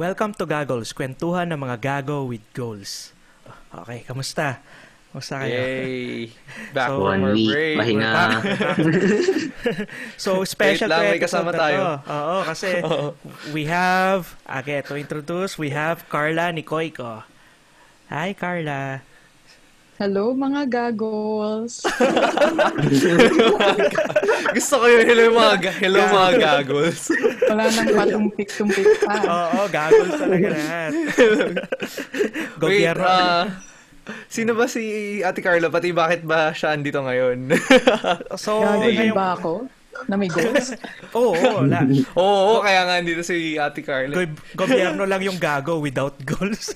Welcome 0.00 0.32
to 0.40 0.48
Gaggles, 0.48 0.96
kwentuhan 0.96 1.52
ng 1.52 1.60
mga 1.60 1.76
gago 1.76 2.24
with 2.24 2.40
goals. 2.56 3.12
Okay, 3.68 4.00
kamusta? 4.08 4.56
Kamusta 5.12 5.44
kayo? 5.44 5.60
Yay! 5.60 6.32
Back 6.72 6.88
So, 6.88 7.04
One 7.04 7.36
week, 7.36 7.52
break. 7.52 7.76
pahinga. 7.76 8.12
so, 10.24 10.40
special 10.48 10.88
Wait 10.88 10.96
lang, 10.96 11.04
may 11.04 11.20
kasama 11.20 11.52
tayo. 11.52 12.00
to. 12.00 12.16
Oo, 12.16 12.36
kasi 12.48 12.80
we 13.54 13.68
have, 13.68 14.40
okay, 14.48 14.80
to 14.80 14.96
introduce, 14.96 15.60
we 15.60 15.68
have 15.68 16.08
Carla 16.08 16.48
Nicoyco. 16.48 17.28
Hi, 18.08 18.32
Carla. 18.32 19.04
Hello 20.00 20.32
mga 20.32 20.64
gagols. 20.64 21.84
Gusto 24.56 24.74
ko 24.80 24.86
yung 24.88 25.04
hello 25.04 25.24
mga, 25.28 25.54
ga- 25.60 25.76
hello 25.76 26.00
mga 26.00 26.30
gaggles. 26.40 27.12
Wala 27.44 27.68
nang 27.68 27.88
patumpik-tumpik 27.92 28.88
pa. 29.04 29.14
Oo, 29.20 29.60
gaggles 29.68 30.16
talaga 30.16 30.46
lahat. 30.50 30.92
Wait, 32.64 32.88
ah, 32.96 33.60
sino 34.24 34.56
ba 34.56 34.64
si 34.64 34.82
Ate 35.20 35.44
Carla? 35.44 35.68
Pati 35.68 35.92
bakit 35.92 36.24
ba 36.24 36.48
siya 36.50 36.72
andito 36.72 37.04
ngayon? 37.04 37.52
so, 38.40 38.64
Gagawin 38.64 38.96
ngayong- 38.96 39.14
ba 39.14 39.36
ako? 39.36 39.68
Na 40.08 40.16
may 40.16 40.32
goals? 40.32 40.72
Oo, 41.12 41.36
wala. 41.36 41.84
Oo, 42.16 42.64
kaya 42.64 42.88
nga 42.88 42.96
andito 42.96 43.20
si 43.20 43.60
Ate 43.60 43.84
Carla. 43.84 44.16
Go- 44.16 44.32
gobyerno 44.56 45.04
lang 45.04 45.20
yung 45.20 45.36
gago 45.36 45.76
without 45.76 46.16
goals. 46.24 46.72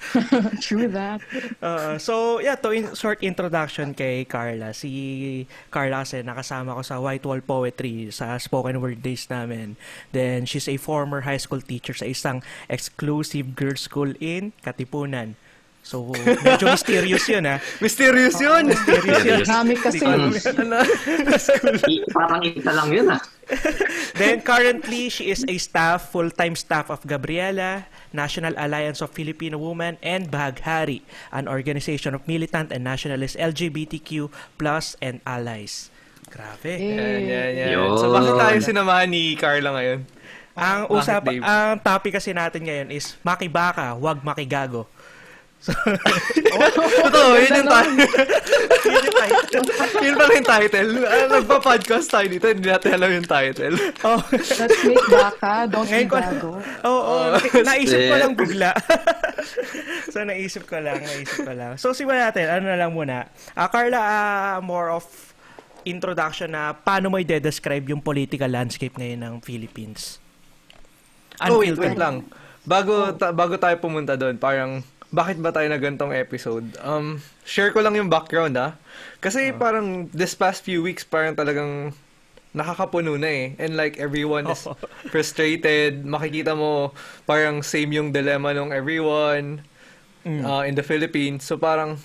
True 0.64 0.88
that. 0.88 1.20
Uh, 1.60 1.98
so, 1.98 2.40
yeah, 2.40 2.56
to 2.56 2.72
in 2.72 2.94
short 2.96 3.22
introduction 3.22 3.92
kay 3.92 4.24
Carla. 4.24 4.72
Si 4.72 5.46
Carla 5.68 6.02
kasi 6.02 6.24
nakasama 6.24 6.74
ko 6.74 6.82
sa 6.82 6.98
White 6.98 7.24
Wall 7.28 7.44
Poetry 7.44 8.08
sa 8.08 8.40
spoken 8.40 8.80
word 8.80 9.04
days 9.04 9.28
namin. 9.28 9.76
Then, 10.12 10.48
she's 10.48 10.68
a 10.68 10.80
former 10.80 11.22
high 11.28 11.40
school 11.40 11.60
teacher 11.60 11.92
sa 11.92 12.08
isang 12.08 12.40
exclusive 12.72 13.52
girls 13.54 13.84
school 13.84 14.16
in 14.18 14.56
Katipunan. 14.64 15.36
So, 15.80 16.12
medyo 16.44 16.68
mysterious 16.68 17.24
yun, 17.24 17.48
ha? 17.48 17.56
Mysterious 17.80 18.36
yun! 18.36 18.68
Mysterious 18.68 19.24
yun. 19.24 19.42
Dami 19.48 19.74
kasi. 19.80 20.04
ano? 20.04 20.28
Parang 22.12 22.40
isa 22.44 22.70
lang 22.76 22.88
yun 22.92 23.08
ah. 23.08 23.20
Then, 24.14 24.44
currently, 24.44 25.08
she 25.10 25.32
is 25.32 25.42
a 25.48 25.56
staff, 25.58 26.12
full-time 26.12 26.54
staff 26.54 26.92
of 26.92 27.02
Gabriela, 27.08 27.88
National 28.12 28.54
Alliance 28.60 29.00
of 29.00 29.10
Filipino 29.10 29.58
Women, 29.58 29.96
and 30.04 30.30
Bahaghari, 30.30 31.02
an 31.34 31.48
organization 31.48 32.14
of 32.14 32.22
militant 32.28 32.70
and 32.70 32.84
nationalist 32.84 33.34
LGBTQ 33.40 34.30
plus 34.60 34.94
and 35.02 35.18
allies. 35.26 35.88
Grabe. 36.30 36.78
Yan, 36.78 37.26
yan, 37.26 37.50
yan. 37.56 37.68
Yun. 37.74 37.98
So, 37.98 38.12
bakit 38.12 38.34
tayo 38.38 38.56
sinamahan 38.62 39.08
ni 39.10 39.34
Carla 39.34 39.74
ngayon? 39.74 40.06
Ang 40.54 40.80
usap, 40.92 41.30
ang 41.30 41.78
topic 41.80 42.20
kasi 42.20 42.36
natin 42.36 42.68
ngayon 42.68 42.88
is 42.92 43.16
makibaka, 43.24 43.96
wag 43.96 44.20
makigago. 44.20 44.86
So, 45.60 45.76
Totoo, 45.76 47.36
yun 47.36 47.52
yung 47.52 47.68
title. 47.68 48.00
yun 48.88 49.02
yung 49.04 49.18
title. 49.20 49.64
yun 50.00 50.14
pala 50.16 50.32
yung 50.32 50.48
title. 50.48 50.90
Ah, 51.04 51.26
Nagpa-podcast 51.28 52.06
tayo 52.08 52.26
dito, 52.32 52.48
hindi 52.48 52.64
natin 52.64 52.96
alam 52.96 53.10
yung 53.12 53.28
title. 53.28 53.76
Oh, 54.00 54.16
Let's 54.32 54.80
make 54.88 55.04
baka, 55.12 55.68
don't 55.68 55.84
ko- 55.84 56.16
gago. 56.16 56.50
Oo, 56.88 57.36
oh, 57.36 57.36
naisip 57.60 58.00
ko 58.08 58.14
lang 58.16 58.32
bigla. 58.32 58.72
so, 60.12 60.24
naisip 60.24 60.64
ko 60.64 60.80
lang, 60.80 61.04
naisip 61.04 61.44
ko 61.44 61.52
lang. 61.52 61.76
So, 61.76 61.92
simulan 61.92 62.32
natin. 62.32 62.48
Ano 62.48 62.64
na 62.64 62.80
lang 62.80 62.96
muna. 62.96 63.28
Ah, 63.52 63.68
Carla, 63.68 64.00
ah, 64.00 64.56
more 64.64 64.88
of 64.88 65.04
introduction 65.84 66.52
na 66.52 66.72
paano 66.72 67.12
mo 67.12 67.20
i-describe 67.20 67.84
yung 67.88 68.00
political 68.00 68.48
landscape 68.48 68.96
ngayon 68.96 69.20
ng 69.20 69.34
Philippines? 69.44 70.16
Oh, 71.36 71.60
wait, 71.60 71.76
Unfiltered. 71.76 71.84
wait 71.84 72.00
lang. 72.00 72.16
Bago, 72.64 73.12
ta- 73.12 73.32
bago 73.32 73.56
tayo 73.56 73.76
pumunta 73.76 74.16
doon, 74.16 74.36
parang, 74.36 74.80
bakit 75.10 75.42
ba 75.42 75.50
tayo 75.50 75.66
na 75.66 75.78
ganitong 75.78 76.14
episode? 76.14 76.74
Um, 76.80 77.18
share 77.42 77.74
ko 77.74 77.82
lang 77.82 77.98
yung 77.98 78.08
background, 78.08 78.54
ah. 78.56 78.78
Kasi 79.18 79.50
parang, 79.52 80.06
this 80.14 80.34
past 80.34 80.62
few 80.62 80.80
weeks, 80.82 81.02
parang 81.02 81.34
talagang 81.34 81.92
nakakapuno 82.50 83.14
na 83.18 83.26
eh. 83.30 83.44
And 83.58 83.74
like, 83.76 83.98
everyone 83.98 84.46
is 84.50 84.66
Oo. 84.66 84.74
frustrated. 85.14 86.02
Makikita 86.06 86.54
mo, 86.54 86.94
parang 87.26 87.62
same 87.62 87.94
yung 87.94 88.10
dilemma 88.10 88.54
ng 88.54 88.70
everyone 88.74 89.66
Mm. 90.20 90.44
uh, 90.44 90.60
in 90.68 90.76
the 90.76 90.84
Philippines. 90.84 91.48
So 91.48 91.56
parang, 91.56 91.96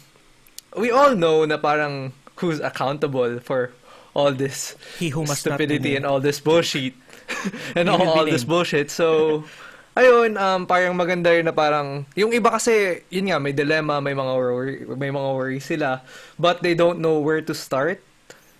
we 0.79 0.87
all 0.87 1.19
know 1.19 1.43
na 1.43 1.59
parang 1.59 2.16
who's 2.39 2.63
accountable 2.63 3.43
for 3.43 3.75
all 4.16 4.31
this 4.31 4.79
He 4.95 5.11
who 5.11 5.27
must 5.27 5.43
stupidity 5.43 5.99
and 5.99 6.07
all 6.07 6.23
this 6.23 6.39
bullshit. 6.39 6.95
and 7.75 7.91
all, 7.91 8.07
all 8.07 8.23
this 8.23 8.47
bullshit. 8.47 8.87
So, 8.87 9.43
ayun, 9.95 10.35
um, 10.35 10.67
parang 10.67 10.94
maganda 10.94 11.31
rin 11.31 11.47
na 11.47 11.56
parang, 11.56 12.03
yung 12.13 12.35
iba 12.35 12.51
kasi, 12.51 13.01
yun 13.09 13.31
nga, 13.31 13.39
may 13.39 13.56
dilemma, 13.56 14.03
may 14.03 14.11
mga 14.11 14.33
worry, 14.35 14.75
may 15.00 15.09
mga 15.09 15.29
worry 15.33 15.59
sila, 15.63 16.03
but 16.38 16.59
they 16.61 16.75
don't 16.75 17.00
know 17.00 17.17
where 17.23 17.39
to 17.41 17.56
start. 17.56 18.03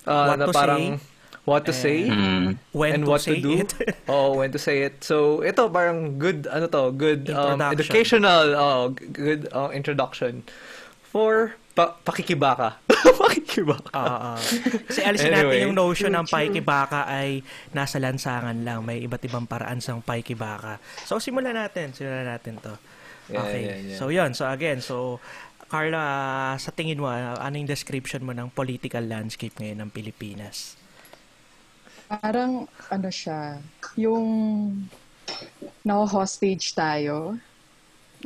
Uh, 0.08 0.32
What 0.32 0.40
na 0.40 0.46
to 0.48 0.54
parang, 0.56 0.84
say. 0.98 1.06
what 1.44 1.62
to 1.66 1.74
say. 1.74 2.08
Mm. 2.08 2.58
When 2.72 2.92
and 2.94 3.04
to 3.04 3.10
what 3.10 3.22
say 3.22 3.38
to 3.38 3.42
do. 3.42 3.52
it. 3.62 3.74
oh, 4.08 4.38
when 4.40 4.54
to 4.56 4.62
say 4.62 4.88
it. 4.88 5.04
So, 5.04 5.44
ito 5.44 5.68
parang 5.70 6.18
good, 6.18 6.48
ano 6.48 6.72
to, 6.72 6.94
good 6.96 7.30
um, 7.30 7.60
educational, 7.62 8.94
g- 8.96 9.10
good 9.12 9.50
uh, 9.52 9.70
introduction 9.74 10.46
for 11.04 11.58
pa- 11.76 12.00
pakikibaka. 12.02 12.80
pakikibaka. 13.22 13.92
Ah, 13.92 14.34
ah. 14.34 14.40
Kasi 14.88 15.04
alisin 15.04 15.36
natin 15.36 15.52
Anyway. 15.52 15.64
yung 15.68 15.76
notion 15.76 16.10
ng 16.16 16.26
paikibaka 16.26 17.04
ay 17.06 17.44
nasa 17.76 18.00
lansangan 18.00 18.56
lang. 18.64 18.82
May 18.82 19.04
iba't 19.04 19.22
ibang 19.28 19.44
paraan 19.44 19.84
sa 19.84 19.94
paikibaka. 20.00 20.80
So, 21.04 21.20
simulan 21.20 21.60
natin. 21.60 21.92
Simulan 21.92 22.26
natin 22.26 22.58
to. 22.64 22.74
Okay. 23.28 23.62
yan, 23.68 23.82
yan. 23.92 23.98
So, 24.00 24.08
yun. 24.08 24.32
So, 24.32 24.48
again. 24.48 24.80
So, 24.80 25.20
Carla, 25.68 26.56
sa 26.56 26.72
tingin 26.72 27.02
mo, 27.02 27.12
ano 27.12 27.54
yung 27.58 27.68
description 27.68 28.24
mo 28.24 28.32
ng 28.32 28.54
political 28.56 29.04
landscape 29.04 29.54
ngayon 29.60 29.84
ng 29.84 29.90
Pilipinas? 29.92 30.80
Parang, 32.08 32.70
ano 32.88 33.10
siya, 33.10 33.60
yung 33.98 34.24
na-hostage 35.82 36.78
tayo 36.78 37.34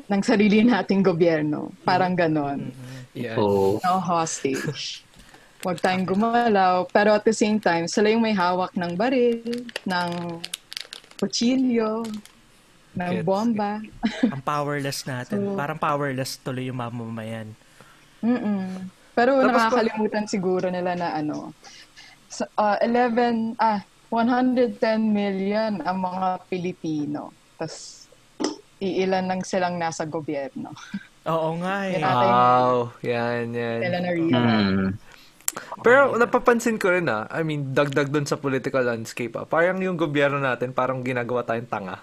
ng 0.07 0.21
sarili 0.23 0.63
nating 0.63 0.99
gobyerno. 0.99 1.71
Parang 1.87 2.11
ganon. 2.15 2.71
Yan. 3.17 3.37
Oo. 3.37 3.81
Na-hostage. 3.81 5.01
Huwag 5.65 5.83
tayong 5.83 6.07
gumalaw. 6.07 6.87
Pero 6.89 7.11
at 7.11 7.25
the 7.27 7.35
same 7.35 7.59
time, 7.59 7.85
sila 7.89 8.07
yung 8.09 8.23
may 8.23 8.31
hawak 8.31 8.71
ng 8.75 8.95
baril, 8.95 9.43
ng 9.83 10.11
kutsilyo, 11.19 12.07
ng 12.95 13.13
Gets. 13.21 13.27
bomba. 13.27 13.83
Ang 14.33 14.41
powerless 14.41 15.03
natin. 15.03 15.51
So- 15.51 15.59
Parang 15.59 15.77
powerless 15.77 16.39
tuloy 16.39 16.71
yung 16.71 16.79
mamamayan. 16.79 17.51
Mm-mm. 18.23 18.87
Pero 19.15 19.43
Tapos 19.43 19.51
nakakalimutan 19.51 20.25
siguro 20.31 20.71
nila 20.71 20.95
na 20.95 21.11
ano, 21.19 21.51
ah, 22.55 22.79
11, 22.79 23.59
ah, 23.59 23.83
110 24.07 24.79
million 25.11 25.83
ang 25.83 25.97
mga 25.99 26.27
Pilipino. 26.47 27.35
Tapos, 27.59 28.07
iilan 28.79 29.27
lang 29.27 29.41
silang 29.43 29.75
nasa 29.75 30.07
gobyerno. 30.07 30.71
Oo 31.29 31.49
nga 31.61 31.75
eh. 31.85 32.01
Wow. 32.01 32.91
Yan, 33.05 33.53
yan. 33.53 33.79
nila 33.85 33.97
na 34.01 34.09
realize. 34.09 34.33
Mm. 34.33 34.87
Pero 35.81 36.13
napapansin 36.17 36.77
ko 36.77 36.93
rin 36.93 37.09
ah, 37.09 37.25
I 37.31 37.41
mean, 37.41 37.73
dagdag 37.73 38.11
dun 38.13 38.27
sa 38.27 38.37
political 38.37 38.85
landscape 38.85 39.33
ah, 39.39 39.45
parang 39.49 39.81
yung 39.81 39.97
gobyerno 39.97 40.37
natin 40.37 40.75
parang 40.75 41.01
ginagawa 41.01 41.45
tayong 41.45 41.69
tanga. 41.69 41.97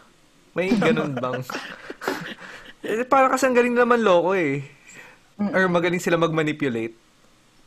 May 0.57 0.73
ganun 0.73 1.15
bang? 1.23 1.43
eh, 2.87 3.05
parang 3.07 3.31
kasi 3.31 3.47
ang 3.47 3.57
galing 3.57 3.77
naman 3.77 4.01
loko 4.03 4.33
eh. 4.35 4.65
Or 5.37 5.69
magaling 5.69 6.01
sila 6.01 6.17
mag-manipulate. 6.17 6.97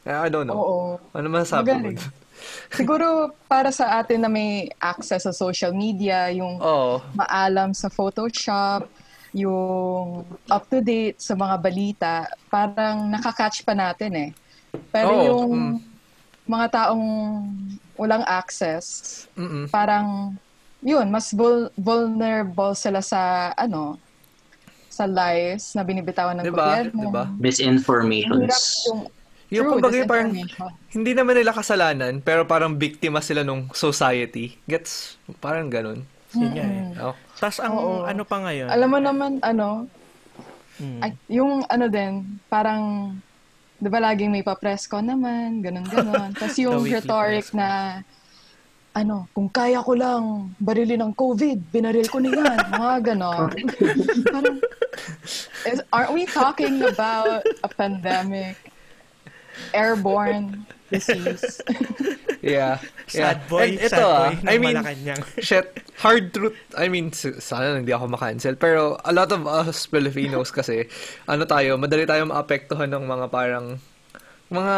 Eh, 0.08 0.16
I 0.16 0.28
don't 0.34 0.50
know. 0.50 0.58
Oo. 0.58 0.78
Ano 1.14 1.28
masasabi 1.30 1.70
mo? 1.70 1.86
Magaling. 1.86 2.00
Siguro 2.78 3.36
para 3.52 3.70
sa 3.70 4.00
atin 4.00 4.24
na 4.24 4.32
may 4.32 4.72
access 4.80 5.28
sa 5.28 5.34
social 5.36 5.76
media, 5.76 6.32
yung 6.32 6.58
Oo. 6.58 7.04
maalam 7.14 7.76
sa 7.76 7.92
Photoshop, 7.92 8.88
yung 9.34 10.26
up-to-date 10.50 11.22
sa 11.22 11.38
mga 11.38 11.56
balita, 11.62 12.14
parang 12.50 13.10
nakakatch 13.10 13.62
pa 13.62 13.78
natin 13.78 14.12
eh. 14.16 14.30
Pero 14.90 15.12
Oo, 15.14 15.26
yung 15.26 15.50
mm. 15.54 15.76
mga 16.50 16.68
taong 16.74 17.06
walang 17.94 18.26
access, 18.26 19.26
Mm-mm. 19.38 19.70
parang 19.70 20.34
yun, 20.80 21.08
mas 21.12 21.36
vul- 21.36 21.72
vulnerable 21.76 22.74
sila 22.74 23.04
sa 23.04 23.52
ano, 23.54 24.00
sa 24.90 25.06
lies 25.06 25.76
na 25.76 25.84
binibitawan 25.86 26.40
ng 26.42 26.46
Diba? 26.50 26.58
gobyerno. 26.60 27.02
Diba? 27.08 27.24
Misinformations. 27.38 28.86
yung 28.90 29.02
Yung 29.50 29.66
True, 29.66 29.82
kumbaga 29.82 29.98
parang 30.06 30.30
hindi 30.94 31.12
naman 31.18 31.34
nila 31.34 31.58
kasalanan, 31.58 32.22
pero 32.22 32.46
parang 32.46 32.78
biktima 32.78 33.18
sila 33.18 33.42
nung 33.42 33.66
society. 33.74 34.62
Gets? 34.70 35.18
Parang 35.42 35.74
ganun. 35.74 36.06
Yun 36.38 36.52
nga 36.54 36.66
eh. 36.70 37.02
Oh. 37.02 37.16
Tapos 37.40 37.60
ang 37.64 37.76
Oo. 37.76 38.04
ano 38.04 38.22
pa 38.28 38.38
ngayon? 38.44 38.68
Alam 38.68 38.90
mo 38.92 39.00
naman, 39.00 39.32
ano, 39.40 39.88
Mm. 40.80 41.00
ay, 41.04 41.12
yung 41.28 41.68
ano 41.68 41.92
din, 41.92 42.40
parang, 42.48 43.12
di 43.76 43.92
ba 43.92 44.00
laging 44.00 44.32
may 44.32 44.44
pa-press 44.44 44.88
con 44.88 45.04
naman, 45.04 45.60
ganun-ganon. 45.60 46.32
Tapos 46.40 46.56
yung 46.56 46.88
rhetoric 46.88 47.52
na, 47.52 48.00
ano, 48.96 49.28
kung 49.36 49.52
kaya 49.52 49.84
ko 49.84 49.92
lang 49.92 50.56
barili 50.56 50.96
ng 50.96 51.12
COVID, 51.12 51.68
binaril 51.68 52.08
ko 52.08 52.24
na 52.24 52.32
yan. 52.32 52.58
Mga 52.80 52.98
ganon. 53.12 53.52
Parang, 54.32 54.58
is, 55.68 55.84
aren't 55.92 56.16
we 56.16 56.24
talking 56.24 56.80
about 56.84 57.44
a 57.60 57.68
pandemic, 57.68 58.56
airborne 59.76 60.64
disease? 60.90 61.62
Yeah. 62.40 62.80
yeah. 63.12 63.36
Sad 63.36 63.40
boy, 63.52 63.68
And 63.68 63.84
ito, 63.84 64.00
sad 64.00 64.00
boy 64.00 64.32
ah, 64.32 64.32
ng 64.32 64.48
I 64.48 64.56
mean, 64.64 64.76
Malacanang. 64.80 65.22
shit, 65.44 65.68
hard 66.00 66.32
truth. 66.32 66.56
I 66.72 66.88
mean, 66.88 67.12
sana 67.12 67.76
hindi 67.76 67.92
ako 67.92 68.16
makancel. 68.16 68.56
Pero 68.56 68.96
a 69.04 69.12
lot 69.12 69.28
of 69.36 69.44
us 69.44 69.84
Filipinos 69.92 70.48
kasi, 70.48 70.88
ano 71.28 71.44
tayo, 71.44 71.76
madali 71.76 72.08
tayo 72.08 72.24
maapektuhan 72.32 72.96
ng 72.96 73.12
mga 73.12 73.26
parang, 73.28 73.76
mga, 74.48 74.76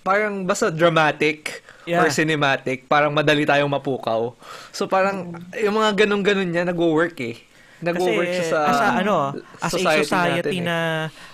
parang 0.00 0.48
basta 0.48 0.72
dramatic 0.72 1.60
Yeah. 1.84 2.00
or 2.00 2.08
cinematic. 2.08 2.86
Parang 2.88 3.12
madali 3.12 3.44
tayong 3.44 3.68
mapukaw. 3.68 4.32
So 4.72 4.88
parang, 4.88 5.34
yung 5.52 5.76
mga 5.76 6.06
ganun-ganun 6.06 6.48
niya, 6.48 6.64
nag-work 6.64 7.20
eh. 7.20 7.36
Nag-work 7.82 8.30
Kasi 8.30 8.38
siya 8.38 8.46
sa 8.46 8.58
as 8.62 8.78
a, 8.78 8.88
ano, 9.02 9.14
as 9.58 9.72
a 9.74 9.74
society 9.74 10.06
society 10.06 10.38
natin 10.38 10.62
eh. 10.62 10.62
na 10.62 10.76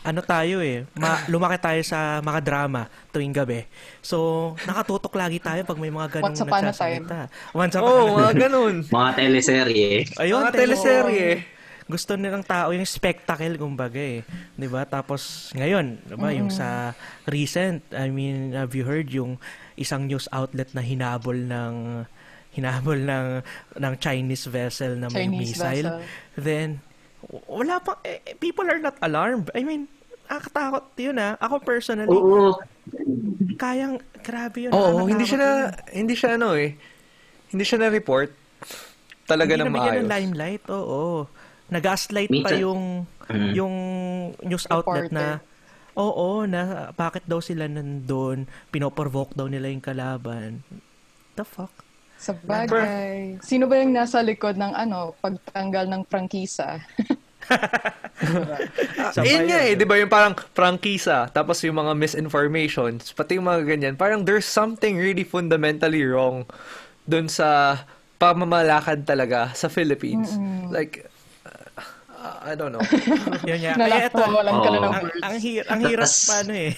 ano 0.01 0.21
tayo 0.25 0.57
eh, 0.65 0.89
ma- 0.97 1.23
lumaki 1.29 1.61
tayo 1.61 1.81
sa 1.85 2.25
mga 2.25 2.41
drama 2.41 2.89
tuwing 3.13 3.37
gabi. 3.37 3.69
So, 4.01 4.17
nakatutok 4.65 5.13
lagi 5.13 5.37
tayo 5.39 5.61
pag 5.69 5.77
may 5.77 5.93
mga 5.93 6.19
ganung 6.19 6.33
Once 6.33 6.41
upon 6.41 6.65
a 6.65 6.73
nagsasalita. 6.73 7.21
Once 7.53 7.75
upon 7.77 7.93
a 7.93 8.17
mga 8.17 8.33
ganun. 8.49 8.75
Mga 8.99 9.11
teleserye. 9.15 9.91
Ayun, 10.17 10.41
mga 10.41 10.55
teleserye. 10.57 11.29
Gusto 11.89 12.21
nilang 12.21 12.45
tao 12.45 12.69
yung 12.73 12.85
spectacle 12.85 13.57
kumbaga 13.57 13.97
eh. 13.97 14.21
'Di 14.57 14.69
ba? 14.69 14.85
Tapos 14.85 15.49
ngayon, 15.57 16.05
'di 16.05 16.17
ba, 16.21 16.29
yung 16.37 16.53
sa 16.53 16.93
recent, 17.25 17.81
I 17.97 18.13
mean, 18.13 18.53
have 18.53 18.77
you 18.77 18.85
heard 18.85 19.09
yung 19.09 19.41
isang 19.73 20.05
news 20.05 20.29
outlet 20.29 20.69
na 20.77 20.85
hinabol 20.85 21.33
ng 21.33 22.05
hinabol 22.59 22.99
ng 22.99 23.27
ng 23.77 23.93
Chinese 23.97 24.45
vessel 24.47 24.95
na 24.95 25.07
may 25.07 25.25
Chinese 25.25 25.55
missile. 25.55 25.87
vessel. 25.89 26.03
Then 26.37 26.69
w- 27.23 27.47
wala 27.49 27.79
pa 27.79 28.03
eh, 28.03 28.19
people 28.37 28.67
are 28.67 28.79
not 28.79 28.99
alarmed. 29.01 29.49
I 29.53 29.63
mean, 29.63 29.87
nakakatakot 30.25 30.85
yun 30.97 31.17
ah. 31.17 31.39
Ako 31.39 31.63
personally, 31.63 32.11
Oo. 32.11 32.59
kayang 33.55 33.97
grabe 34.21 34.67
yun. 34.67 34.71
Oo, 34.71 34.79
nakakatakot 34.99 35.09
hindi 35.09 35.25
siya 35.25 35.39
na, 35.39 35.49
yun. 35.49 35.67
hindi 35.97 36.15
siya 36.15 36.31
ano 36.35 36.49
eh, 36.53 36.71
hindi 37.49 37.65
siya 37.65 37.79
na-report 37.79 38.31
talaga 39.25 39.53
hindi 39.53 39.63
ng 39.63 39.73
maayos. 39.73 39.95
ng 39.99 40.09
limelight. 40.09 40.63
Oo. 40.69 41.29
Nag-gaslight 41.69 42.33
pa 42.43 42.53
yung 42.55 43.05
Mm. 43.29 43.53
yung 43.53 43.75
news 44.41 44.65
outlet 44.67 45.13
na 45.13 45.37
Reporter. 45.37 46.01
oo 46.01 46.27
na 46.43 46.61
bakit 46.91 47.29
daw 47.29 47.39
sila 47.39 47.69
nandun, 47.69 48.49
pinoprovoke 48.69 49.37
daw 49.37 49.45
nila 49.45 49.69
yung 49.69 49.85
kalaban. 49.85 50.65
The 51.35 51.45
fuck? 51.45 51.69
Sa 52.19 52.35
bagay. 52.35 53.39
Sino 53.41 53.71
ba 53.71 53.79
yung 53.79 53.95
nasa 53.95 54.19
likod 54.21 54.59
ng 54.59 54.75
ano, 54.75 55.15
pagtanggal 55.23 55.87
ng 55.87 56.03
prangkisa? 56.05 56.83
Yun 59.23 59.45
nga 59.49 59.59
eh, 59.65 59.73
di 59.73 59.87
ba 59.87 59.97
yung 59.97 60.11
parang 60.11 60.35
prangkisa, 60.53 61.31
tapos 61.31 61.63
yung 61.65 61.79
mga 61.79 61.95
misinformations, 61.95 63.15
pati 63.15 63.39
yung 63.39 63.47
mga 63.47 63.63
ganyan, 63.65 63.95
parang 63.95 64.27
there's 64.27 64.45
something 64.45 64.99
really 64.99 65.25
fundamentally 65.25 66.03
wrong 66.05 66.45
dun 67.09 67.31
sa 67.31 67.81
pamamalakad 68.19 69.07
talaga 69.07 69.55
sa 69.55 69.71
Philippines. 69.71 70.35
Like, 70.69 71.07
uh, 71.47 72.37
I 72.45 72.53
don't 72.59 72.75
know. 72.75 72.83
Yun 73.49 73.59
nga. 73.63 73.73
Kaya 73.79 74.11
ito, 74.11 74.19
Nalakpawalan 74.19 74.55
ka 74.59 74.69
na 74.69 74.77
ng 74.77 74.83
Oo. 74.83 74.91
ang, 74.91 75.05
words. 75.07 75.23
ang, 75.23 75.37
hir, 75.39 75.63
ang 75.71 75.81
hirap 75.87 76.05
Tas- 76.11 76.27
paano 76.35 76.53
eh. 76.53 76.73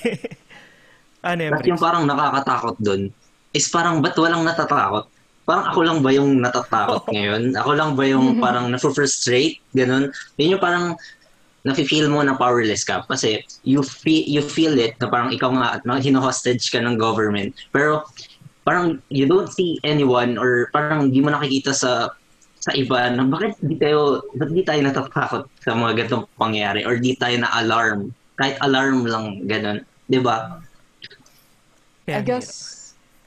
ano 1.21 1.41
yung 1.41 1.55
Briggs? 1.59 1.81
parang 1.81 2.05
nakakatakot 2.07 2.77
dun 2.79 3.03
is 3.51 3.67
parang 3.67 3.99
ba't 3.99 4.15
walang 4.15 4.47
natatakot? 4.47 5.09
Parang 5.45 5.67
ako 5.73 5.81
lang 5.83 5.99
ba 6.05 6.11
yung 6.15 6.41
natatakot 6.41 7.05
ngayon? 7.11 7.57
Ako 7.59 7.71
lang 7.75 7.91
ba 7.99 8.05
yung 8.07 8.37
parang 8.45 8.71
na-frustrate? 8.71 9.59
Ganun. 9.75 10.13
Yun 10.37 10.57
yung 10.57 10.63
parang 10.63 10.95
nafe-feel 11.61 12.09
mo 12.09 12.25
na 12.25 12.41
powerless 12.41 12.89
ka 12.89 13.05
kasi 13.05 13.45
you 13.69 13.85
feel, 13.85 14.25
you 14.25 14.41
feel 14.41 14.73
it 14.81 14.97
na 14.97 15.13
parang 15.13 15.29
ikaw 15.29 15.53
nga 15.53 15.77
na 15.85 16.01
hino-hostage 16.01 16.73
ka 16.73 16.81
ng 16.81 16.97
government. 16.97 17.53
Pero 17.69 18.09
parang 18.65 19.01
you 19.09 19.25
don't 19.25 19.51
see 19.51 19.81
anyone 19.85 20.37
or 20.37 20.69
parang 20.73 21.11
di 21.11 21.21
mo 21.21 21.33
nakikita 21.33 21.73
sa 21.73 22.13
sa 22.61 22.77
iba 22.77 23.09
na 23.09 23.25
bakit 23.25 23.57
di 23.65 23.75
tayo 23.81 24.21
bakit 24.37 24.53
di 24.53 24.65
tayo 24.65 24.81
natatakot 24.85 25.43
sa 25.65 25.73
mga 25.73 25.93
ganitong 25.97 26.29
pangyayari 26.37 26.85
or 26.85 27.01
di 27.01 27.17
tayo 27.17 27.41
na 27.41 27.49
alarm 27.57 28.13
kahit 28.37 28.61
alarm 28.61 29.09
lang 29.09 29.49
ganun 29.49 29.81
'di 30.13 30.21
ba 30.21 30.61
Kaya 32.05 32.21
I 32.21 32.27
guess, 32.27 32.70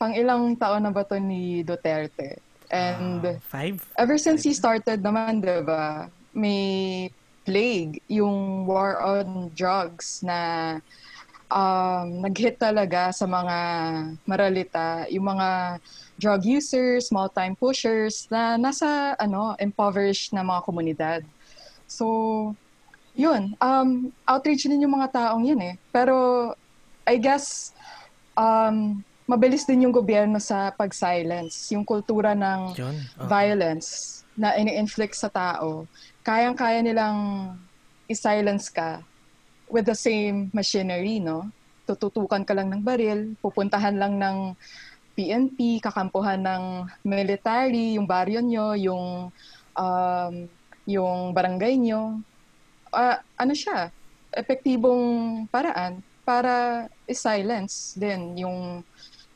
pang 0.03 0.11
ilang 0.11 0.59
taon 0.59 0.83
na 0.83 0.91
ba 0.91 1.07
to 1.07 1.15
ni 1.15 1.63
Duterte? 1.63 2.43
And 2.67 3.23
hirap. 3.23 3.39
Five? 3.47 3.79
ever 3.95 4.19
since 4.19 4.43
he 4.43 4.51
started 4.51 4.99
naman, 4.99 5.39
di 5.39 5.63
ba, 5.63 6.11
may 6.35 7.07
plague, 7.47 8.03
yung 8.11 8.67
war 8.67 8.99
on 8.99 9.47
drugs 9.55 10.19
na 10.27 10.79
um, 11.47 12.19
nag-hit 12.19 12.59
talaga 12.59 13.15
sa 13.15 13.23
mga 13.23 13.57
maralita, 14.27 15.07
yung 15.07 15.31
mga 15.31 15.79
drug 16.19 16.43
users, 16.43 17.07
small-time 17.07 17.55
pushers 17.55 18.27
na 18.27 18.59
nasa 18.59 19.15
ano 19.15 19.55
impoverished 19.63 20.35
na 20.35 20.43
mga 20.43 20.61
komunidad. 20.67 21.21
So, 21.87 22.51
yun. 23.15 23.55
Um, 23.63 24.11
outreach 24.27 24.67
din 24.67 24.83
yung 24.83 24.99
mga 24.99 25.15
taong 25.15 25.47
yun 25.47 25.61
eh. 25.63 25.75
Pero, 25.95 26.51
I 27.07 27.15
guess, 27.21 27.71
um, 28.35 29.05
mabilis 29.25 29.63
din 29.63 29.87
yung 29.87 29.95
gobyerno 29.95 30.39
sa 30.39 30.71
pag-silence. 30.75 31.71
Yung 31.71 31.87
kultura 31.87 32.35
ng 32.35 32.61
Yun. 32.75 32.95
Oo. 33.19 33.27
violence 33.27 34.21
na 34.33 34.57
ini-inflict 34.57 35.13
sa 35.13 35.29
tao, 35.29 35.85
kayang-kaya 36.25 36.81
nilang 36.81 37.53
i-silence 38.09 38.67
ka 38.73 38.99
with 39.69 39.85
the 39.85 39.95
same 39.95 40.49
machinery, 40.51 41.21
no? 41.21 41.47
Tututukan 41.85 42.43
ka 42.43 42.53
lang 42.55 42.71
ng 42.73 42.81
baril, 42.81 43.35
pupuntahan 43.39 43.95
lang 43.95 44.17
ng 44.17 44.57
PNP, 45.13 45.77
kakampuhan 45.83 46.41
ng 46.41 46.63
military, 47.05 48.01
yung 48.01 48.09
baryo 48.09 48.41
nyo, 48.41 48.73
yung, 48.73 49.05
um, 49.77 50.33
yung 50.89 51.19
barangay 51.31 51.77
nyo. 51.77 52.17
Ah, 52.89 53.21
ano 53.37 53.53
siya? 53.53 53.93
Epektibong 54.33 55.45
paraan 55.53 56.01
para 56.25 56.85
i-silence 57.05 57.93
din 57.99 58.41
yung 58.41 58.81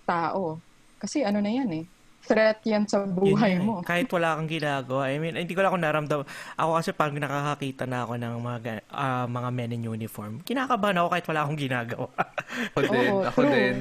tao. 0.07 0.63
Kasi 0.97 1.21
ano 1.21 1.37
na 1.37 1.51
yan 1.51 1.69
eh. 1.75 1.85
Threat 2.17 2.59
yan 2.63 2.83
sa 2.83 3.07
Yun 3.07 3.15
buhay 3.15 3.55
nga 3.55 3.61
eh. 3.61 3.63
mo. 3.63 3.73
Kahit 3.83 4.11
wala 4.11 4.35
kang 4.35 4.51
ginagawa. 4.51 5.07
I 5.07 5.15
mean, 5.15 5.35
hindi 5.35 5.51
ko 5.51 5.63
lang 5.63 5.71
ako 5.71 5.79
naramdam. 5.79 6.19
Ako 6.55 6.71
kasi 6.75 6.89
pag 6.91 7.15
nakakakita 7.15 7.87
na 7.87 8.03
ako 8.03 8.19
ng 8.19 8.33
mga, 8.41 8.59
ga- 8.59 8.87
ah, 8.89 9.23
mga 9.23 9.49
men 9.51 9.71
in 9.71 9.83
uniform, 9.85 10.43
kinakabahan 10.43 10.99
ako 10.99 11.07
kahit 11.07 11.25
wala 11.27 11.39
akong 11.43 11.61
ginagawa. 11.61 12.07
Ako 12.75 12.79
din, 12.83 13.07
Oo, 13.07 13.21
ako 13.23 13.39
true. 13.43 13.53
din. 13.53 13.75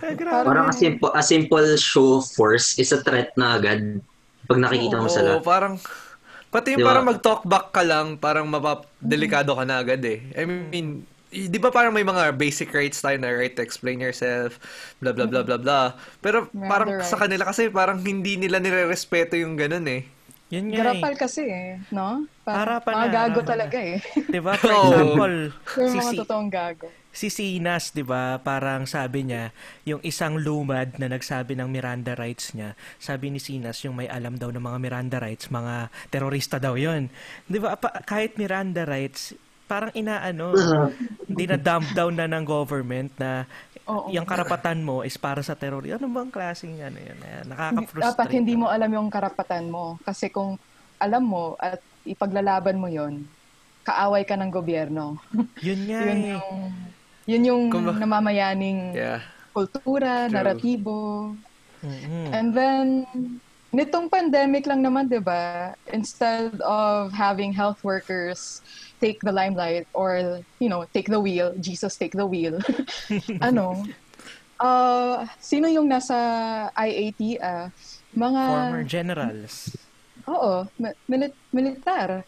Eh, 0.00 0.14
grabe. 0.14 0.46
Parang 0.46 0.68
a 0.68 0.74
simple, 0.74 1.10
a 1.12 1.20
simple 1.20 1.66
show 1.74 2.20
force 2.22 2.78
is 2.78 2.88
a 2.88 3.00
threat 3.02 3.34
na 3.34 3.58
agad 3.58 4.00
pag 4.46 4.58
nakikita 4.58 4.96
mo 4.96 5.08
Oo, 5.08 5.12
sila. 5.12 5.30
parang, 5.42 5.76
pati 6.48 6.72
yung 6.72 6.80
Di 6.80 6.84
ba? 6.84 6.88
parang 6.88 7.04
mag-talk 7.06 7.42
back 7.44 7.68
ka 7.68 7.82
lang, 7.82 8.16
parang 8.16 8.46
mapap, 8.46 8.88
delikado 8.96 9.52
ka 9.52 9.64
na 9.64 9.80
agad 9.80 10.00
eh. 10.04 10.24
I 10.32 10.44
mean, 10.46 11.04
di 11.32 11.58
ba 11.58 11.72
parang 11.72 11.96
may 11.96 12.04
mga 12.04 12.36
basic 12.36 12.68
rights 12.70 13.00
tayo 13.00 13.16
na 13.16 13.32
right 13.32 13.56
to 13.56 13.64
explain 13.64 13.98
yourself, 13.98 14.60
blah 15.00 15.12
blah 15.16 15.26
blah 15.26 15.42
blah 15.42 15.58
blah. 15.60 15.86
Pero 16.20 16.52
Miranda 16.52 16.68
parang 16.68 16.90
rights. 17.00 17.08
sa 17.08 17.16
kanila 17.16 17.48
kasi 17.48 17.72
parang 17.72 17.98
hindi 18.00 18.36
nila 18.36 18.60
nire-respeto 18.60 19.34
yung 19.40 19.56
ganun 19.56 19.86
eh. 19.88 20.02
Yun 20.52 20.66
nga 20.70 20.84
eh. 20.92 21.02
Garapal 21.02 21.14
kasi 21.16 21.42
eh, 21.48 21.70
no? 21.90 22.28
Parang 22.44 22.76
Harapan 22.76 22.94
mga 22.94 23.08
na, 23.08 23.12
gago 23.16 23.40
talaga 23.42 23.78
eh. 23.80 23.98
Diba? 24.28 24.56
For 24.62 24.72
Oo. 24.72 24.76
example, 24.76 25.52
si, 25.84 25.98
mga 26.00 26.12
si, 26.12 26.18
totoong 26.18 26.50
gago. 26.52 26.88
si 27.12 27.28
Sinas, 27.28 27.92
'di 27.92 28.04
ba? 28.04 28.40
Parang 28.40 28.88
sabi 28.88 29.28
niya, 29.28 29.52
yung 29.84 30.00
isang 30.04 30.40
lumad 30.40 30.96
na 31.00 31.12
nagsabi 31.12 31.52
ng 31.56 31.68
Miranda 31.68 32.16
rights 32.16 32.56
niya, 32.56 32.72
sabi 32.96 33.28
ni 33.32 33.40
Sinas 33.40 33.84
yung 33.84 33.96
may 34.00 34.08
alam 34.08 34.36
daw 34.40 34.48
ng 34.52 34.64
mga 34.64 34.78
Miranda 34.80 35.18
rights, 35.20 35.52
mga 35.52 35.92
terorista 36.12 36.56
daw 36.56 36.74
'yon. 36.76 37.12
'Di 37.48 37.58
ba? 37.60 37.76
Pa- 37.76 38.00
kahit 38.04 38.40
Miranda 38.40 38.88
rights, 38.88 39.36
parang 39.64 39.92
inaano, 39.92 40.52
hindi 41.24 41.44
na 41.46 41.56
dump 41.56 41.86
down 41.92 42.12
na 42.12 42.26
ng 42.26 42.44
government 42.44 43.10
na 43.16 43.48
Oo. 43.84 44.12
yung 44.12 44.22
karapatan 44.22 44.78
mo 44.78 45.02
is 45.02 45.16
para 45.16 45.40
sa 45.40 45.56
terorista. 45.56 45.96
Ano 45.96 46.12
bang 46.12 46.30
klaseng 46.30 46.76
ano 46.78 46.98
yun? 46.98 47.18
Ayan, 47.18 47.46
Nakaka-frustrate. 47.48 48.04
Dapat 48.12 48.28
hindi 48.32 48.54
mo 48.54 48.66
alam 48.68 48.90
yung 48.90 49.08
karapatan 49.08 49.66
mo. 49.66 49.98
Kasi 50.02 50.28
kung 50.28 50.54
alam 50.96 51.24
mo 51.24 51.56
at 51.56 51.80
ipaglalaban 52.02 52.78
mo 52.78 52.86
yon 52.86 53.26
kaaway 53.82 54.22
ka 54.22 54.38
ng 54.38 54.46
gobyerno. 54.48 55.18
Yun 55.66 55.80
nga 55.90 56.00
yun 56.06 56.14
eh. 56.22 56.30
yung, 56.30 56.50
yun 57.26 57.42
yung 57.42 57.62
Kumba- 57.66 57.98
namamayaning 57.98 58.94
Yeah. 58.94 59.18
kultura, 59.50 60.30
True. 60.30 60.34
naratibo. 60.38 60.98
Mhm. 61.82 62.24
And 62.30 62.48
then, 62.54 62.86
nitong 63.74 64.06
pandemic 64.06 64.70
lang 64.70 64.86
naman, 64.86 65.10
di 65.10 65.18
ba, 65.18 65.74
instead 65.90 66.62
of 66.62 67.10
having 67.10 67.50
health 67.50 67.82
workers 67.82 68.62
take 69.02 69.18
the 69.26 69.34
limelight 69.34 69.90
or, 69.90 70.38
you 70.62 70.70
know, 70.70 70.86
take 70.94 71.10
the 71.10 71.18
wheel, 71.18 71.50
Jesus 71.58 71.98
take 71.98 72.14
the 72.14 72.24
wheel, 72.24 72.62
ano, 73.42 73.82
Uh, 74.62 75.26
sino 75.42 75.66
yung 75.66 75.90
nasa 75.90 76.14
IATF? 76.78 77.74
Mga... 78.14 78.42
Former 78.46 78.86
generals. 78.86 79.74
Oo, 80.30 80.70
mi- 80.78 80.94
mili- 81.10 81.34
militar. 81.50 82.22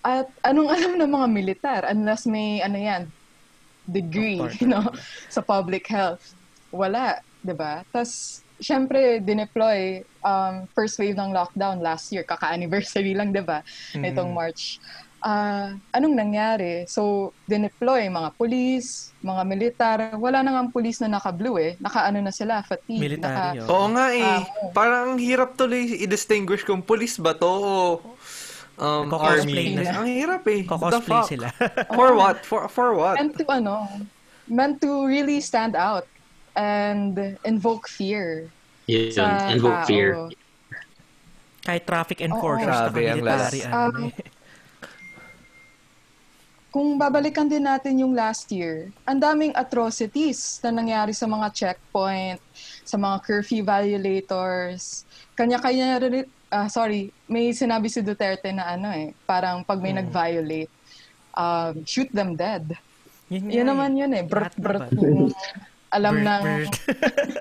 At 0.00 0.24
anong 0.40 0.72
alam 0.74 0.96
ng 0.96 1.10
mga 1.12 1.28
militar 1.28 1.80
unless 1.84 2.24
may 2.24 2.64
ano 2.64 2.80
yan, 2.80 3.12
degree, 3.84 4.40
Doctor. 4.40 4.56
you 4.56 4.68
know, 4.72 4.88
sa 5.34 5.44
public 5.44 5.84
health. 5.92 6.32
Wala, 6.72 7.20
'di 7.44 7.52
ba? 7.52 7.84
Tas 7.92 8.40
syempre 8.56 9.20
dineploy 9.20 10.00
um, 10.24 10.64
first 10.72 10.96
wave 10.96 11.12
ng 11.14 11.30
lockdown 11.36 11.84
last 11.84 12.08
year, 12.08 12.24
kaka-anniversary 12.24 13.12
lang 13.12 13.36
'di 13.36 13.44
ba? 13.44 13.60
Nitong 13.92 14.32
March. 14.32 14.80
Ah, 15.24 15.74
anong 15.96 16.14
nangyari? 16.14 16.84
So, 16.86 17.32
dineploy 17.48 18.06
mga 18.12 18.30
police, 18.36 19.10
mga 19.24 19.42
militar. 19.42 19.98
Wala 20.14 20.44
na 20.44 20.54
nga 20.54 20.62
pulis 20.70 21.00
na 21.02 21.18
naka-blue 21.18 21.56
eh. 21.58 21.72
Naka-ano 21.80 22.20
na 22.20 22.30
sila, 22.30 22.62
fatigue. 22.62 23.00
Military, 23.00 23.58
naka, 23.58 23.66
oh. 23.66 23.72
Oo 23.74 23.86
nga 23.96 24.06
eh. 24.12 24.22
Oo. 24.22 24.70
Parang 24.76 25.16
ang 25.16 25.18
hirap 25.18 25.56
tuloy 25.58 26.04
i-distinguish 26.04 26.62
kung 26.62 26.84
police 26.84 27.16
ba 27.18 27.34
to 27.34 27.48
o 27.48 27.72
um, 28.78 29.08
army. 29.14 29.76
na. 29.76 30.04
Ang 30.04 30.08
hirap 30.08 30.44
eh. 30.46 30.62
Fuck? 30.68 31.28
sila. 31.28 31.50
For 31.96 32.14
what? 32.14 32.44
For, 32.44 32.68
for 32.68 32.94
what? 32.94 33.16
meant 33.18 33.34
to 33.40 33.44
ano, 33.48 33.88
meant 34.46 34.78
to 34.84 35.08
really 35.08 35.40
stand 35.40 35.74
out 35.74 36.06
and 36.54 37.36
invoke 37.44 37.88
fear. 37.88 38.48
Sa 38.86 39.50
invoke 39.50 39.82
tao. 39.84 39.88
fear. 39.88 40.10
Kahit 41.66 41.82
traffic 41.82 42.22
enforcers, 42.22 42.70
Grabe, 42.70 43.10
ang 43.10 43.18
naka-military. 43.26 43.60
Ano, 43.66 44.06
Um. 44.06 44.35
Kung 46.76 47.00
babalikan 47.00 47.48
din 47.48 47.64
natin 47.64 48.04
yung 48.04 48.12
last 48.12 48.52
year, 48.52 48.92
ang 49.08 49.16
daming 49.16 49.56
atrocities 49.56 50.60
na 50.60 50.68
nangyari 50.68 51.16
sa 51.16 51.24
mga 51.24 51.48
checkpoint, 51.48 52.36
sa 52.84 53.00
mga 53.00 53.16
curfew 53.24 53.64
violators. 53.64 55.08
Kanya-kanya 55.40 56.04
rin, 56.04 56.28
ah, 56.52 56.68
sorry, 56.68 57.08
may 57.32 57.56
sinabi 57.56 57.88
si 57.88 58.04
Duterte 58.04 58.52
na 58.52 58.76
ano 58.76 58.92
eh, 58.92 59.16
parang 59.24 59.64
pag 59.64 59.80
may 59.80 59.96
nag-violate, 59.96 60.68
um, 61.32 61.80
shoot 61.88 62.12
them 62.12 62.36
dead. 62.36 62.76
Yun, 63.32 63.48
Yan 63.48 63.56
eh. 63.56 63.70
naman 63.72 63.90
yun 63.96 64.12
eh, 64.12 64.28
brut 64.28 64.52
brut 64.60 64.92
alam 65.96 66.20
Bird, 66.20 66.28
ng, 66.28 66.42
bird. 66.44 66.72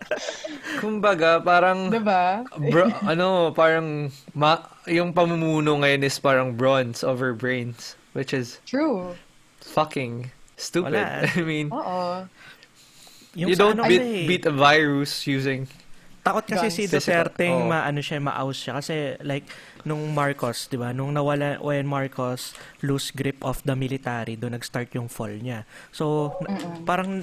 Kumbaga, 0.79 1.43
parang... 1.43 1.91
di 1.91 1.99
ba? 1.99 2.47
Bro, 2.55 2.87
ano, 3.03 3.51
parang 3.51 4.07
ma, 4.31 4.63
yung 4.87 5.11
pamumuno 5.11 5.75
ngayon 5.83 6.07
is 6.07 6.15
parang 6.23 6.55
bronze 6.55 7.03
over 7.03 7.35
brains, 7.35 7.99
which 8.15 8.31
is 8.31 8.63
True. 8.63 9.11
Fucking 9.74 10.29
stupid. 10.55 10.93
Wala. 10.93 11.25
I 11.39 11.41
mean, 11.41 11.67
Oo. 11.74 12.25
Yung 13.36 13.50
you 13.51 13.55
don't 13.60 13.75
ano 13.75 13.89
beat, 13.89 14.00
kasi, 14.00 14.27
beat 14.27 14.45
a 14.48 14.53
virus 14.55 15.27
using 15.27 15.67
Takot 16.25 16.41
kasi 16.41 16.74
si 16.74 16.84
Guns. 16.89 17.05
Duterte 17.05 17.45
Oo. 17.53 17.69
maano 17.69 18.01
siya, 18.01 18.17
ma-out 18.17 18.57
siya. 18.57 18.81
Kasi 18.81 19.13
like, 19.22 19.45
nung 19.86 20.10
Marcos, 20.10 20.65
di 20.65 20.74
ba? 20.74 20.89
Nung 20.89 21.13
nawala, 21.13 21.62
when 21.62 21.86
Marcos 21.86 22.57
lose 22.81 23.13
grip 23.13 23.38
of 23.45 23.62
the 23.62 23.77
military, 23.77 24.34
doon 24.34 24.57
nag-start 24.57 24.89
yung 24.98 25.05
fall 25.05 25.29
niya. 25.38 25.69
So, 25.93 26.34
na- 26.41 26.81
parang, 26.81 27.22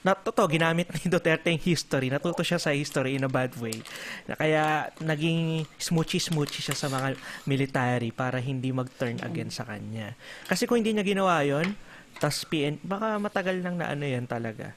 na, 0.00 0.16
totoo, 0.16 0.48
ginamit 0.48 0.88
ni 0.90 1.12
Duterte 1.12 1.52
yung 1.52 1.60
history. 1.60 2.08
Natuto 2.08 2.40
siya 2.40 2.56
sa 2.56 2.72
history 2.72 3.20
in 3.20 3.24
a 3.24 3.30
bad 3.30 3.52
way. 3.60 3.76
Na 4.24 4.34
Kaya, 4.34 4.88
naging 4.98 5.68
smoochy-smoochy 5.76 6.64
siya 6.64 6.76
sa 6.76 6.88
mga 6.88 7.16
military 7.44 8.08
para 8.08 8.40
hindi 8.40 8.72
mag-turn 8.72 9.20
against 9.20 9.60
sa 9.60 9.68
kanya. 9.68 10.16
Kasi 10.48 10.64
kung 10.64 10.80
hindi 10.80 10.96
niya 10.96 11.04
ginawa 11.04 11.44
yon 11.44 11.76
tas 12.16 12.44
PN, 12.44 12.80
baka 12.80 13.16
matagal 13.16 13.60
nang 13.60 13.76
na 13.76 13.92
ano 13.92 14.04
yan 14.04 14.24
talaga. 14.24 14.72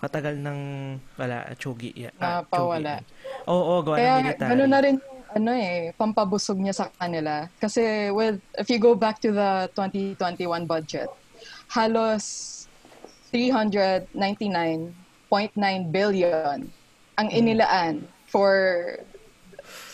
Matagal 0.00 0.36
nang, 0.38 0.60
wala, 1.16 1.48
chugi. 1.56 1.92
ah, 2.20 2.44
Napawala. 2.44 3.00
chugi. 3.00 3.48
Oo, 3.48 3.80
gawa 3.80 3.96
ng 3.96 4.00
Kaya 4.00 4.14
military. 4.20 4.50
gano'n 4.52 4.70
na 4.70 4.80
rin 4.84 4.96
ano 5.36 5.50
eh, 5.52 5.92
pampabusog 5.92 6.56
niya 6.56 6.72
sa 6.72 6.86
kanila. 6.96 7.44
Kasi 7.60 8.08
with, 8.08 8.40
if 8.56 8.68
you 8.68 8.80
go 8.80 8.96
back 8.96 9.20
to 9.20 9.32
the 9.32 9.68
2021 9.76 10.64
budget, 10.64 11.08
halos 11.68 12.55
399.9 13.36 15.92
billion 15.92 16.56
ang 17.16 17.28
inilaan 17.28 18.04
for 18.28 18.52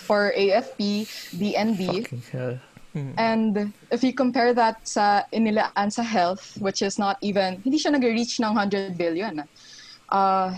for 0.02 0.34
AFP, 0.34 1.06
DND, 1.34 1.82
fucking 2.06 2.22
hell. 2.34 2.58
and 3.16 3.72
if 3.90 4.02
you 4.02 4.12
compare 4.12 4.52
that 4.52 4.86
sa 4.86 5.22
inilaan 5.32 5.90
sa 5.90 6.02
health, 6.02 6.58
which 6.58 6.82
is 6.82 6.98
not 6.98 7.16
even, 7.22 7.62
hindi 7.62 7.78
siya 7.78 7.92
nag-reach 7.94 8.40
ng 8.42 8.52
100 8.54 8.98
billion. 8.98 9.42
Uh, 10.12 10.52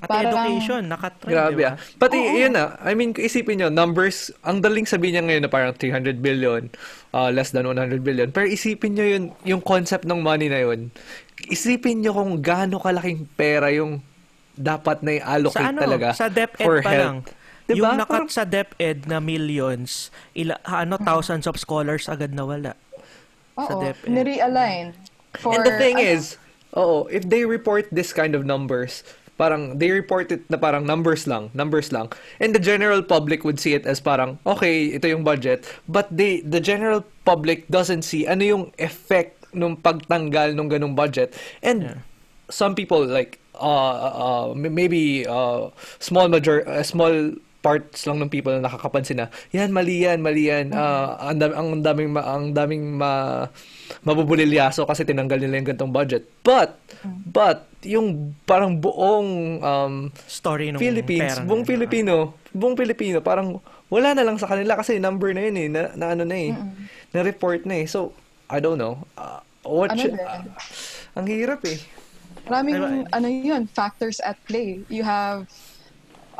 At 0.00 0.08
parang- 0.08 0.56
education, 0.56 0.88
nakatrend, 0.88 1.36
Grabe 1.36 1.52
di 1.52 1.68
ba? 1.68 1.68
ah. 1.68 1.76
Pati 2.00 2.16
yun 2.16 2.56
ah, 2.56 2.80
I 2.80 2.96
mean, 2.96 3.12
isipin 3.12 3.60
nyo, 3.60 3.68
numbers, 3.68 4.32
ang 4.40 4.64
daling 4.64 4.88
sabihin 4.88 5.20
niya 5.20 5.24
ngayon 5.28 5.42
na 5.44 5.52
parang 5.52 5.76
300 5.76 6.24
billion, 6.24 6.72
uh, 7.12 7.28
less 7.28 7.52
than 7.52 7.68
100 7.68 8.00
billion. 8.00 8.32
Pero 8.32 8.48
isipin 8.48 8.96
nyo 8.96 9.04
yun, 9.04 9.24
yung 9.44 9.60
concept 9.60 10.08
ng 10.08 10.24
money 10.24 10.48
na 10.48 10.64
yun. 10.64 10.88
Isipin 11.46 12.02
nyo 12.02 12.12
kung 12.12 12.42
gaano 12.42 12.82
kalaking 12.82 13.30
pera 13.32 13.70
yung 13.70 14.02
dapat 14.52 15.06
na 15.06 15.22
i-allocate 15.22 15.62
Sa 15.62 15.70
ano, 15.70 15.78
talaga 15.78 16.08
sa 16.10 16.26
DepEd 16.26 16.66
for 16.66 16.82
pa 16.82 16.90
health. 16.90 17.02
lang. 17.04 17.16
Diba? 17.68 17.76
Yung 17.78 17.94
nakat 17.94 18.26
Parang- 18.26 18.32
sa 18.32 18.42
DepEd 18.42 19.06
na 19.06 19.20
millions, 19.20 20.10
ila, 20.34 20.58
ano, 20.64 20.98
thousands 20.98 21.46
of 21.46 21.54
scholars 21.54 22.10
agad 22.10 22.34
nawala. 22.34 22.74
Sa 23.54 23.70
oo, 23.70 23.84
DepEd. 23.84 24.08
nirealign. 24.10 24.96
For, 25.38 25.54
And 25.54 25.62
the 25.62 25.78
thing 25.78 26.00
ano, 26.00 26.10
is, 26.10 26.34
oo, 26.74 27.06
if 27.06 27.22
they 27.22 27.46
report 27.46 27.86
this 27.92 28.10
kind 28.10 28.34
of 28.34 28.42
numbers, 28.42 29.04
parang 29.36 29.78
they 29.78 29.94
report 29.94 30.34
it 30.34 30.42
na 30.50 30.58
parang 30.58 30.82
numbers 30.82 31.22
lang, 31.22 31.54
numbers 31.54 31.94
lang. 31.94 32.10
And 32.42 32.50
the 32.50 32.58
general 32.58 33.04
public 33.04 33.46
would 33.46 33.60
see 33.62 33.78
it 33.78 33.86
as 33.86 34.02
parang, 34.02 34.42
okay, 34.42 34.98
ito 34.98 35.06
yung 35.06 35.22
budget. 35.22 35.62
But 35.86 36.10
they, 36.10 36.42
the 36.42 36.58
general 36.58 37.06
public 37.22 37.68
doesn't 37.70 38.02
see 38.02 38.26
ano 38.26 38.42
yung 38.42 38.64
effect 38.74 39.37
nung 39.52 39.76
pagtanggal 39.76 40.52
nung 40.52 40.68
ganung 40.68 40.92
budget. 40.92 41.32
And 41.60 41.78
Yeah. 41.82 41.98
some 42.48 42.72
people 42.72 43.04
like, 43.04 43.36
uh, 43.56 43.94
uh, 44.12 44.46
m- 44.52 44.72
maybe 44.72 45.24
uh, 45.24 45.68
small 45.98 46.28
major, 46.28 46.64
uh, 46.64 46.80
small 46.82 47.36
parts 47.58 48.06
lang 48.06 48.22
ng 48.22 48.30
people 48.30 48.54
na 48.54 48.70
nakakapansin 48.70 49.18
na, 49.18 49.26
yan, 49.50 49.74
mali 49.74 50.06
yan, 50.06 50.22
mali 50.22 50.46
yan. 50.46 50.70
Ah, 50.70 51.18
ang, 51.26 51.42
dam- 51.42 51.56
ang 51.58 51.68
daming, 51.82 52.10
ma- 52.14 52.22
ang 52.22 52.54
daming 52.54 52.94
ma, 52.94 53.44
mabubulilyaso 54.06 54.86
kasi 54.86 55.02
tinanggal 55.02 55.42
nila 55.42 55.58
yung 55.58 55.68
gantong 55.74 55.90
budget. 55.90 56.22
But, 56.46 56.78
but, 57.26 57.66
yung 57.82 58.34
parang 58.46 58.78
buong 58.78 59.62
um, 59.62 59.94
Story 60.26 60.70
ng 60.70 60.78
Philippines, 60.78 61.34
pera 61.34 61.42
na 61.42 61.46
buong 61.46 61.62
yun. 61.62 61.70
Filipino, 61.70 62.14
buong 62.54 62.76
Filipino, 62.78 63.18
parang 63.22 63.58
wala 63.90 64.14
na 64.14 64.22
lang 64.22 64.38
sa 64.38 64.46
kanila 64.46 64.78
kasi 64.78 65.02
number 65.02 65.34
na 65.34 65.42
yun 65.46 65.56
eh, 65.58 65.68
na, 65.70 65.80
na 65.94 66.06
ano 66.14 66.22
na 66.22 66.36
eh, 66.38 66.54
na 67.10 67.22
report 67.22 67.66
na 67.66 67.82
eh. 67.82 67.86
So, 67.90 68.14
I 68.48 68.60
don't 68.60 68.78
know. 68.78 69.04
Uh, 69.16 69.40
what 69.62 69.92
Ano 69.92 70.02
din? 70.02 70.16
ah, 70.24 70.44
ang 71.14 71.26
hirap 71.28 71.60
eh. 71.68 71.78
Maraming, 72.48 73.04
Diba? 73.04 73.12
ano 73.12 73.26
yun, 73.28 73.68
factors 73.68 74.20
at 74.24 74.40
play. 74.48 74.80
You 74.88 75.04
have, 75.04 75.44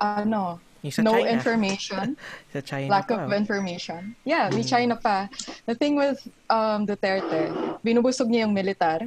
ano, 0.01 0.57
sa 0.89 1.03
no 1.03 1.13
China. 1.13 1.29
information, 1.29 2.07
Sa 2.55 2.61
China 2.65 2.89
lack 2.89 3.11
pa. 3.13 3.27
of 3.27 3.33
information. 3.35 4.17
Yeah, 4.25 4.49
may 4.49 4.65
China 4.65 4.97
pa. 4.97 5.29
The 5.67 5.75
thing 5.75 6.01
with 6.01 6.17
um, 6.49 6.87
Duterte, 6.87 7.53
binubusog 7.85 8.31
niya 8.31 8.49
yung 8.49 8.55
militar 8.57 9.05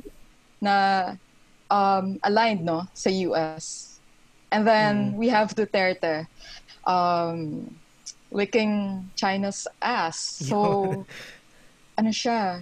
na 0.62 1.15
um, 1.72 2.20
aligned 2.22 2.62
no 2.62 2.86
sa 2.93 3.10
US. 3.25 3.98
And 4.51 4.67
then 4.67 5.15
we 5.15 5.31
have 5.31 5.55
Duterte 5.55 6.27
um, 6.86 7.72
licking 8.29 9.08
China's 9.15 9.65
ass. 9.81 10.20
So, 10.43 11.08
ano 11.98 12.12
siya, 12.12 12.62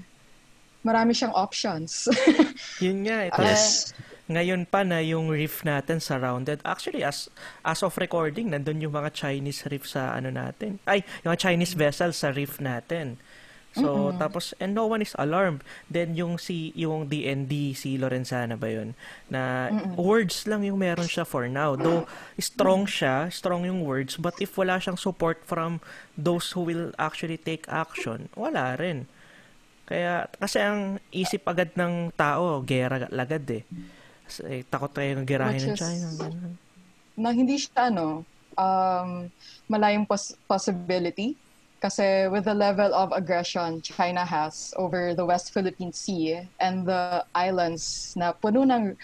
marami 0.81 1.11
siyang 1.11 1.35
options. 1.35 2.07
Yun 2.85 3.03
nga. 3.03 3.27
eh. 3.27 3.31
Tapos, 3.31 3.47
Yes. 3.47 3.93
ngayon 4.29 4.63
pa 4.63 4.85
na 4.85 5.01
yung 5.01 5.27
reef 5.27 5.65
natin 5.65 5.97
surrounded. 5.97 6.61
Actually, 6.61 7.01
as 7.01 7.27
as 7.65 7.81
of 7.81 7.97
recording, 7.97 8.53
nandun 8.53 8.79
yung 8.79 8.93
mga 8.93 9.11
Chinese 9.11 9.65
reef 9.67 9.83
sa 9.83 10.13
ano 10.13 10.29
natin. 10.29 10.77
Ay, 10.85 11.01
yung 11.21 11.33
mga 11.33 11.49
Chinese 11.49 11.73
vessels 11.73 12.15
sa 12.15 12.29
reef 12.29 12.61
natin. 12.61 13.17
So, 13.69 14.09
tapos, 14.17 14.57
and 14.57 14.73
no 14.73 14.89
one 14.89 15.05
is 15.05 15.13
alarmed. 15.13 15.61
Then, 15.85 16.17
yung 16.17 16.41
si, 16.41 16.73
yung 16.73 17.05
DND, 17.05 17.77
si 17.77 18.01
Lorenzana 18.01 18.57
ba 18.57 18.65
yun? 18.65 18.97
Na 19.29 19.69
words 19.93 20.49
lang 20.49 20.65
yung 20.65 20.81
meron 20.81 21.05
siya 21.05 21.21
for 21.21 21.45
now. 21.45 21.77
Though, 21.77 22.09
strong 22.41 22.89
siya, 22.89 23.29
strong 23.29 23.69
yung 23.69 23.85
words, 23.85 24.17
but 24.17 24.33
if 24.41 24.57
wala 24.57 24.81
siyang 24.81 24.97
support 24.97 25.45
from 25.45 25.85
those 26.17 26.49
who 26.57 26.65
will 26.65 26.89
actually 26.97 27.37
take 27.37 27.69
action, 27.69 28.33
wala 28.33 28.73
rin. 28.73 29.05
Kaya, 29.89 30.29
kasi 30.37 30.61
ang 30.61 31.01
isip 31.09 31.41
agad 31.49 31.73
ng 31.73 32.13
tao, 32.13 32.61
gera 32.61 33.09
lagad 33.09 33.41
eh. 33.49 33.65
Kasi, 34.29 34.61
takot 34.69 34.93
tayo 34.93 35.09
ng 35.17 35.25
gerahin 35.25 35.73
ng 35.73 35.77
China. 35.77 36.07
ganun. 36.13 36.53
na 37.19 37.35
hindi 37.35 37.59
siya 37.59 37.91
ano, 37.91 38.23
um, 38.55 39.27
malayong 39.67 40.05
pos- 40.05 40.37
possibility. 40.45 41.33
Kasi 41.79 42.27
with 42.27 42.43
the 42.43 42.53
level 42.53 42.91
of 42.91 43.15
aggression 43.15 43.79
China 43.79 44.27
has 44.27 44.75
over 44.75 45.15
the 45.15 45.23
West 45.23 45.55
Philippine 45.55 45.95
Sea 45.95 46.43
and 46.59 46.83
the 46.83 47.23
islands 47.31 48.11
na 48.19 48.35
puno 48.35 48.67
ng 48.67 48.99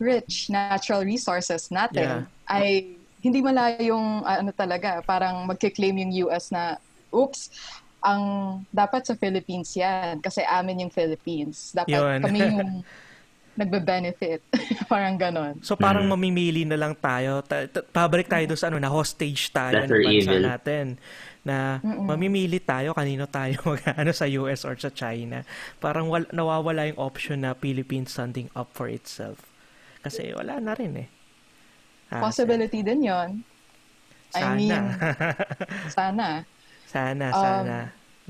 rich 0.00 0.48
natural 0.48 1.04
resources 1.04 1.68
natin 1.68 2.24
Yeah. 2.24 2.48
ay 2.48 2.96
hindi 3.20 3.40
malayong 3.40 4.24
ano 4.24 4.52
talaga, 4.52 5.00
parang 5.04 5.48
magkiklaim 5.48 5.96
yung 6.04 6.28
US 6.28 6.52
na, 6.52 6.76
oops, 7.08 7.48
ang 8.04 8.22
dapat 8.68 9.00
sa 9.02 9.14
Philippines 9.14 9.72
yan 9.72 10.20
kasi 10.20 10.44
amin 10.44 10.84
yung 10.84 10.92
Philippines. 10.92 11.72
Dapat 11.72 11.88
Yun. 11.90 12.20
kami 12.20 12.38
yung 12.46 12.60
nagbe-benefit. 13.54 14.44
parang 14.92 15.14
ganon. 15.14 15.56
So 15.62 15.72
parang 15.74 16.04
Mm. 16.04 16.10
mamimili 16.10 16.62
na 16.64 16.76
lang 16.76 16.92
tayo. 16.92 17.40
Ta- 17.40 17.64
ta- 17.64 17.80
pabalik 17.82 18.26
tayo 18.26 18.44
doon 18.44 18.58
sa 18.58 18.68
ano, 18.68 18.76
na 18.76 18.90
hostage 18.90 19.48
tayo 19.48 19.78
ng 19.78 19.86
Letter 19.86 20.00
bansa 20.00 20.12
evil. 20.28 20.42
natin. 20.42 20.84
Na 21.44 21.78
mamimili 21.80 22.58
tayo 22.58 22.92
kanino 22.92 23.24
tayo 23.24 23.56
mag-ano 23.70 24.10
sa 24.10 24.26
US 24.36 24.64
or 24.64 24.74
sa 24.74 24.90
China. 24.90 25.46
Parang 25.78 26.08
wal- 26.08 26.28
nawawala 26.28 26.88
yung 26.88 26.98
option 26.98 27.40
na 27.40 27.54
Philippines 27.54 28.10
standing 28.10 28.50
up 28.52 28.68
for 28.70 28.84
itself. 28.84 29.44
Kasi 30.00 30.34
wala 30.34 30.58
na 30.58 30.74
rin 30.74 30.92
eh. 30.98 31.08
Ah, 32.10 32.20
Possibility 32.20 32.82
din 32.82 33.06
yon 33.06 33.40
I 34.34 34.42
Sana. 34.42 34.56
mean, 34.58 34.84
sana. 35.88 36.26
Sana, 36.94 37.26
Um, 37.34 37.42
sana. 37.42 37.76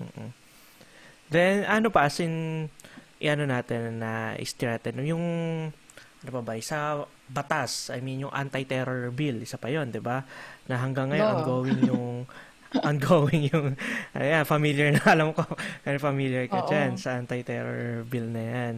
Mm-mm. 0.01 0.29
Then, 1.29 1.69
ano 1.69 1.93
pa, 1.93 2.09
as 2.09 2.17
in, 2.25 2.67
ano 3.21 3.45
natin 3.45 4.01
na 4.01 4.33
istir 4.41 4.73
natin, 4.73 5.05
yung, 5.05 5.25
ano 6.25 6.31
pa 6.33 6.41
ba, 6.41 6.57
sa 6.65 7.05
batas, 7.29 7.93
I 7.93 8.01
mean, 8.01 8.25
yung 8.25 8.33
anti-terror 8.33 9.13
bill, 9.13 9.45
isa 9.45 9.61
pa 9.61 9.69
yon 9.69 9.93
di 9.93 10.01
ba? 10.01 10.25
Na 10.65 10.81
hanggang 10.81 11.13
ngayon, 11.13 11.29
Oo. 11.29 11.37
ongoing 11.41 11.81
yung, 11.85 12.09
ongoing 12.89 13.43
yung, 13.53 13.67
ayan, 14.17 14.45
familiar 14.49 14.97
na, 14.97 15.05
alam 15.13 15.37
ko, 15.37 15.45
familiar 16.01 16.49
ka 16.49 16.65
Oo. 16.65 16.69
dyan 16.73 16.97
sa 16.97 17.21
anti-terror 17.21 18.09
bill 18.09 18.29
na 18.33 18.43
yan. 18.45 18.75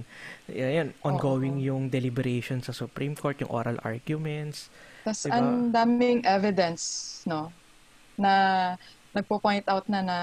Ayan, 0.51 0.89
ongoing 1.07 1.63
yung 1.63 1.91
deliberation 1.91 2.59
sa 2.63 2.75
Supreme 2.75 3.15
Court, 3.15 3.39
yung 3.43 3.51
oral 3.55 3.79
arguments. 3.87 4.71
Tapos 5.07 5.27
Diba? 5.27 5.39
ang 5.39 5.71
daming 5.71 6.27
evidence, 6.27 7.23
no, 7.27 7.55
na 8.19 8.75
nagpo-point 9.17 9.65
out 9.65 9.89
na 9.89 10.01
na 10.05 10.19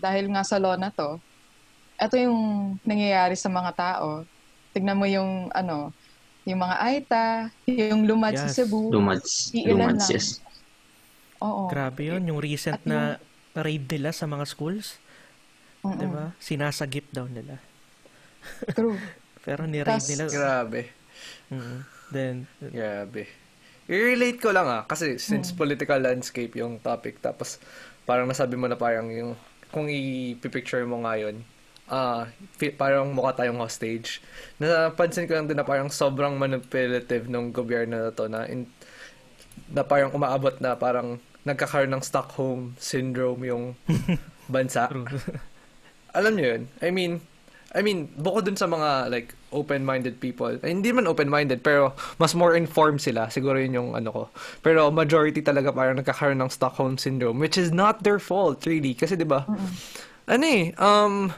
dahil 0.00 0.32
nga 0.32 0.40
sa 0.40 0.56
law 0.56 0.74
na 0.74 0.88
to, 0.88 1.20
ito 1.98 2.14
yung 2.16 2.38
nangyayari 2.82 3.36
sa 3.36 3.52
mga 3.52 3.72
tao. 3.76 4.24
Tignan 4.72 4.96
mo 4.96 5.04
yung, 5.04 5.52
ano, 5.52 5.92
yung 6.48 6.64
mga 6.64 6.76
Aita, 6.80 7.26
yung 7.68 8.08
lumad 8.08 8.32
sa 8.32 8.48
Yes. 8.48 8.56
Cebu. 8.56 8.88
Lumats. 8.88 9.52
Iilan 9.52 10.00
lang. 10.00 10.08
yes. 10.08 10.40
Oo. 11.38 11.68
Grabe 11.68 12.08
yun, 12.08 12.24
yung 12.24 12.40
recent 12.40 12.80
At 12.80 12.88
na 12.88 12.98
raid 13.52 13.84
nila 13.84 14.10
sa 14.10 14.24
mga 14.24 14.48
schools. 14.48 14.96
Mm-mm. 15.84 15.98
Di 15.98 16.06
ba? 16.08 16.24
Sinasagip 16.40 17.12
daw 17.12 17.28
nila. 17.28 17.60
True. 18.72 18.96
Pero 19.46 19.68
ni-raid 19.68 20.00
Tas- 20.00 20.08
nila. 20.08 20.24
Grabe. 20.26 20.88
Mm. 21.52 21.78
Then, 22.08 22.34
Grabe. 22.58 23.28
I-relate 23.88 24.36
ko 24.36 24.52
lang 24.52 24.68
ah, 24.68 24.84
kasi 24.84 25.16
since 25.16 25.48
political 25.48 25.96
landscape 25.96 26.52
yung 26.60 26.76
topic, 26.76 27.24
tapos 27.24 27.56
parang 28.08 28.24
nasabi 28.24 28.56
mo 28.56 28.64
na 28.64 28.80
parang 28.80 29.12
yung, 29.12 29.36
kung 29.68 29.84
i-picture 29.84 30.88
mo 30.88 31.04
ngayon, 31.04 31.44
ah 31.92 32.24
fi- 32.56 32.72
parang 32.72 33.12
mukha 33.12 33.36
tayong 33.36 33.60
hostage. 33.60 34.24
Napansin 34.56 35.28
ko 35.28 35.36
lang 35.36 35.44
din 35.44 35.60
na 35.60 35.68
parang 35.68 35.92
sobrang 35.92 36.32
manipulative 36.40 37.28
ng 37.28 37.52
gobyerno 37.52 38.08
na 38.08 38.12
to 38.12 38.32
na, 38.32 38.48
in, 38.48 38.64
na 39.68 39.84
parang 39.84 40.08
umaabot 40.16 40.56
na 40.64 40.72
parang 40.72 41.20
nagkakaroon 41.44 41.92
ng 41.92 42.04
Stockholm 42.04 42.72
syndrome 42.80 43.44
yung 43.44 43.64
bansa. 44.52 44.88
Alam 46.16 46.32
niyo 46.32 46.46
yun? 46.56 46.62
I 46.80 46.88
mean, 46.88 47.20
I 47.76 47.84
mean, 47.84 48.08
bukod 48.16 48.48
dun 48.48 48.56
sa 48.56 48.64
mga 48.64 49.12
like 49.12 49.36
open-minded 49.52 50.24
people, 50.24 50.48
eh, 50.48 50.72
hindi 50.72 50.88
man 50.88 51.04
open-minded 51.04 51.60
pero 51.60 51.92
mas 52.16 52.32
more 52.32 52.56
informed 52.56 53.00
sila. 53.00 53.28
Siguro 53.28 53.60
yun 53.60 53.76
yung 53.76 53.90
ano 53.92 54.08
ko. 54.08 54.22
Pero 54.64 54.88
majority 54.88 55.44
talaga 55.44 55.68
parang 55.72 56.00
nagkakaroon 56.00 56.40
ng 56.40 56.48
Stockholm 56.48 56.96
syndrome 56.96 57.36
which 57.36 57.60
is 57.60 57.68
not 57.68 58.00
their 58.04 58.16
fault 58.16 58.64
really 58.64 58.96
kasi 58.96 59.20
'di 59.20 59.28
ba? 59.28 59.44
Ano 60.24 60.44
eh, 60.48 60.72
um 60.80 61.28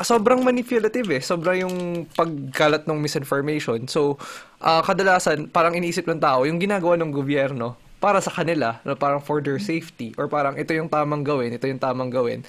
sobrang 0.00 0.40
manipulative 0.40 1.08
eh. 1.12 1.22
Sobra 1.22 1.52
yung 1.56 2.08
pagkalat 2.16 2.88
ng 2.88 2.98
misinformation. 2.98 3.86
So, 3.86 4.16
ah, 4.60 4.80
kadalasan, 4.80 5.52
parang 5.52 5.76
iniisip 5.76 6.08
ng 6.08 6.20
tao, 6.20 6.48
yung 6.48 6.56
ginagawa 6.58 6.96
ng 6.98 7.12
gobyerno 7.12 7.76
para 8.02 8.18
sa 8.18 8.34
kanila, 8.34 8.82
na 8.82 8.98
parang 8.98 9.22
for 9.22 9.38
their 9.38 9.62
safety, 9.62 10.10
or 10.18 10.26
parang 10.26 10.58
ito 10.58 10.74
yung 10.74 10.90
tamang 10.90 11.22
gawin, 11.22 11.54
ito 11.54 11.70
yung 11.70 11.78
tamang 11.78 12.10
gawin. 12.10 12.42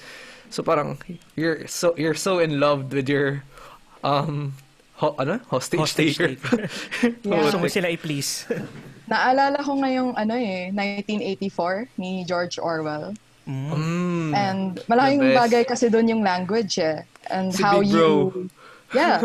So, 0.50 0.62
parang, 0.62 0.98
you're 1.36 1.66
so, 1.66 1.94
you're 1.96 2.14
so 2.14 2.38
in 2.38 2.60
love 2.60 2.92
with 2.92 3.08
your, 3.08 3.42
um, 4.02 4.54
ho, 4.96 5.14
ano? 5.18 5.40
Hostage, 5.50 5.80
Hostage 5.80 6.16
taker. 6.16 6.68
gusto 7.24 7.58
mo 7.58 7.66
sila 7.66 7.90
i-please. 7.90 8.46
Naalala 9.10 9.60
ko 9.60 9.76
ngayong 9.76 10.16
ano 10.16 10.34
eh, 10.38 10.72
1984 10.72 12.00
ni 12.00 12.24
George 12.24 12.56
Orwell. 12.56 13.12
mm. 13.44 13.72
Mm. 13.74 14.30
And 14.32 14.72
malaking 14.88 15.36
bagay 15.36 15.62
kasi 15.68 15.92
doon 15.92 16.08
yung 16.08 16.22
language 16.24 16.80
eh. 16.80 17.04
And 17.28 17.52
Si 17.52 17.60
how 17.60 17.80
you... 17.84 17.92
Bro. 17.92 18.48
Yeah. 18.94 19.20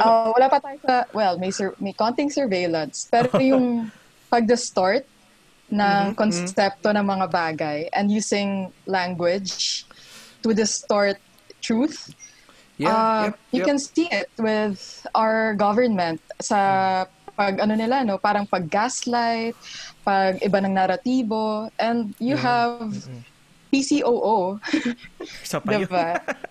Uh, 0.00 0.30
wala 0.36 0.46
pa 0.48 0.62
tayo 0.62 0.78
sa... 0.80 1.04
Well, 1.12 1.36
may, 1.36 1.50
sur- 1.50 1.76
may 1.82 1.92
konting 1.92 2.32
surveillance. 2.32 3.10
Pero 3.10 3.28
yung 3.42 3.90
pag-distort 4.30 5.04
ng 5.68 6.14
konsepto 6.14 6.94
ng 6.94 7.02
mga 7.02 7.26
bagay 7.26 7.78
and 7.90 8.06
using 8.08 8.70
language 8.86 9.82
to 10.46 10.54
distort 10.54 11.18
truth, 11.58 12.14
Yeah, 12.76 12.92
uh, 12.92 13.22
yep, 13.24 13.34
you 13.56 13.60
yep. 13.64 13.68
can 13.72 13.78
see 13.80 14.04
it 14.12 14.28
with 14.36 14.76
our 15.16 15.56
government 15.56 16.20
sa 16.44 17.08
pag 17.32 17.56
ano 17.56 17.72
nila 17.72 18.04
no? 18.04 18.20
Parang 18.20 18.44
pag 18.44 18.68
gaslight 18.68 19.56
pag 20.04 20.36
iba 20.44 20.60
ng 20.60 20.76
naratibo 20.76 21.72
and 21.80 22.12
you 22.20 22.36
have 22.36 22.92
PCOO 23.72 24.60
Isa 25.44 25.56
pa 25.64 25.72
yun. 25.72 25.88
diba? 25.88 26.06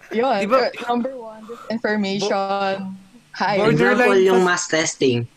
yun. 0.09 0.39
Diba- 0.49 0.73
number 0.89 1.13
one 1.13 1.45
information 1.69 2.97
high. 3.29 3.61
Example, 3.61 3.77
Borderline 3.77 4.25
yung 4.25 4.41
mass 4.41 4.65
testing. 4.65 5.29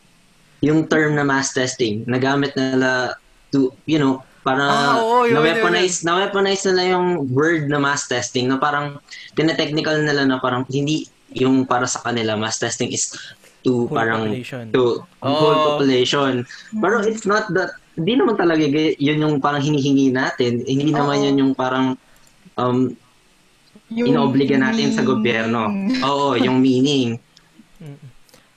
Yung 0.64 0.88
term 0.88 1.20
na 1.20 1.22
mass 1.22 1.52
testing, 1.52 2.02
nagamit 2.08 2.56
nila 2.56 3.12
to, 3.52 3.76
you 3.84 4.00
know, 4.00 4.24
para 4.48 4.64
Ah, 4.64 4.96
oo, 4.96 5.28
yun, 5.28 5.36
na-weaponize, 5.36 6.00
na-weaponize 6.02 6.64
nila 6.72 6.96
yung 6.96 7.28
word 7.28 7.68
na 7.68 7.76
mass 7.76 8.08
testing 8.08 8.48
na 8.48 8.56
parang 8.56 8.96
tinetechnical 9.36 10.00
nila 10.00 10.24
na 10.24 10.40
parang 10.40 10.64
hindi 10.72 11.04
yung 11.36 11.68
para 11.68 11.84
sa 11.84 12.00
kanila 12.00 12.32
mass 12.40 12.56
testing 12.56 12.88
is 12.88 13.12
to 13.60 13.84
Whole 13.84 13.92
parang 13.92 14.32
population. 14.32 14.64
to 14.72 15.04
Oo. 15.20 15.28
whole 15.28 15.58
population. 15.74 16.48
Pero 16.72 17.04
it's 17.04 17.28
not 17.28 17.52
that 17.52 17.76
hindi 17.98 18.16
naman 18.16 18.38
talaga 18.38 18.64
yun 18.96 19.18
yung 19.20 19.34
parang 19.36 19.60
hinihingi 19.60 20.08
natin. 20.08 20.64
Hindi 20.64 20.94
naman 20.94 21.20
Oo. 21.20 21.24
yun 21.28 21.36
yung 21.36 21.52
parang 21.52 21.98
um, 22.56 22.94
Yung 23.88 24.12
inobliga 24.12 24.56
natin 24.56 24.92
sa 24.92 25.00
gobyerno. 25.00 25.68
Oo, 26.08 26.36
yung 26.36 26.60
meaning. 26.60 27.16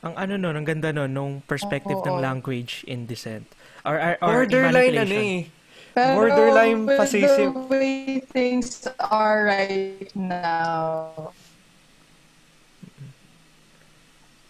Ang 0.02 0.14
ano 0.18 0.34
nun, 0.36 0.60
ang 0.60 0.68
ganda 0.68 0.92
nun, 0.92 1.12
nung 1.12 1.34
perspective 1.46 2.00
Oo. 2.00 2.08
ng 2.08 2.18
language 2.20 2.84
in 2.84 3.08
dissent. 3.08 3.48
Or, 3.88 3.96
or, 3.98 4.14
or 4.22 4.34
Borderline 4.46 4.98
ano 4.98 5.16
eh. 5.18 5.40
Pero 5.92 6.16
Borderline 6.16 6.88
fascism. 6.96 7.52
the 7.52 7.60
way 7.68 8.24
things 8.32 8.88
are 8.98 9.44
right 9.44 10.08
now 10.16 11.32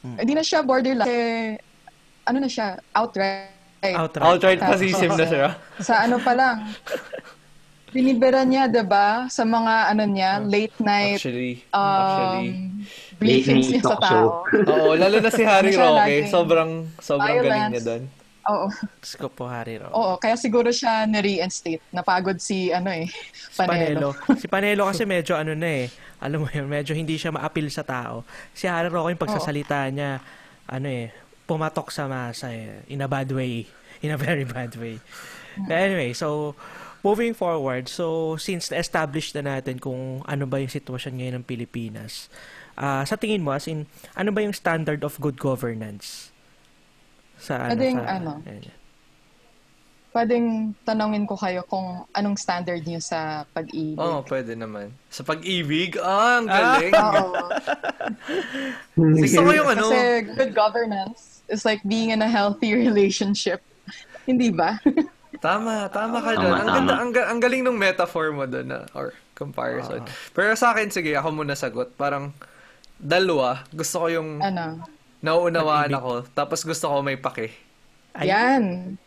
hindi 0.01 0.33
na 0.33 0.41
siya 0.41 0.65
borderline 0.65 1.05
kasi 1.05 1.17
ano 2.25 2.37
na 2.39 2.49
siya 2.49 2.67
outright 2.91 3.57
Outright. 3.81 4.21
Outright 4.21 4.59
Tapos, 4.61 4.77
fascism 4.77 5.09
na 5.17 5.25
siya. 5.25 5.47
sa 5.89 6.05
ano 6.05 6.21
pa 6.21 6.37
lang 6.37 6.69
binibira 7.89 8.45
niya 8.45 8.69
ba 8.85 9.25
sa 9.25 9.41
mga 9.41 9.89
ano 9.89 10.03
niya 10.05 10.37
late 10.39 10.77
night 10.77 11.17
Actually, 11.17 11.65
um, 11.73 11.81
actually. 11.81 12.49
briefings 13.17 13.65
Late 13.67 13.73
night 13.73 13.73
niya 13.73 13.81
sa 13.81 13.89
talk 13.89 14.01
show. 14.05 14.27
tao 14.61 14.69
Oo, 14.69 14.89
lalo 14.93 15.17
na 15.17 15.29
si 15.29 15.41
Harry 15.41 15.73
Ano 15.73 15.97
Roque. 15.97 16.17
Sobrang, 16.29 16.71
sobrang 16.97 17.35
galing 17.35 17.49
violence. 17.49 17.73
niya 17.73 17.81
doon. 17.83 18.03
Oo 18.49 18.67
ko 19.21 19.27
po, 19.29 19.45
Harry 19.45 19.77
Ro. 19.77 19.91
oo 19.93 20.13
kaya 20.17 20.33
siguro 20.33 20.73
siya 20.73 21.05
ni-reinstate 21.05 21.81
napagod 21.93 22.41
si 22.41 22.73
ano 22.73 22.89
eh 22.89 23.05
Si 23.51 23.59
Panelo. 23.67 24.15
Panelo 24.15 24.39
si 24.41 24.47
Panelo 24.47 24.83
kasi 24.87 25.03
medyo 25.03 25.35
ano 25.35 25.51
na 25.53 25.85
eh. 25.85 25.91
Alam 26.23 26.45
mo 26.45 26.47
yun, 26.53 26.69
medyo 26.71 26.95
hindi 26.95 27.17
siya 27.19 27.33
ma-appeal 27.35 27.67
sa 27.67 27.83
tao. 27.83 28.23
Si 28.55 28.69
Harry 28.69 28.87
Roque 28.87 29.11
yung 29.11 29.19
pagsasalita 29.21 29.89
niya, 29.91 30.21
ano 30.69 30.87
eh, 30.87 31.11
pumatok 31.43 31.91
sa 31.91 32.07
masa 32.07 32.53
eh. 32.53 32.85
In 32.87 33.03
a 33.03 33.09
bad 33.11 33.27
way. 33.33 33.67
In 33.99 34.13
a 34.13 34.17
very 34.17 34.47
bad 34.47 34.71
way. 34.79 35.01
But 35.67 35.77
anyway, 35.77 36.13
so, 36.15 36.55
moving 37.03 37.35
forward, 37.35 37.91
so, 37.91 38.37
since 38.39 38.71
na-establish 38.71 39.35
na 39.35 39.59
natin 39.59 39.81
kung 39.83 40.23
ano 40.23 40.47
ba 40.47 40.63
yung 40.63 40.71
sitwasyon 40.71 41.19
ngayon 41.19 41.35
ng 41.41 41.45
Pilipinas, 41.45 42.31
ah, 42.79 43.03
sa 43.03 43.19
tingin 43.19 43.43
mo, 43.43 43.51
as 43.51 43.67
in, 43.67 43.89
ano 44.15 44.31
ba 44.31 44.39
yung 44.45 44.55
standard 44.55 45.03
of 45.03 45.19
good 45.19 45.35
governance? 45.41 46.30
Sa 47.41 47.57
ano, 47.57 47.69
Pwedeng 47.73 47.97
sa, 47.97 48.09
ano? 48.13 48.31
Ayan. 48.45 48.73
pwedeng 50.11 50.47
tanongin 50.83 51.23
ko 51.23 51.39
kayo 51.39 51.63
kung 51.65 52.03
anong 52.11 52.35
standard 52.35 52.83
niyo 52.83 52.99
sa 52.99 53.47
pag-ibig 53.49 53.95
Oo, 53.95 54.19
oh, 54.19 54.27
pwede 54.27 54.53
naman. 54.53 54.91
Sa 55.07 55.23
pag-ibig, 55.23 55.95
ah, 55.97 56.37
ang 56.37 56.47
Ah. 56.47 56.55
galing. 56.77 56.93
Oo. 57.15 57.31
Gusto 59.23 59.39
ko 59.39 59.51
yung 59.51 59.69
ano, 59.71 59.87
Kasi 59.87 59.99
good 60.35 60.51
governance 60.53 61.41
is 61.47 61.63
like 61.63 61.79
being 61.81 62.11
in 62.11 62.19
a 62.19 62.27
healthy 62.27 62.75
relationship. 62.85 63.63
Hindi 64.27 64.51
ba? 64.51 64.77
Tama, 65.39 65.87
tama 65.89 66.19
ka 66.19 66.31
doon. 66.35 66.53
Ang, 66.53 66.69
ganda, 66.69 66.93
ang, 66.99 67.09
ang 67.15 67.39
galing 67.41 67.63
ng 67.65 67.73
metaphor 67.73 68.29
mo 68.29 68.45
doon 68.45 68.67
na, 68.67 68.79
or 68.91 69.15
comparison. 69.33 70.03
Pero 70.29 70.53
sa 70.53 70.75
akin, 70.75 70.91
sige, 70.91 71.15
ako 71.15 71.33
muna 71.33 71.55
sagot. 71.55 71.89
Parang, 71.95 72.29
dalawa, 72.99 73.63
gusto 73.71 74.05
ko 74.05 74.07
yung 74.11 74.37
ano? 74.37 74.77
Nauunawaan 75.21 75.91
ako, 75.91 76.25
tapos 76.31 76.61
gusto 76.61 76.85
ko 76.85 76.99
may 76.99 77.15
pake. 77.15 77.53
Ay, 78.11 78.27
Yan. 78.27 78.97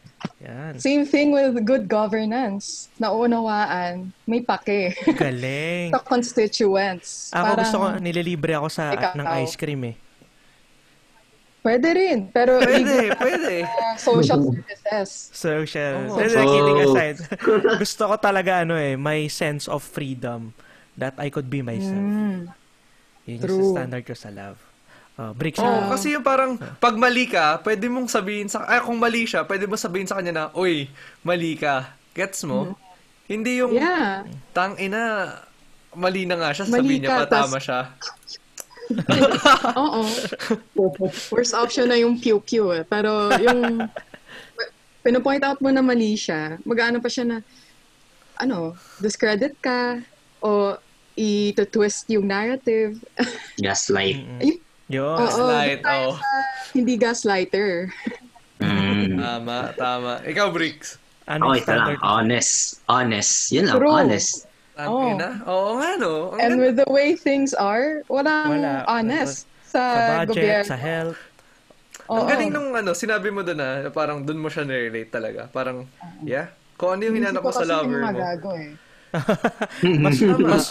Yan. 0.41 0.73
Same 0.81 1.05
thing 1.05 1.29
with 1.31 1.53
good 1.63 1.85
governance. 1.85 2.89
Naunawaan, 2.97 4.09
may 4.25 4.41
pake. 4.41 4.97
Galing. 5.13 5.93
sa 5.95 6.01
constituents. 6.01 7.29
Ako 7.29 7.45
Parang, 7.45 7.59
gusto 7.61 7.77
ko, 7.77 7.87
nililibre 8.01 8.57
ako 8.57 8.69
sa 8.73 8.91
Ikaw. 8.91 9.13
ng 9.15 9.27
ice 9.45 9.55
cream 9.55 9.85
eh. 9.85 9.97
Pwede 11.61 11.89
rin. 11.93 12.29
Pero 12.29 12.61
Pwede, 12.61 13.13
pwede. 13.17 13.65
uh, 13.65 13.97
social 14.01 14.41
services. 14.45 15.09
Social. 15.33 16.13
Hindi, 16.13 16.37
kidding 16.37 16.79
Oh. 16.79 16.87
aside. 16.87 17.19
gusto 17.85 18.03
ko 18.05 18.15
talaga 18.17 18.65
ano 18.65 18.77
eh, 18.77 18.97
may 18.97 19.29
sense 19.29 19.65
of 19.65 19.81
freedom 19.81 20.53
that 20.97 21.17
I 21.17 21.29
could 21.29 21.49
be 21.49 21.61
myself. 21.61 21.97
Mm. 21.97 22.49
Yun 23.25 23.37
yung 23.41 23.45
True. 23.45 23.73
standard 23.73 24.05
ko 24.05 24.13
sa 24.13 24.29
love. 24.29 24.61
Uh, 25.15 25.31
Bricks 25.31 25.63
Oo, 25.63 25.63
na. 25.63 25.95
kasi 25.95 26.11
yung 26.11 26.27
parang, 26.27 26.59
pag 26.83 26.99
mali 26.99 27.31
ka, 27.31 27.63
pwede 27.63 27.87
mong 27.87 28.11
sabihin 28.11 28.51
sa, 28.51 28.67
ay, 28.67 28.83
kung 28.83 28.99
mali 28.99 29.23
siya, 29.23 29.47
pwede 29.47 29.65
mong 29.65 29.79
sabihin 29.79 30.11
sa 30.11 30.19
kanya 30.19 30.33
na, 30.35 30.45
uy, 30.51 30.91
mali 31.23 31.55
ka. 31.55 31.87
Gets 32.11 32.43
mo? 32.45 32.75
Hindi 33.25 33.63
yung, 33.63 33.73
Yeah. 33.73 34.27
tang 34.51 34.75
ina, 34.75 35.31
mali 35.95 36.27
na 36.27 36.35
nga 36.35 36.51
siya, 36.51 36.67
sabihin 36.67 37.07
niya 37.07 37.23
pa, 37.23 37.31
tama 37.31 37.57
tas- 37.57 37.63
siya. 37.63 37.81
Oo. 39.79 40.03
Worst 41.31 41.55
option 41.55 41.89
na 41.89 41.97
yung 41.97 42.19
pew-pew 42.19 42.75
eh. 42.75 42.83
Pero 42.83 43.31
yung 43.39 43.87
pinapoint 45.07 45.47
out 45.47 45.63
mo 45.63 45.71
na 45.71 45.79
mali 45.79 46.19
siya, 46.19 46.59
mag-ano 46.67 46.99
pa 46.99 47.07
siya 47.07 47.25
na, 47.25 47.37
ano, 48.35 48.75
discredit 48.99 49.55
ka 49.59 50.03
o 50.43 50.75
i-twist 51.15 52.11
yung 52.11 52.27
narrative. 52.27 52.99
Gaslight. 53.57 54.27
Ay, 54.43 54.59
Yun. 54.87 55.17
Oo. 55.17 55.21
Gaslight, 55.21 55.81
tayo 55.81 56.07
oh. 56.13 56.17
sa 56.21 56.31
hindi 56.75 56.95
gaslighter. 56.95 57.89
Mm. 58.61 59.17
Tama, 59.17 59.57
tama. 59.75 60.13
Ikaw, 60.23 60.49
Bricks. 60.51 61.01
Ano 61.25 61.49
Oh, 61.49 61.53
yung 61.57 61.65
ito 61.65 61.73
lang. 61.73 61.97
Honest. 62.05 62.85
Honest. 62.85 63.49
Yun 63.49 63.65
lang. 63.67 63.77
True. 63.81 63.91
Honest. 63.91 64.45
Oo. 64.77 65.15
ina. 65.15 65.41
Oo 65.47 65.79
nga, 65.79 65.91
no? 65.97 66.13
Ang 66.35 66.41
And 66.41 66.53
ganda. 66.53 66.63
with 66.63 66.77
the 66.77 66.89
way 66.91 67.15
things 67.15 67.55
are, 67.55 68.03
walang 68.11 68.59
Wala. 68.61 68.83
honest 68.85 69.47
Sa 69.65 69.81
sa, 69.81 69.83
budget, 70.21 70.35
gobyerno. 70.35 70.69
sa 70.69 70.77
health. 70.77 71.21
Ang 72.05 72.21
Oo. 72.21 72.29
galing 72.29 72.51
nung 72.53 72.71
ano, 72.75 72.91
sinabi 72.93 73.33
mo 73.33 73.41
doon 73.41 73.57
na 73.57 73.69
parang 73.89 74.21
doon 74.21 74.37
mo 74.37 74.53
siya 74.53 74.67
nirelate 74.67 75.09
talaga. 75.09 75.49
Parang, 75.49 75.89
yeah. 76.21 76.51
Kung 76.75 76.99
ano 76.99 77.07
yung 77.07 77.17
hinanap 77.17 77.41
mo 77.41 77.49
sa 77.49 77.63
Hindi 77.63 77.71
ko 77.71 77.73
kasi 77.73 77.73
lover 77.73 77.89
yung 77.89 78.03
mo. 78.03 78.11
magago 78.13 78.51
eh. 78.59 78.71
Mas, 80.03 80.19
Tama. 80.19 80.39
mas, 80.43 80.65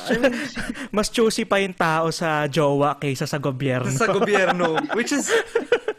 mas 0.91 1.07
choosy 1.07 1.47
pa 1.47 1.63
yung 1.63 1.71
tao 1.71 2.11
sa 2.11 2.43
jowa 2.45 2.95
kaysa 2.99 3.23
sa 3.23 3.39
gobyerno. 3.39 3.87
sa 3.91 4.11
gobyerno. 4.11 4.75
Which 4.97 5.15
is, 5.15 5.31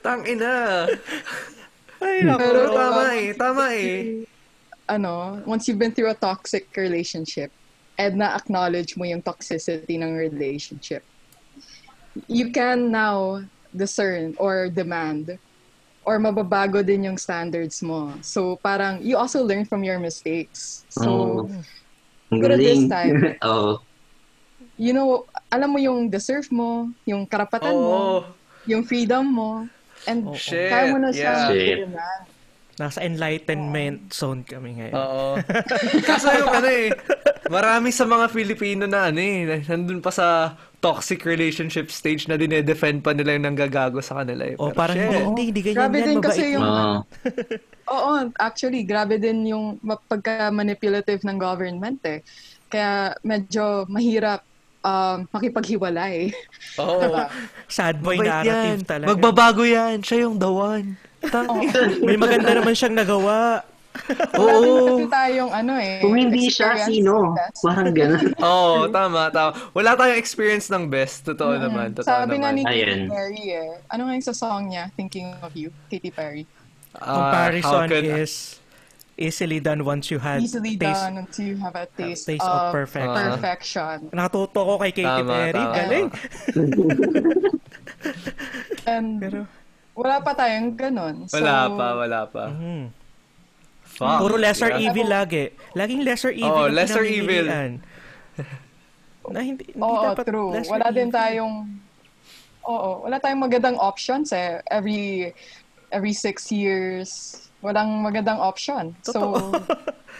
tang 0.04 0.28
ina. 0.28 0.85
Ay, 2.04 2.20
Pero 2.37 2.68
naku. 2.68 2.76
tama 2.76 3.04
eh, 3.16 3.28
tama 3.33 3.64
eh. 3.72 3.92
ano, 4.85 5.40
once 5.48 5.64
you've 5.64 5.80
been 5.80 5.96
through 5.96 6.12
a 6.12 6.18
toxic 6.18 6.68
relationship, 6.76 7.48
and 7.96 8.20
na-acknowledge 8.20 8.98
mo 8.98 9.09
yung 9.09 9.22
toxicity 9.22 9.96
ng 9.96 10.12
relationship, 10.12 11.00
you 12.28 12.50
can 12.52 12.90
now 12.90 13.40
discern 13.72 14.35
or 14.37 14.68
demand 14.68 15.38
or 16.04 16.20
mababago 16.20 16.85
din 16.85 17.09
yung 17.09 17.16
standards 17.16 17.80
mo. 17.80 18.12
So, 18.20 18.61
parang, 18.61 19.00
you 19.00 19.16
also 19.16 19.40
learn 19.40 19.64
from 19.64 19.80
your 19.80 19.96
mistakes. 19.96 20.85
So, 20.92 21.48
Oo. 21.48 21.64
Ang 22.32 22.40
Pero 22.40 22.54
this 22.56 22.80
galing. 22.80 22.88
time- 22.88 23.37
Oo. 23.48 23.72
you 24.80 24.92
know, 24.92 25.24
alam 25.52 25.70
mo 25.70 25.78
yung 25.78 26.08
deserve 26.08 26.48
mo, 26.50 26.90
yung 27.04 27.28
karapatan 27.28 27.74
mo, 27.74 27.94
Oo. 27.94 28.18
yung 28.64 28.82
freedom 28.82 29.24
mo, 29.28 29.50
and. 30.08 30.24
Shit, 30.34 30.70
kaya 30.72 30.90
mo 30.90 30.98
na 30.98 31.10
yeah. 31.12 31.16
siya 31.16 31.32
Shit. 31.52 31.78
Nasa 32.74 33.06
enlightenment 33.06 34.10
zone 34.10 34.42
kami 34.42 34.82
ngayon. 34.82 34.94
Oo. 34.98 35.38
Kaso 36.08 36.30
yung 36.34 36.50
ano 36.50 36.66
eh, 36.66 36.90
marami 37.46 37.94
sa 37.94 38.02
mga 38.02 38.26
Filipino 38.30 38.84
na 38.90 39.14
ano 39.14 39.20
eh, 39.22 39.62
nandun 39.62 40.02
pa 40.02 40.10
sa 40.10 40.58
toxic 40.82 41.24
relationship 41.24 41.88
stage 41.88 42.28
na 42.28 42.37
dinedefend 42.37 43.00
pa 43.00 43.16
nila 43.16 43.38
yung 43.38 43.46
nanggagago 43.48 44.04
sa 44.04 44.20
kanila 44.20 44.44
eh. 44.44 44.58
o 44.60 44.68
Pero 44.68 44.76
parang 44.76 44.96
shit. 44.98 45.06
hindi, 45.06 45.22
hindi, 45.24 45.42
hindi 45.48 45.60
ganyan 45.64 45.78
Grabe 45.80 45.96
yan, 45.96 46.04
din 46.04 46.16
mabait 46.18 46.28
kasi 46.28 46.42
yung-. 46.52 46.64
Oo. 46.66 46.96
Oo, 47.94 48.12
actually, 48.40 48.80
grabe 48.84 49.20
din 49.20 49.52
yung 49.52 49.76
ma- 49.84 50.00
pagka-manipulative 50.00 51.20
ng 51.20 51.37
government 51.37 52.00
eh. 52.08 52.24
Kaya 52.68 53.12
medyo 53.20 53.84
mahirap 53.92 54.40
um, 54.85 55.16
makipaghiwalay. 55.31 56.31
Oo. 56.77 57.01
Sad 57.66 57.99
boy 57.99 58.16
Mabait 58.16 58.29
narrative 58.31 58.79
yan. 58.79 58.87
talaga. 58.87 59.09
Magbabago 59.09 59.62
yan. 59.64 59.97
Siya 60.01 60.16
yung 60.23 60.37
the 60.37 60.47
one. 60.47 61.01
Tang- 61.25 61.49
May 62.05 62.14
maganda 62.14 62.53
naman 62.53 62.77
siyang 62.77 62.92
nagawa. 62.92 63.64
Oo. 64.35 64.99
kasi 64.99 65.07
tayong 65.07 65.53
ano 65.55 65.79
eh. 65.79 66.03
Kung 66.03 66.18
hindi 66.18 66.51
siya, 66.51 66.75
sino? 66.83 67.33
Parang 67.62 67.94
ganun. 67.94 68.35
Oo, 68.44 68.90
tama, 68.90 69.31
tama. 69.31 69.55
Wala 69.70 69.94
tayong 69.94 70.18
experience 70.18 70.66
ng 70.68 70.85
best. 70.85 71.23
Totoo 71.25 71.55
naman, 71.55 71.94
totoo 71.94 72.05
Sabi 72.05 72.37
nga 72.37 72.51
naman. 72.51 72.59
ni 72.59 72.62
Ayun. 72.66 73.07
Katy 73.07 73.09
Perry 73.09 73.44
eh. 73.55 73.70
Ano 73.88 74.05
nga 74.05 74.12
yung 74.12 74.27
sa 74.27 74.35
song 74.35 74.68
niya, 74.68 74.90
Thinking 74.92 75.31
of 75.38 75.55
You, 75.55 75.70
Katy 75.88 76.11
Perry? 76.11 76.42
Ah, 76.92 77.07
Comparison 77.23 77.87
how 77.87 77.90
could- 77.90 78.07
is 78.20 78.59
easily 79.16 79.59
done 79.59 79.85
once 79.85 80.11
you 80.11 80.18
had 80.18 80.40
Easily 80.40 80.74
taste. 80.74 80.98
done 80.98 81.16
until 81.18 81.44
you 81.46 81.57
have 81.57 81.74
a 81.74 81.87
taste, 81.88 82.27
taste 82.27 82.42
of 82.42 82.61
of, 82.61 82.72
perfection. 82.72 83.31
perfection. 83.31 83.96
Natuto 84.11 84.59
ko 84.59 84.74
kay 84.77 84.90
Katy 84.90 85.22
Tama, 85.22 85.31
Perry. 85.31 85.53
tama. 85.55 85.72
Galing. 85.72 86.09
And 88.85 89.07
Pero, 89.18 89.38
wala 89.94 90.14
pa 90.20 90.33
tayong 90.35 90.74
ganun. 90.74 91.14
So, 91.27 91.38
Wala 91.38 91.70
pa, 91.70 91.87
wala 91.96 92.20
pa. 92.27 92.44
hmm. 92.50 92.85
Fuck. 93.87 94.18
Puro 94.20 94.35
lesser 94.35 94.74
Yeah. 94.74 94.85
evil 94.85 95.07
lagi. 95.07 95.55
Laging 95.72 96.03
lesser 96.03 96.35
evil 96.35 96.50
Oo, 96.50 96.66
ang 96.66 96.74
lesser 96.74 97.07
pinamimilian. 97.07 97.79
na 99.31 99.38
hindi, 99.40 99.70
hindi 99.70 99.79
Oo, 99.81 100.03
dapat 100.11 100.27
true. 100.27 100.50
lesser 100.50 100.72
Wala 100.74 100.90
din 100.90 101.09
evil. 101.09 101.14
tayong 101.14 101.55
Oo, 102.64 103.05
wala 103.05 103.20
tayong 103.20 103.38
magandang 103.38 103.77
options 103.77 104.33
eh. 104.33 104.59
Every 104.66 105.31
every 105.92 106.11
six 106.11 106.50
years, 106.50 107.38
walang 107.64 108.05
magandang 108.05 108.37
option. 108.37 108.92
So, 109.00 109.40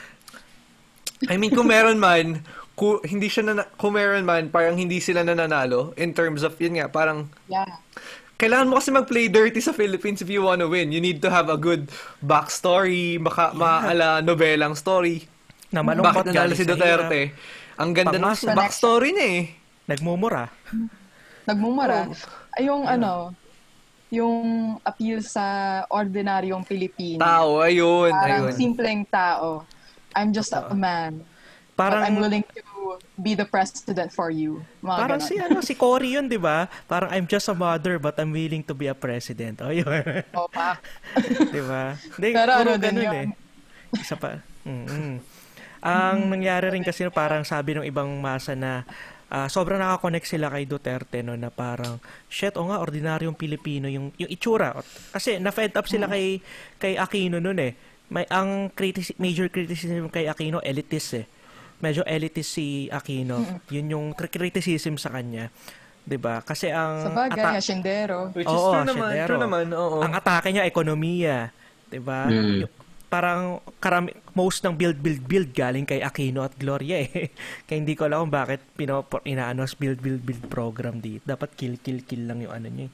I 1.30 1.37
mean, 1.37 1.52
kung 1.52 1.68
meron 1.68 2.00
man, 2.00 2.40
ku, 2.72 3.04
hindi 3.04 3.28
siya 3.28 3.52
na, 3.52 3.68
kung 3.76 4.00
meron 4.00 4.24
man, 4.24 4.48
parang 4.48 4.80
hindi 4.80 4.96
sila 5.04 5.20
nananalo 5.20 5.92
in 6.00 6.16
terms 6.16 6.40
of, 6.40 6.57
yun 6.57 6.80
nga, 6.80 6.88
parang, 6.88 7.28
yeah. 7.52 7.68
kailangan 8.40 8.72
mo 8.72 8.80
kasi 8.80 8.88
mag-play 8.96 9.28
dirty 9.28 9.61
sa 9.61 9.76
Philippines 9.76 10.24
if 10.24 10.33
you 10.33 10.40
wanna 10.40 10.64
win. 10.64 10.88
You 10.88 11.04
need 11.04 11.20
to 11.20 11.28
have 11.28 11.52
a 11.52 11.61
good 11.61 11.92
backstory, 12.24 13.20
maka, 13.20 13.52
maala 13.52 14.24
novelang 14.24 14.72
story. 14.72 15.28
Na 15.68 15.85
malungkot 15.85 16.24
Bakit 16.24 16.33
nanalo 16.33 16.52
si 16.57 16.64
Duterte? 16.64 17.20
Ang 17.76 17.92
ganda 17.92 18.16
ng 18.16 18.57
backstory 18.57 19.12
niya 19.12 19.28
eh. 19.37 19.42
Nagmumura. 19.85 20.48
Nagmumura. 21.44 22.09
Ay, 22.57 22.72
yung 22.72 22.88
ano, 22.88 23.37
yung 24.14 24.38
appeal 24.81 25.18
sa 25.20 25.44
ordinaryong 25.90 26.62
Pilipino. 26.62 27.18
Tao, 27.18 27.59
ayun, 27.61 28.11
Parang 28.11 28.48
ayun. 28.48 28.55
simpleng 28.55 29.03
tao. 29.05 29.66
I'm 30.14 30.31
just 30.31 30.55
a 30.55 30.70
man. 30.70 31.27
Parang, 31.74 32.00
but 32.00 32.07
I'm 32.07 32.16
willing 32.22 32.46
to 32.46 32.62
be 33.18 33.35
the 33.35 33.42
president 33.42 34.14
for 34.14 34.31
you. 34.31 34.62
Mga 34.79 34.94
parang 34.94 35.18
ganon. 35.18 35.27
si, 35.27 35.35
ano, 35.42 35.59
si 35.59 35.74
Cory 35.74 36.14
yun, 36.14 36.31
di 36.31 36.38
ba? 36.38 36.70
Parang 36.87 37.11
I'm 37.11 37.27
just 37.27 37.50
a 37.50 37.57
mother 37.57 37.98
but 37.98 38.14
I'm 38.14 38.31
willing 38.31 38.62
to 38.62 38.79
be 38.79 38.87
a 38.87 38.94
president. 38.94 39.59
O, 39.59 39.74
yun. 39.74 40.22
Opa. 40.38 40.79
di 41.55 41.62
ba? 41.66 41.98
Pero 42.14 42.50
ano 42.55 42.79
din 42.79 42.94
ganun 42.94 43.03
yun. 43.03 43.14
eh. 43.35 43.98
Isa 43.98 44.14
pa. 44.14 44.38
Mm-mm. 44.62 45.18
Ang 45.85 46.31
nangyari 46.31 46.72
rin 46.72 46.81
kasi 46.81 47.05
parang 47.11 47.42
sabi 47.42 47.77
ng 47.77 47.85
ibang 47.85 48.09
masa 48.16 48.55
na 48.55 48.87
ah, 49.34 49.50
sobrang 49.50 49.82
nakakonect 49.82 50.30
sila 50.30 50.46
kay 50.46 50.62
Duterte 50.62 51.26
no 51.26 51.34
na 51.34 51.50
parang 51.50 51.98
shit 52.30 52.54
o 52.54 52.70
nga 52.70 52.78
ordinaryong 52.78 53.34
Pilipino 53.34 53.90
yung 53.90 54.14
yung 54.14 54.30
itsura. 54.30 54.78
Kasi 55.10 55.42
na-fed 55.42 55.74
up 55.74 55.90
sila 55.90 56.06
kay 56.06 56.38
kay 56.78 56.94
Aquino 56.94 57.42
noon 57.42 57.58
eh. 57.58 57.72
May 58.14 58.30
ang 58.30 58.70
critici- 58.70 59.18
major 59.18 59.50
criticism 59.50 60.06
kay 60.06 60.30
Aquino 60.30 60.62
elitist 60.62 61.18
eh. 61.18 61.26
Medyo 61.82 62.06
elitist 62.06 62.54
si 62.54 62.86
Aquino. 62.86 63.42
Yun 63.74 63.86
yung 63.90 64.06
cri- 64.14 64.30
criticism 64.30 64.94
sa 64.94 65.10
kanya 65.10 65.50
'di 66.04 66.18
ba? 66.20 66.44
Kasi 66.44 66.68
ang 66.68 67.00
Sa 67.00 67.10
bagay, 67.10 67.40
ata-. 67.40 67.58
Which 68.36 68.44
is 68.44 68.52
Oo, 68.52 68.76
true 68.76 68.86
naman, 68.86 69.10
true 69.24 69.40
naman, 69.40 69.64
oo. 69.72 70.04
ang 70.04 70.12
atake 70.12 70.52
niya 70.52 70.68
ekonomiya 70.68 71.48
'di 71.90 72.00
ba? 72.04 72.28
Mm. 72.28 72.68
Yung- 72.68 72.83
parang 73.14 73.42
karami, 73.79 74.11
most 74.35 74.66
ng 74.66 74.74
build, 74.74 74.98
build, 74.98 75.22
build 75.22 75.55
galing 75.55 75.87
kay 75.87 76.03
Aquino 76.03 76.42
at 76.42 76.59
Gloria 76.59 76.98
eh. 76.98 77.31
Kaya 77.70 77.77
hindi 77.79 77.94
ko 77.94 78.11
alam 78.11 78.27
kung 78.27 78.35
bakit 78.35 78.59
pino, 78.74 79.07
inaano 79.22 79.62
as 79.62 79.79
build, 79.79 80.03
build, 80.03 80.27
build 80.27 80.42
program 80.50 80.98
dito. 80.98 81.22
Dapat 81.22 81.55
kill, 81.55 81.79
kill, 81.79 82.03
kill 82.03 82.27
lang 82.27 82.42
yung 82.42 82.50
ano 82.50 82.66
niya 82.66 82.90
eh. 82.90 82.92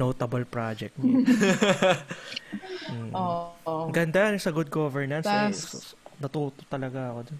Notable 0.00 0.48
project 0.48 0.96
niya. 0.96 1.12
mm. 2.96 3.12
Oh, 3.12 3.52
Ang 3.84 3.92
ganda 3.92 4.32
sa 4.40 4.48
good 4.48 4.72
governance. 4.72 5.28
eh. 5.28 5.52
Tas- 5.52 5.76
S- 5.76 5.92
Natuto 6.16 6.64
talaga 6.68 7.12
ako 7.12 7.20
dun. 7.28 7.38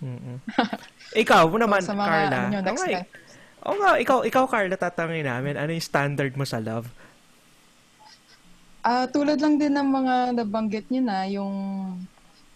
Ikaw 1.24 1.42
mo 1.48 1.56
naman, 1.60 1.80
sa 1.84 1.92
mga, 1.92 2.08
Carla. 2.08 2.38
ano 2.48 2.56
next 2.64 2.84
time. 2.84 3.08
Oo 3.68 3.76
nga, 3.76 3.90
ikaw, 4.00 4.18
ikaw 4.24 4.44
Carla, 4.48 4.76
tatanungin 4.76 5.28
namin, 5.28 5.54
ano 5.60 5.68
yung 5.68 5.84
standard 5.84 6.32
mo 6.32 6.48
sa 6.48 6.56
love? 6.60 6.88
Ah, 8.80 9.04
tulad 9.04 9.36
lang 9.36 9.60
din 9.60 9.76
ng 9.76 9.88
mga 9.92 10.14
nabanggit 10.40 10.88
niyo 10.88 11.02
na, 11.04 11.28
yung 11.28 11.52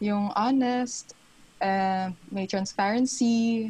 yung 0.00 0.32
honest, 0.32 1.12
eh, 1.60 2.08
may 2.32 2.48
transparency, 2.48 3.68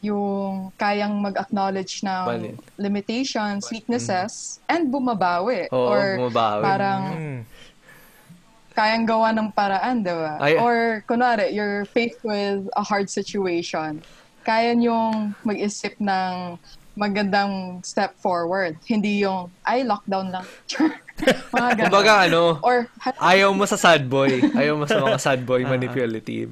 yung 0.00 0.72
kayang 0.74 1.20
mag-acknowledge 1.20 2.00
ng 2.00 2.24
Balin. 2.26 2.56
limitations, 2.80 3.68
weaknesses, 3.68 4.58
and 4.66 4.88
bumabawi. 4.88 5.68
Oo, 5.68 5.88
or 5.88 6.02
bumabawi. 6.18 6.62
parang 6.64 7.02
Mm. 7.12 7.40
kayang 8.72 9.04
gawa 9.04 9.28
ng 9.36 9.52
paraan, 9.52 10.00
di 10.00 10.12
ba? 10.16 10.40
Ay- 10.40 10.56
Or, 10.56 11.04
kunwari, 11.04 11.52
you're 11.52 11.84
faced 11.92 12.24
with 12.24 12.64
a 12.72 12.80
hard 12.82 13.12
situation. 13.12 14.00
Kaya 14.42 14.72
niyong 14.72 15.36
mag-isip 15.44 15.92
ng 16.00 16.56
magandang 16.96 17.84
step 17.84 18.16
forward. 18.18 18.80
Hindi 18.88 19.20
yung, 19.22 19.52
ay, 19.62 19.84
lockdown 19.84 20.32
lang. 20.32 20.48
mga 21.24 21.70
ganun. 21.76 21.84
Kumbaga 21.88 22.12
ano, 22.26 22.42
Or, 22.60 22.76
ayaw 23.18 23.50
mo 23.54 23.64
sa 23.64 23.78
sad 23.78 24.06
boy. 24.06 24.42
Ayaw 24.52 24.74
mo 24.76 24.84
sa 24.84 24.98
mga 24.98 25.18
sad 25.18 25.40
boy 25.42 25.62
manipulative. 25.72 26.50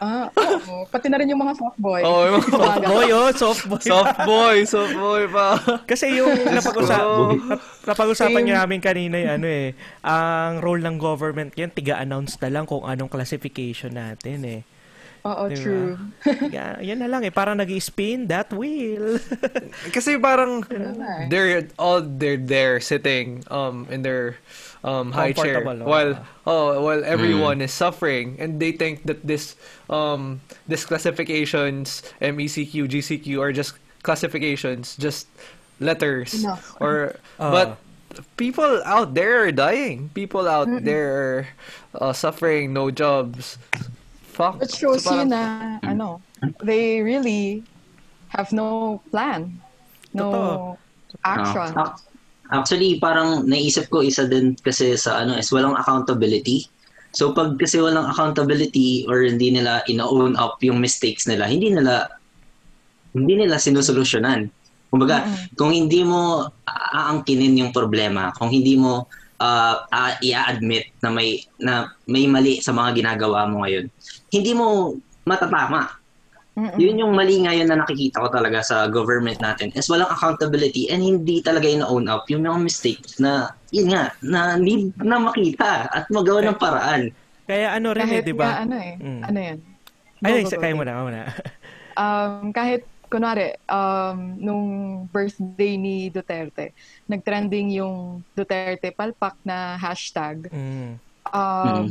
ah, 0.00 0.28
oo. 0.32 0.84
pati 0.88 1.08
na 1.08 1.16
rin 1.20 1.30
yung 1.30 1.40
mga 1.40 1.54
softboy. 1.56 2.00
Oo, 2.02 2.20
yung 2.28 2.36
mga 2.60 2.76
ganun. 2.80 2.90
Boy, 2.90 3.06
oh, 3.12 3.30
soft 3.32 3.64
boy. 3.68 3.82
Soft 3.82 4.18
boy, 4.24 4.56
soft 4.64 4.94
boy 4.96 5.22
pa. 5.28 5.46
Kasi 5.84 6.18
yung 6.18 6.32
napag-usapan, 6.48 7.28
napag-usapan 7.86 8.40
niya 8.44 8.54
namin 8.64 8.80
kanina 8.82 9.16
yung 9.20 9.32
ano 9.40 9.46
eh, 9.48 9.72
ang 10.02 10.60
role 10.60 10.82
ng 10.84 10.96
government 10.98 11.52
yan, 11.56 11.70
tiga-announce 11.72 12.36
na 12.40 12.50
lang 12.52 12.64
kung 12.68 12.84
anong 12.84 13.08
classification 13.08 13.94
natin 13.94 14.40
eh. 14.44 14.60
Oo, 15.20 15.52
Diba? 15.52 15.60
true. 15.60 15.90
yan, 16.54 16.80
yan 16.80 16.98
na 17.04 17.08
lang 17.08 17.20
eh, 17.28 17.32
parang 17.32 17.60
nag 17.60 17.68
spin 17.80 18.24
that 18.32 18.48
wheel. 18.56 19.20
Kasi 19.96 20.16
parang 20.16 20.64
eh. 20.72 21.28
they're 21.28 21.68
all 21.76 22.00
they're 22.00 22.40
there 22.40 22.80
sitting 22.80 23.44
um 23.52 23.84
in 23.92 24.00
their 24.00 24.40
um 24.80 25.12
high 25.12 25.36
chair 25.36 25.60
Comfortable, 25.60 25.84
oh. 25.84 25.90
while 25.92 26.12
oh 26.48 26.66
while 26.80 27.04
everyone 27.04 27.60
is 27.60 27.72
suffering 27.72 28.40
and 28.40 28.60
they 28.60 28.72
think 28.72 29.04
that 29.04 29.20
this 29.26 29.56
um 29.92 30.40
this 30.64 30.88
classifications 30.88 32.00
MECQ 32.24 32.88
GCQ 32.88 33.28
are 33.40 33.52
just 33.52 33.76
classifications 34.00 34.96
just 34.96 35.28
letters 35.80 36.32
Enough. 36.40 36.80
or 36.80 37.20
Ah. 37.36 37.52
but 37.56 37.68
people 38.40 38.80
out 38.88 39.12
there 39.14 39.44
are 39.44 39.52
dying 39.52 40.08
people 40.16 40.48
out 40.48 40.66
there 40.82 41.08
are 41.12 41.38
uh, 41.94 42.12
suffering 42.12 42.72
no 42.72 42.90
jobs 42.90 43.60
fuck 44.30 44.62
It 44.62 44.70
shows 44.70 45.02
So 45.02 45.12
you 45.12 45.26
parang- 45.26 45.30
na, 45.30 45.42
ano, 45.82 46.22
they 46.62 47.02
really 47.02 47.66
have 48.30 48.54
no 48.54 49.00
plan. 49.10 49.58
No 50.14 50.30
Totoo. 50.30 50.78
action. 51.26 51.70
Ah, 51.74 51.94
ac- 51.94 52.06
actually, 52.50 52.98
parang 52.98 53.44
naisip 53.44 53.90
ko 53.90 54.02
isa 54.02 54.26
din 54.26 54.54
kasi 54.56 54.94
sa 54.94 55.22
ano 55.22 55.34
is 55.34 55.50
walang 55.50 55.74
accountability. 55.74 56.66
So 57.10 57.34
pag 57.34 57.58
kasi 57.58 57.82
walang 57.82 58.06
accountability 58.06 59.02
or 59.10 59.26
hindi 59.26 59.50
nila 59.50 59.82
ina-own 59.86 60.38
up 60.38 60.62
yung 60.62 60.78
mistakes 60.78 61.26
nila, 61.26 61.50
hindi 61.50 61.74
nila 61.74 62.06
hindi 63.10 63.34
nila 63.34 63.58
sinusolusyonan. 63.58 64.46
Kumbaga, 64.90 65.26
kung 65.54 65.70
hindi 65.70 66.02
mo 66.02 66.50
aangkinin 66.66 67.58
yung 67.58 67.70
problema, 67.70 68.30
kung 68.34 68.50
hindi 68.50 68.74
mo 68.74 69.06
uh, 69.40 69.82
i-admit 70.20 70.92
na 71.00 71.08
may 71.08 71.40
na 71.58 71.88
may 72.06 72.28
mali 72.28 72.60
sa 72.60 72.70
mga 72.70 73.00
ginagawa 73.00 73.48
mo 73.48 73.64
ngayon, 73.64 73.88
hindi 74.30 74.52
mo 74.52 74.94
matatama. 75.24 75.88
Mm-mm. 76.58 76.76
Yun 76.76 77.00
yung 77.06 77.12
mali 77.14 77.40
ngayon 77.40 77.70
na 77.70 77.80
nakikita 77.80 78.20
ko 78.20 78.28
talaga 78.28 78.60
sa 78.60 78.90
government 78.90 79.38
natin 79.38 79.70
is 79.72 79.86
walang 79.86 80.10
accountability 80.10 80.90
and 80.90 81.00
hindi 81.00 81.40
talaga 81.40 81.64
ina-own 81.64 82.10
up 82.10 82.26
yung 82.26 82.42
mga 82.42 82.58
mistakes 82.60 83.22
na, 83.22 83.54
yun 83.70 83.94
nga, 83.94 84.10
na 84.20 84.58
need 84.58 84.90
na 84.98 85.22
makita 85.22 85.86
at 85.88 86.04
magawa 86.10 86.42
ng 86.44 86.58
paraan. 86.58 87.02
Kaya 87.46 87.78
ano 87.78 87.94
rin 87.94 88.10
eh, 88.10 88.20
di 88.20 88.34
ba? 88.34 88.66
ano 88.66 88.74
eh, 88.76 88.98
Mm. 88.98 89.22
ano 89.24 89.38
yan? 89.38 89.58
Ay, 90.20 90.42
Go, 90.44 90.50
go, 90.50 90.50
go, 90.52 90.60
kaya 90.60 90.74
mo 90.76 90.84
na, 90.84 90.92
kaya 90.92 91.04
mo 91.06 91.12
na. 91.14 91.22
Um, 92.00 92.48
kahit, 92.54 92.86
kunwari, 93.10 93.58
um, 93.66 94.18
nung 94.38 94.64
birthday 95.06 95.74
ni 95.74 96.08
Duterte, 96.08 96.70
nagtrending 97.04 97.74
yung 97.74 98.22
Duterte 98.32 98.94
palpak 98.94 99.34
na 99.42 99.74
hashtag. 99.76 100.46
Mm. 100.48 100.96
Um, 101.26 101.84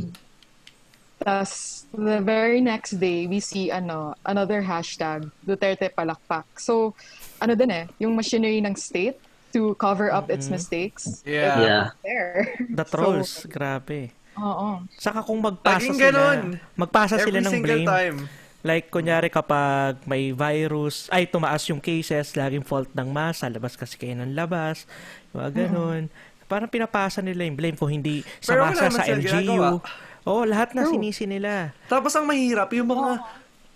tas 1.20 1.84
the 1.92 2.24
very 2.24 2.64
next 2.64 2.96
day, 2.96 3.28
we 3.28 3.40
see 3.40 3.68
ano 3.68 4.16
another 4.24 4.64
hashtag, 4.64 5.28
Duterte 5.44 5.92
palakpak. 5.92 6.48
So, 6.56 6.96
ano 7.36 7.52
din 7.52 7.68
eh, 7.68 7.84
yung 8.00 8.16
machinery 8.16 8.64
ng 8.64 8.72
state 8.72 9.20
to 9.52 9.76
cover 9.76 10.08
up 10.08 10.30
its 10.30 10.48
mistakes. 10.48 11.20
yeah, 11.26 11.60
Yeah. 11.60 11.84
There. 12.00 12.36
The 12.80 12.86
trolls, 12.86 13.44
grabe. 13.44 14.16
Oo. 14.38 14.86
Saka 14.96 15.20
kung 15.20 15.44
magpasa 15.44 15.84
Laging 15.84 15.98
sila, 15.98 16.08
ganun. 16.08 16.40
magpasa 16.72 17.14
sila 17.18 17.28
every 17.28 17.44
ng 17.44 17.52
single 17.52 17.76
blame. 17.76 17.88
time 17.88 18.18
Like, 18.60 18.92
kunyari 18.92 19.32
kapag 19.32 20.04
may 20.04 20.36
virus, 20.36 21.08
ay, 21.08 21.24
tumaas 21.24 21.64
yung 21.66 21.80
cases, 21.80 22.36
laging 22.36 22.60
fault 22.60 22.92
ng 22.92 23.08
masa, 23.08 23.48
labas 23.48 23.72
kasi 23.72 23.96
kayo 23.96 24.12
ng 24.20 24.36
labas, 24.36 24.84
mga 25.32 25.48
ganun. 25.64 26.12
Parang 26.44 26.68
pinapasa 26.68 27.24
nila 27.24 27.48
yung 27.48 27.56
blame 27.56 27.78
kung 27.78 27.88
hindi 27.88 28.20
sa 28.36 28.52
Pero 28.52 28.68
masa, 28.68 28.92
sa. 28.92 29.06
LGU. 29.06 29.80
Oo, 30.28 30.44
lahat 30.44 30.76
na 30.76 30.84
True. 30.84 30.92
sinisi 30.92 31.24
nila. 31.24 31.72
Tapos 31.88 32.12
ang 32.12 32.28
mahirap, 32.28 32.68
yung 32.76 32.92
mga 32.92 33.24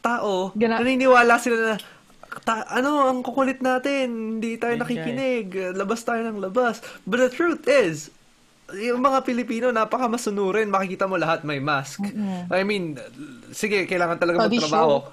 tao, 0.05 0.53
Gina- 0.53 0.85
naniniwala 0.85 1.40
sila 1.40 1.57
na, 1.57 1.75
ta- 2.44 2.68
ano, 2.68 3.09
ang 3.09 3.25
kukulit 3.25 3.64
natin, 3.64 4.37
hindi 4.37 4.61
tayo 4.61 4.77
nakikinig, 4.77 5.49
labas 5.73 6.05
tayo 6.05 6.20
ng 6.29 6.44
labas. 6.44 6.85
But 7.09 7.25
the 7.25 7.31
truth 7.33 7.64
is, 7.64 8.12
yung 8.72 9.00
mga 9.00 9.20
Pilipino, 9.22 9.68
napaka 9.68 10.09
masunurin, 10.09 10.72
makikita 10.72 11.05
mo 11.05 11.20
lahat 11.20 11.44
may 11.44 11.61
mask. 11.61 12.00
I 12.48 12.64
mean, 12.64 12.96
sige, 13.53 13.85
kailangan 13.85 14.16
talaga 14.16 14.48
magtrabaho. 14.48 14.70
show. 14.70 15.12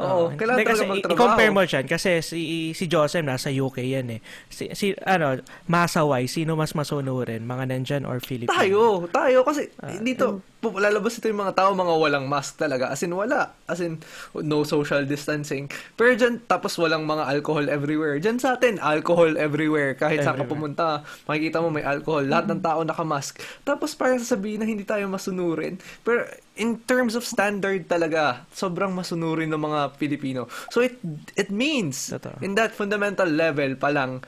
Oo, 0.00 0.32
Ah, 0.32 0.36
kailangan 0.36 0.64
talaga 0.64 0.84
magtrabaho. 0.88 1.16
I-compare 1.16 1.52
mo 1.52 1.62
dyan 1.64 1.84
kasi 1.84 2.24
si, 2.24 2.40
si 2.72 2.84
Joseph 2.88 3.20
nasa 3.20 3.52
UK 3.52 3.84
yan 3.84 4.16
eh. 4.16 4.20
Si, 4.48 4.72
si 4.72 4.96
ano, 5.04 5.36
masaway, 5.64 6.24
sino 6.24 6.56
mas 6.56 6.72
masunurin? 6.72 7.44
Mga 7.44 7.64
nandyan 7.68 8.04
or 8.08 8.16
Filipino? 8.16 8.52
Tayo, 8.56 8.82
tayo 9.12 9.44
kasi 9.44 9.68
Ah, 9.76 9.92
dito 10.00 10.40
lalabas 10.60 11.16
ito 11.16 11.24
yung 11.32 11.40
mga 11.40 11.56
tao 11.56 11.72
mga 11.72 11.94
walang 11.96 12.26
mask 12.28 12.60
talaga. 12.60 12.92
As 12.92 13.00
in 13.00 13.16
wala. 13.16 13.56
As 13.64 13.80
in 13.80 13.96
no 14.44 14.60
social 14.68 15.08
distancing. 15.08 15.72
Pero 15.96 16.12
dyan, 16.12 16.44
tapos 16.44 16.76
walang 16.76 17.08
mga 17.08 17.32
alcohol 17.32 17.64
everywhere. 17.72 18.20
Dyan 18.20 18.36
sa 18.36 18.60
atin, 18.60 18.76
alcohol 18.76 19.40
everywhere. 19.40 19.96
Kahit 19.96 20.20
saan 20.20 20.36
ka 20.36 20.44
pumunta, 20.44 21.00
makikita 21.24 21.64
mo 21.64 21.72
may 21.72 21.80
alcohol. 21.80 22.28
Lahat 22.28 22.44
ng 22.44 22.60
tao 22.60 22.84
nakamask. 22.84 23.40
Tapos 23.64 23.96
parang 23.96 24.20
sasabihin 24.20 24.60
na 24.60 24.68
hindi 24.68 24.84
tayo 24.84 25.08
masunurin. 25.08 25.80
Pero 26.04 26.28
in 26.60 26.76
terms 26.84 27.16
of 27.16 27.24
standard 27.24 27.88
talaga, 27.88 28.44
sobrang 28.52 28.92
masunurin 28.92 29.48
ng 29.48 29.62
mga 29.64 29.80
Pilipino. 29.96 30.44
So 30.68 30.84
it 30.84 31.00
it 31.40 31.48
means 31.48 32.12
in 32.44 32.52
that 32.60 32.76
fundamental 32.76 33.28
level 33.28 33.80
pa 33.80 33.88
lang 33.88 34.20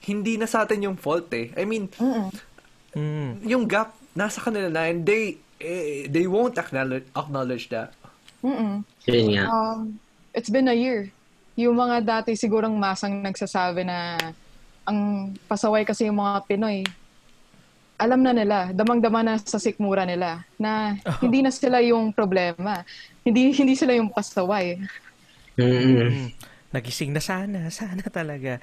hindi 0.00 0.40
na 0.40 0.48
sa 0.48 0.64
atin 0.64 0.80
yung 0.80 0.96
fault 0.96 1.28
eh. 1.36 1.52
I 1.58 1.68
mean, 1.68 1.92
Mm. 2.90 3.46
yung 3.46 3.70
gap 3.70 3.94
nasa 4.18 4.42
kanila 4.42 4.66
na 4.66 4.90
and 4.90 5.06
they 5.06 5.38
eh, 5.60 6.08
they 6.08 6.24
won't 6.24 6.56
acknowledge 6.56 7.06
acknowledge 7.12 7.68
that. 7.68 7.92
Mm-mm. 8.40 8.80
Yun 9.04 9.26
nga. 9.36 9.44
Um, 9.46 10.00
it's 10.32 10.48
been 10.48 10.66
a 10.66 10.74
year. 10.74 11.12
Yung 11.60 11.76
mga 11.76 12.00
dati 12.00 12.32
sigurong 12.32 12.72
masang 12.80 13.20
nagsasabi 13.20 13.84
na 13.84 14.16
ang 14.88 15.30
pasaway 15.44 15.84
kasi 15.84 16.08
yung 16.08 16.16
mga 16.16 16.48
Pinoy, 16.48 16.82
alam 18.00 18.24
na 18.24 18.32
nila, 18.32 18.72
damang-dama 18.72 19.20
na 19.20 19.36
sa 19.36 19.60
sikmura 19.60 20.08
nila, 20.08 20.40
na 20.56 20.96
hindi 21.22 21.44
na 21.44 21.52
sila 21.52 21.84
yung 21.84 22.16
problema. 22.16 22.80
Hindi 23.20 23.52
hindi 23.52 23.76
sila 23.76 23.92
yung 23.92 24.08
pasaway. 24.08 24.80
Mm-mm. 25.60 26.32
Nagising 26.70 27.10
na 27.10 27.22
sana, 27.22 27.66
sana 27.74 28.02
talaga. 28.06 28.62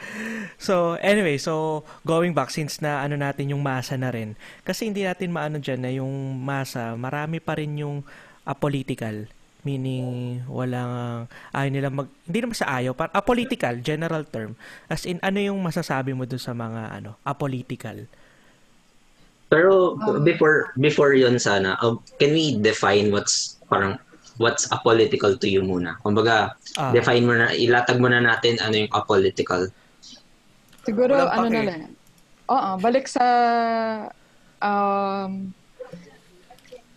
So, 0.55 0.95
anyway, 1.03 1.35
so 1.35 1.83
going 2.07 2.31
back 2.31 2.51
since 2.51 2.79
na 2.79 3.03
ano 3.03 3.19
natin 3.19 3.51
yung 3.51 3.59
masa 3.59 3.99
na 3.99 4.11
rin. 4.11 4.39
Kasi 4.63 4.87
hindi 4.87 5.03
natin 5.03 5.35
maano 5.35 5.59
dyan 5.59 5.81
na 5.83 5.91
yung 5.91 6.39
masa, 6.39 6.95
marami 6.95 7.43
pa 7.43 7.59
rin 7.59 7.75
yung 7.75 8.07
apolitical. 8.47 9.27
Meaning, 9.67 10.39
walang, 10.47 11.27
ayaw 11.51 11.67
nila 11.67 11.91
mag, 11.91 12.07
hindi 12.23 12.39
naman 12.39 12.55
sa 12.55 12.79
ayaw, 12.79 12.95
par, 12.95 13.11
apolitical, 13.11 13.75
general 13.83 14.23
term. 14.23 14.55
As 14.87 15.03
in, 15.03 15.19
ano 15.19 15.43
yung 15.43 15.59
masasabi 15.59 16.15
mo 16.15 16.23
dun 16.23 16.39
sa 16.39 16.55
mga, 16.55 17.03
ano, 17.03 17.19
apolitical? 17.27 18.07
Pero 19.47 19.95
before 20.27 20.75
before 20.75 21.15
yon 21.15 21.39
sana, 21.39 21.79
uh, 21.79 21.95
can 22.19 22.35
we 22.35 22.59
define 22.59 23.15
what's 23.15 23.55
parang 23.71 23.95
what's 24.37 24.69
apolitical 24.69 25.37
to 25.37 25.47
you 25.49 25.61
muna? 25.61 25.97
Kumbaga, 26.01 26.53
Ah. 26.77 26.93
define 26.93 27.25
mo 27.25 27.33
na, 27.33 27.53
ilatag 27.53 27.97
mo 28.01 28.09
na 28.09 28.21
natin 28.21 28.57
ano 28.61 28.75
yung 28.85 28.91
apolitical. 28.93 29.69
Siguro, 30.85 31.17
Walang 31.19 31.33
ano 31.33 31.47
na 31.49 31.59
pake. 31.59 31.67
lang. 31.67 31.81
Oo, 32.47 32.69
balik 32.79 33.05
sa 33.11 33.25
um, 34.63 35.51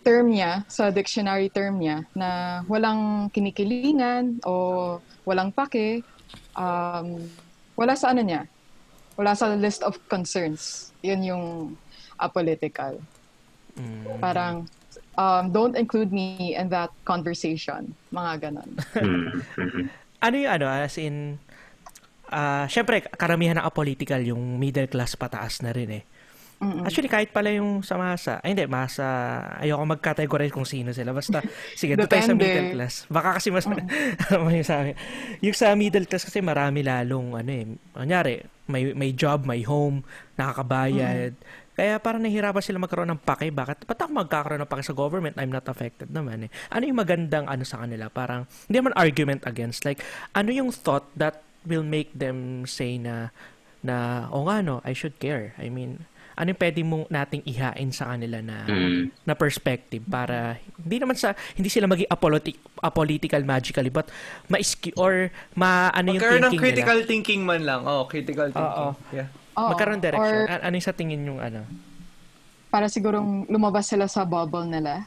term 0.01 0.33
niya, 0.33 0.63
sa 0.71 0.89
dictionary 0.89 1.51
term 1.51 1.77
niya, 1.77 2.07
na 2.15 2.61
walang 2.65 3.29
kinikilingan 3.29 4.39
o 4.47 4.97
walang 5.27 5.51
pake, 5.53 6.01
um, 6.55 7.21
wala 7.77 7.93
sa 7.93 8.15
ano 8.15 8.23
niya, 8.25 8.47
wala 9.19 9.35
sa 9.35 9.51
list 9.53 9.83
of 9.83 9.99
concerns. 10.07 10.89
Yun 11.03 11.21
yung 11.21 11.45
apolitical. 12.17 12.97
Mm. 13.77 14.17
Parang, 14.17 14.55
um, 15.21 15.43
don't 15.53 15.77
include 15.77 16.09
me 16.09 16.57
in 16.57 16.73
that 16.73 16.89
conversation. 17.05 17.93
Mga 18.09 18.31
ganon. 18.49 18.69
Mm, 18.97 19.29
ano 20.25 20.35
yung 20.35 20.51
ano, 20.51 20.65
as 20.65 20.97
in, 20.97 21.37
ah 22.33 22.65
syempre, 22.65 23.05
karamihan 23.05 23.61
ng 23.61 23.65
apolitical, 23.65 24.19
yung 24.25 24.57
middle 24.57 24.89
class 24.89 25.13
pataas 25.13 25.61
na 25.61 25.71
rin 25.75 26.01
eh. 26.01 26.03
Mm-mm. 26.61 26.85
Actually, 26.85 27.09
kahit 27.09 27.33
pala 27.33 27.49
yung 27.49 27.81
sa 27.81 27.97
masa, 27.97 28.37
ay 28.45 28.53
hindi, 28.53 28.69
masa, 28.69 29.01
ayoko 29.57 29.81
mag-categorize 29.97 30.53
kung 30.53 30.69
sino 30.69 30.93
sila. 30.93 31.09
Basta, 31.09 31.41
sige, 31.79 31.97
doon 31.97 32.05
tayo 32.05 32.21
sa 32.21 32.37
middle 32.37 32.77
class. 32.77 33.09
Baka 33.09 33.41
kasi 33.41 33.49
mas, 33.49 33.65
may 34.45 34.61
sa 34.61 34.85
akin. 34.85 34.93
Yung 35.41 35.57
sa 35.57 35.73
middle 35.73 36.05
class 36.05 36.21
kasi 36.21 36.37
marami 36.37 36.85
lalong, 36.85 37.33
ano 37.33 37.49
eh, 37.49 37.65
kunyari, 37.97 38.45
may, 38.69 38.93
may 38.93 39.09
job, 39.17 39.41
may 39.49 39.65
home, 39.65 40.05
nakakabayad. 40.37 41.33
Kaya 41.71 41.97
parang 41.97 42.19
nahihirapan 42.19 42.59
sila 42.59 42.77
magkaroon 42.77 43.09
ng 43.09 43.21
pake. 43.23 43.47
Bakit? 43.49 43.87
Ba't 43.87 43.99
ako 43.99 44.11
magkakaroon 44.11 44.61
ng 44.61 44.69
pake 44.69 44.83
sa 44.83 44.91
government? 44.91 45.39
I'm 45.39 45.49
not 45.49 45.65
affected 45.65 46.11
naman 46.11 46.45
eh. 46.45 46.51
Ano 46.67 46.83
yung 46.83 46.99
magandang 46.99 47.47
ano 47.47 47.63
sa 47.63 47.79
kanila? 47.79 48.11
Parang, 48.11 48.43
hindi 48.67 48.77
naman 48.77 48.93
argument 48.93 49.47
against. 49.47 49.87
Like, 49.87 50.03
ano 50.31 50.51
yung 50.51 50.69
thought 50.69 51.07
that 51.15 51.39
will 51.63 51.85
make 51.85 52.11
them 52.11 52.67
say 52.67 52.99
na, 52.99 53.31
na, 53.79 54.27
o 54.29 54.45
nga 54.45 54.59
no, 54.59 54.83
I 54.83 54.91
should 54.91 55.15
care. 55.17 55.55
I 55.55 55.71
mean, 55.71 56.03
ano 56.33 56.51
yung 56.51 56.59
pwede 56.59 56.79
mong 56.81 57.05
nating 57.07 57.43
ihain 57.45 57.91
sa 57.91 58.09
kanila 58.09 58.39
na 58.41 58.65
Mm. 58.65 59.11
na 59.27 59.35
perspective 59.35 60.01
para 60.01 60.57
hindi 60.79 60.97
naman 60.97 61.13
sa 61.13 61.35
hindi 61.53 61.67
sila 61.67 61.85
maging 61.85 62.07
apolitic, 62.07 62.55
apolitical 62.79 63.43
magically 63.43 63.91
but 63.91 64.07
ma 64.47 64.57
or 64.95 65.29
ma 65.53 65.91
ano 65.91 66.15
yung 66.15 66.17
Magkaroon 66.17 66.41
ng 66.41 66.43
thinking 66.49 66.63
critical 66.63 66.97
nila. 66.97 67.09
thinking 67.09 67.41
man 67.43 67.61
lang. 67.61 67.81
Oh, 67.83 68.07
critical 68.07 68.47
thinking. 68.47 68.63
Oo. 68.63 68.95
Yeah. 69.11 69.29
Oo, 69.57 69.69
Magkaroon 69.75 70.01
direction. 70.01 70.47
or- 70.47 70.49
A- 70.49 70.63
ano 70.67 70.73
yung 70.79 70.87
sa 70.87 70.95
tingin 70.95 71.21
yung 71.27 71.39
ano? 71.41 71.63
para 72.71 72.87
sigurong 72.87 73.51
lumabas 73.51 73.91
sila 73.91 74.07
sa 74.07 74.23
bubble 74.23 74.63
nila. 74.63 75.03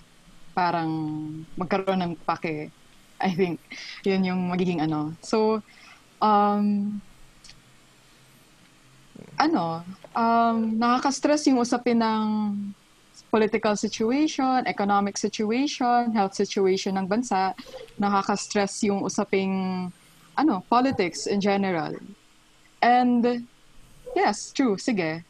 Parang 0.52 0.87
magkaroon 1.57 1.96
ng 2.04 2.12
pake. 2.28 2.68
I 3.16 3.33
think, 3.33 3.57
yun 4.04 4.28
yung 4.28 4.52
magiging 4.52 4.85
ano. 4.85 5.16
So, 5.24 5.64
um, 6.20 7.00
ano, 9.40 9.80
um, 10.12 10.57
nakaka-stress 10.76 11.48
yung 11.48 11.64
usapin 11.64 12.04
ng 12.04 12.24
political 13.33 13.74
situation, 13.80 14.68
economic 14.68 15.16
situation, 15.16 16.12
health 16.12 16.37
situation 16.37 17.00
ng 17.00 17.09
bansa. 17.09 17.57
Nakaka-stress 17.96 18.85
yung 18.85 19.00
usaping, 19.02 19.88
ano, 20.37 20.61
politics 20.68 21.24
in 21.24 21.40
general. 21.40 21.96
And, 22.85 23.48
yes, 24.14 24.50
true, 24.55 24.79
sige. 24.79 25.22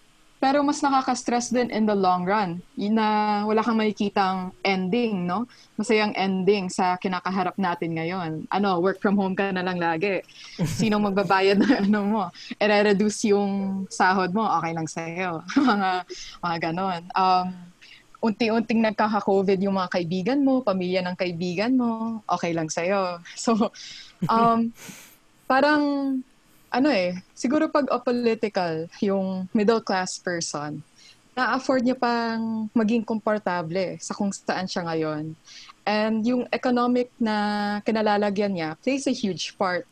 Pero 0.45 0.61
mas 0.61 0.85
nakaka-stress 0.85 1.49
din 1.49 1.73
in 1.73 1.89
the 1.89 1.97
long 1.97 2.29
run. 2.29 2.61
Yun 2.77 3.01
na 3.01 3.41
wala 3.49 3.65
kang 3.65 3.81
makikitang 3.81 4.53
ending, 4.61 5.25
no? 5.25 5.49
Masayang 5.81 6.13
ending 6.21 6.69
sa 6.69 7.01
kinakaharap 7.01 7.57
natin 7.57 7.97
ngayon. 7.97 8.45
Ano, 8.53 8.77
work 8.85 9.01
from 9.01 9.17
home 9.17 9.33
ka 9.33 9.49
na 9.57 9.65
lang 9.65 9.81
lagi. 9.81 10.21
Sinong 10.79 11.09
magbabayad 11.09 11.57
ng 11.65 11.89
ano 11.89 12.01
mo? 12.05 12.23
I-reduce 12.61 13.33
yung 13.33 13.85
sahod 13.89 14.37
mo, 14.37 14.45
okay 14.61 14.77
lang 14.77 14.85
sa'yo. 14.85 15.41
mga, 15.73 15.91
mga 16.45 16.57
ganon. 16.61 17.03
Um, 17.17 17.47
unti-unting 18.25 18.85
nagkaka-COVID 18.85 19.61
yung 19.65 19.81
mga 19.81 19.97
kaibigan 19.97 20.41
mo, 20.45 20.61
pamilya 20.61 21.01
ng 21.05 21.17
kaibigan 21.17 21.73
mo, 21.73 22.21
okay 22.29 22.53
lang 22.53 22.69
sa'yo. 22.69 23.17
So, 23.37 23.73
um, 24.29 24.77
parang 25.49 25.81
ano 26.75 26.91
eh, 26.91 27.15
siguro 27.39 27.71
pag 27.71 27.87
apolitical, 27.87 28.91
yung 28.99 29.47
middle 29.55 29.79
class 29.79 30.19
person, 30.19 30.83
na-afford 31.39 31.87
niya 31.87 31.95
pang 31.95 32.67
maging 32.75 33.07
komportable 33.07 33.95
sa 34.03 34.11
kung 34.11 34.35
saan 34.35 34.67
siya 34.67 34.83
ngayon. 34.83 35.39
And 35.87 36.27
yung 36.27 36.51
economic 36.51 37.15
na 37.19 37.79
kinalalagyan 37.87 38.59
niya 38.59 38.71
plays 38.83 39.07
a 39.07 39.15
huge 39.15 39.55
part. 39.55 39.87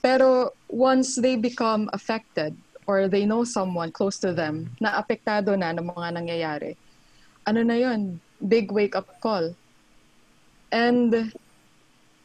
Pero 0.00 0.56
once 0.72 1.20
they 1.20 1.36
become 1.36 1.92
affected 1.92 2.56
or 2.88 3.04
they 3.08 3.28
know 3.28 3.44
someone 3.44 3.92
close 3.92 4.16
to 4.24 4.32
them 4.32 4.72
na 4.80 4.96
apektado 4.96 5.52
na 5.60 5.76
ng 5.76 5.92
mga 5.92 6.08
nangyayari, 6.16 6.72
ano 7.44 7.60
na 7.60 7.76
yun? 7.76 8.16
Big 8.40 8.72
wake-up 8.72 9.08
call. 9.20 9.52
And 10.72 11.32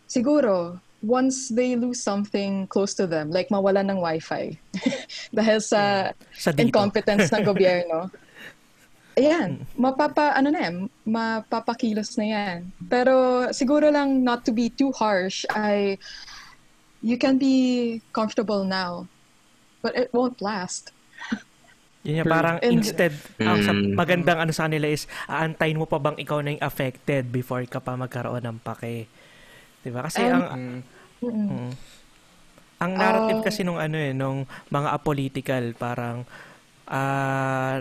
siguro, 0.07 0.79
once 1.01 1.49
they 1.49 1.73
lose 1.73 1.97
something 1.97 2.65
close 2.67 2.93
to 2.93 3.05
them, 3.05 3.29
like 3.29 3.49
mawalan 3.49 3.89
ng 3.89 3.97
wifi, 3.97 4.57
dahil 5.33 5.57
sa 5.57 6.13
Sa 6.31 6.53
dito. 6.53 6.69
incompetence 6.69 7.29
ng 7.29 7.43
gobyerno, 7.51 8.09
ayan, 9.13 9.65
mapapa, 9.73 10.31
ano 10.31 10.49
na 10.49 10.59
yan, 10.61 10.75
mapapakilos 11.03 12.15
na 12.15 12.25
yan. 12.25 12.57
Pero 12.85 13.13
siguro 13.51 13.89
lang 13.89 14.21
not 14.21 14.45
to 14.45 14.51
be 14.51 14.69
too 14.69 14.93
harsh, 14.93 15.43
ay 15.51 15.97
you 17.01 17.17
can 17.17 17.35
be 17.35 17.97
comfortable 18.11 18.61
now, 18.61 19.09
but 19.81 19.97
it 19.97 20.13
won't 20.13 20.37
last. 20.39 20.93
Yun 22.05 22.21
yung 22.21 22.29
parang 22.29 22.57
And- 22.61 22.77
instead, 22.77 23.13
ang 23.37 23.61
sa 23.61 23.73
Mm. 23.73 23.93
magandang 23.93 24.39
ano 24.39 24.49
sa 24.49 24.65
kanila 24.65 24.85
is, 24.85 25.05
aantayin 25.25 25.77
mo 25.77 25.85
pa 25.85 25.97
bang 25.97 26.17
ikaw 26.17 26.41
na 26.41 26.53
yung 26.53 26.61
affected 26.61 27.29
before 27.29 27.61
ka 27.65 27.77
pa 27.77 27.93
magkaroon 27.93 28.41
ng 28.41 28.57
pake. 28.59 29.05
Diba? 29.81 30.05
Kasi 30.05 30.21
And- 30.21 30.33
ang, 30.33 30.65
Mm. 31.21 31.49
Mm. 31.53 31.71
Ang 32.81 32.91
narrative 32.97 33.39
Ah. 33.41 33.45
kasi 33.45 33.61
nung 33.61 33.77
ano 33.77 33.93
eh, 33.93 34.09
nung 34.09 34.49
mga 34.73 34.89
apolitical, 34.89 35.77
parang, 35.77 36.25
ah, 36.89 37.77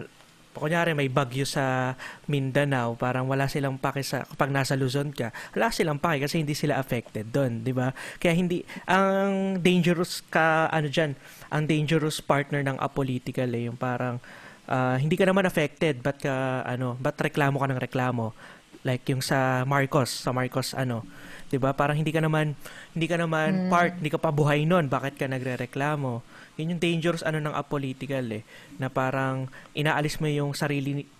kunyari 0.52 0.92
may 0.92 1.08
bagyo 1.08 1.48
sa 1.48 1.96
Mindanao, 2.28 3.00
parang 3.00 3.24
wala 3.24 3.48
silang 3.48 3.80
pake 3.80 4.04
sa, 4.04 4.28
kapag 4.28 4.52
nasa 4.52 4.76
Luzon 4.76 5.08
ka, 5.08 5.32
wala 5.56 5.72
silang 5.72 5.96
pake 5.96 6.28
kasi 6.28 6.42
hindi 6.44 6.52
sila 6.52 6.76
affected 6.76 7.32
doon, 7.32 7.64
di 7.64 7.72
ba? 7.72 7.96
Kaya 8.20 8.36
hindi, 8.36 8.60
ang 8.84 9.56
dangerous 9.56 10.20
ka, 10.28 10.68
ano 10.68 10.92
dyan, 10.92 11.16
ang 11.48 11.64
dangerous 11.64 12.20
partner 12.20 12.60
ng 12.60 12.76
apolitical 12.76 13.48
eh, 13.56 13.72
yung 13.72 13.80
parang, 13.80 14.20
ah, 14.68 15.00
hindi 15.00 15.16
ka 15.16 15.24
naman 15.24 15.48
affected, 15.48 16.04
but 16.04 16.20
ka, 16.20 16.60
ano, 16.68 17.00
but 17.00 17.16
reklamo 17.16 17.56
ka 17.56 17.66
ng 17.72 17.80
reklamo. 17.80 18.36
Like 18.80 19.04
yung 19.12 19.20
sa 19.20 19.62
Marcos, 19.68 20.08
sa 20.08 20.32
Marcos, 20.32 20.72
ano, 20.72 21.04
'di 21.52 21.58
ba? 21.60 21.76
Parang 21.76 21.98
hindi 21.98 22.14
ka 22.14 22.22
naman 22.24 22.56
hindi 22.96 23.06
ka 23.10 23.20
naman 23.20 23.68
part, 23.68 23.98
hindi 24.00 24.08
ka 24.08 24.16
pa 24.16 24.30
buhay 24.32 24.64
noon, 24.64 24.88
bakit 24.88 25.20
ka 25.20 25.26
nagrereklamo? 25.28 26.24
Yun 26.56 26.76
yung 26.76 26.82
dangerous 26.82 27.24
ano 27.26 27.40
ng 27.40 27.52
apolitical 27.52 28.24
eh, 28.30 28.46
na 28.80 28.88
parang 28.88 29.50
inaalis 29.76 30.20
mo 30.20 30.28
yung 30.28 30.52
sarili 30.56 31.04
ni- 31.04 31.10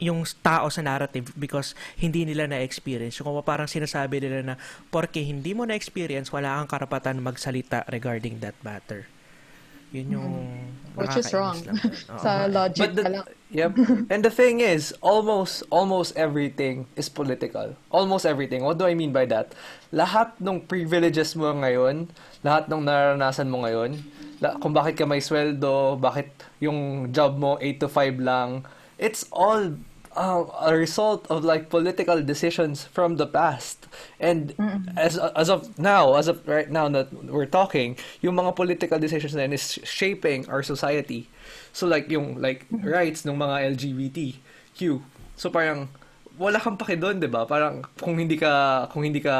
yung 0.00 0.24
tao 0.40 0.72
sa 0.72 0.80
narrative 0.80 1.28
because 1.36 1.76
hindi 2.00 2.24
nila 2.24 2.48
na-experience. 2.48 3.20
Yung 3.20 3.28
kung 3.28 3.36
parang 3.44 3.68
sinasabi 3.68 4.16
nila 4.24 4.40
na 4.40 4.54
porke 4.88 5.20
hindi 5.20 5.52
mo 5.52 5.68
na-experience, 5.68 6.32
wala 6.32 6.56
kang 6.56 6.72
karapatan 6.72 7.20
magsalita 7.20 7.84
regarding 7.92 8.40
that 8.40 8.56
matter. 8.64 9.04
Yun 9.90 10.06
yung 10.12 10.32
Which 10.94 11.14
is 11.16 11.30
nakakainis 11.30 11.34
wrong. 11.34 11.58
lang. 11.64 11.76
Oo. 12.10 12.18
sa 12.18 12.30
logic 12.46 12.82
But 12.82 12.92
the, 12.94 13.02
lang. 13.06 13.26
yep. 13.48 13.70
And 14.10 14.20
the 14.20 14.30
thing 14.30 14.58
is, 14.58 14.90
almost 15.00 15.62
almost 15.70 16.14
everything 16.14 16.90
is 16.94 17.06
political. 17.06 17.78
Almost 17.88 18.26
everything. 18.26 18.62
What 18.62 18.76
do 18.76 18.86
I 18.86 18.94
mean 18.94 19.10
by 19.10 19.26
that? 19.30 19.54
Lahat 19.90 20.34
ng 20.38 20.66
privileges 20.66 21.34
mo 21.34 21.50
ngayon, 21.52 22.10
lahat 22.42 22.66
ng 22.66 22.82
naranasan 22.82 23.46
mo 23.46 23.62
ngayon, 23.62 24.02
la- 24.38 24.58
kung 24.58 24.70
bakit 24.70 24.94
ka 24.94 25.06
may 25.06 25.22
sweldo, 25.22 25.94
bakit 25.96 26.30
yung 26.58 27.10
job 27.10 27.38
mo 27.38 27.54
8 27.58 27.78
to 27.78 27.88
5 27.88 28.18
lang, 28.18 28.66
it's 28.98 29.26
all 29.30 29.74
uh, 30.16 30.44
a 30.62 30.74
result 30.74 31.26
of 31.30 31.44
like 31.44 31.70
political 31.70 32.22
decisions 32.22 32.84
from 32.84 33.16
the 33.16 33.26
past. 33.26 33.86
And 34.18 34.54
as 34.96 35.18
as 35.18 35.48
of 35.48 35.78
now, 35.78 36.14
as 36.14 36.28
of 36.28 36.46
right 36.46 36.70
now 36.70 36.88
that 36.90 37.12
we're 37.12 37.50
talking, 37.50 37.96
yung 38.20 38.36
mga 38.36 38.56
political 38.56 38.98
decisions 38.98 39.34
na 39.34 39.46
is 39.46 39.78
shaping 39.84 40.48
our 40.50 40.62
society. 40.62 41.28
So 41.72 41.86
like 41.86 42.10
yung 42.10 42.40
like 42.40 42.66
rights 42.70 43.22
ng 43.24 43.36
mga 43.38 43.76
LGBTQ. 43.76 45.02
So 45.36 45.50
parang 45.50 45.88
wala 46.40 46.56
kang 46.56 46.80
pake 46.80 46.96
doon, 46.96 47.20
'di 47.20 47.28
ba? 47.28 47.44
Parang 47.44 47.84
kung 48.00 48.16
hindi 48.16 48.34
ka 48.40 48.86
kung 48.90 49.04
hindi 49.04 49.20
ka 49.20 49.36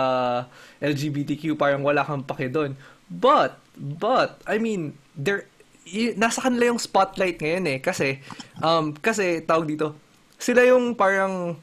LGBTQ, 0.83 1.57
parang 1.57 1.83
wala 1.83 2.05
kang 2.05 2.23
pake 2.23 2.53
doon. 2.53 2.77
But 3.11 3.59
but 3.75 4.39
I 4.47 4.61
mean, 4.63 4.95
there 5.17 5.51
y- 5.89 6.15
nasa 6.15 6.45
kanila 6.45 6.71
yung 6.75 6.81
spotlight 6.83 7.41
ngayon 7.41 7.65
eh 7.67 7.79
kasi 7.83 8.21
um 8.63 8.95
kasi 8.95 9.43
tawag 9.43 9.67
dito 9.67 9.97
sila 10.41 10.65
yung 10.65 10.97
parang 10.97 11.61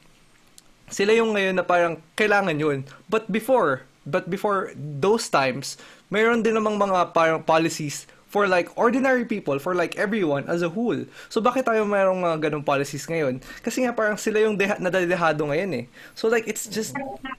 sila 0.88 1.12
yung 1.12 1.34
ngayon 1.36 1.58
na 1.58 1.64
parang 1.66 2.00
kailangan 2.14 2.56
yun 2.56 2.78
but 3.10 3.28
before 3.28 3.84
but 4.08 4.30
before 4.30 4.72
those 4.78 5.28
times 5.28 5.76
mayroon 6.08 6.40
din 6.40 6.56
namang 6.56 6.80
mga 6.80 7.12
parang 7.12 7.44
policies 7.44 8.08
for 8.28 8.44
like 8.44 8.68
ordinary 8.76 9.24
people, 9.24 9.56
for 9.56 9.72
like 9.72 9.96
everyone 9.96 10.44
as 10.52 10.60
a 10.60 10.68
whole. 10.68 11.00
So 11.32 11.40
bakit 11.40 11.64
tayo 11.64 11.88
mayroong 11.88 12.20
mga 12.20 12.48
ganong 12.48 12.64
policies 12.64 13.08
ngayon? 13.08 13.40
Kasi 13.64 13.88
nga 13.88 13.96
parang 13.96 14.20
sila 14.20 14.44
yung 14.44 14.60
deha- 14.60 14.76
nadadehado 14.76 15.48
ngayon 15.48 15.72
eh. 15.72 15.84
So 16.12 16.28
like 16.28 16.44
it's 16.44 16.68
just 16.68 16.92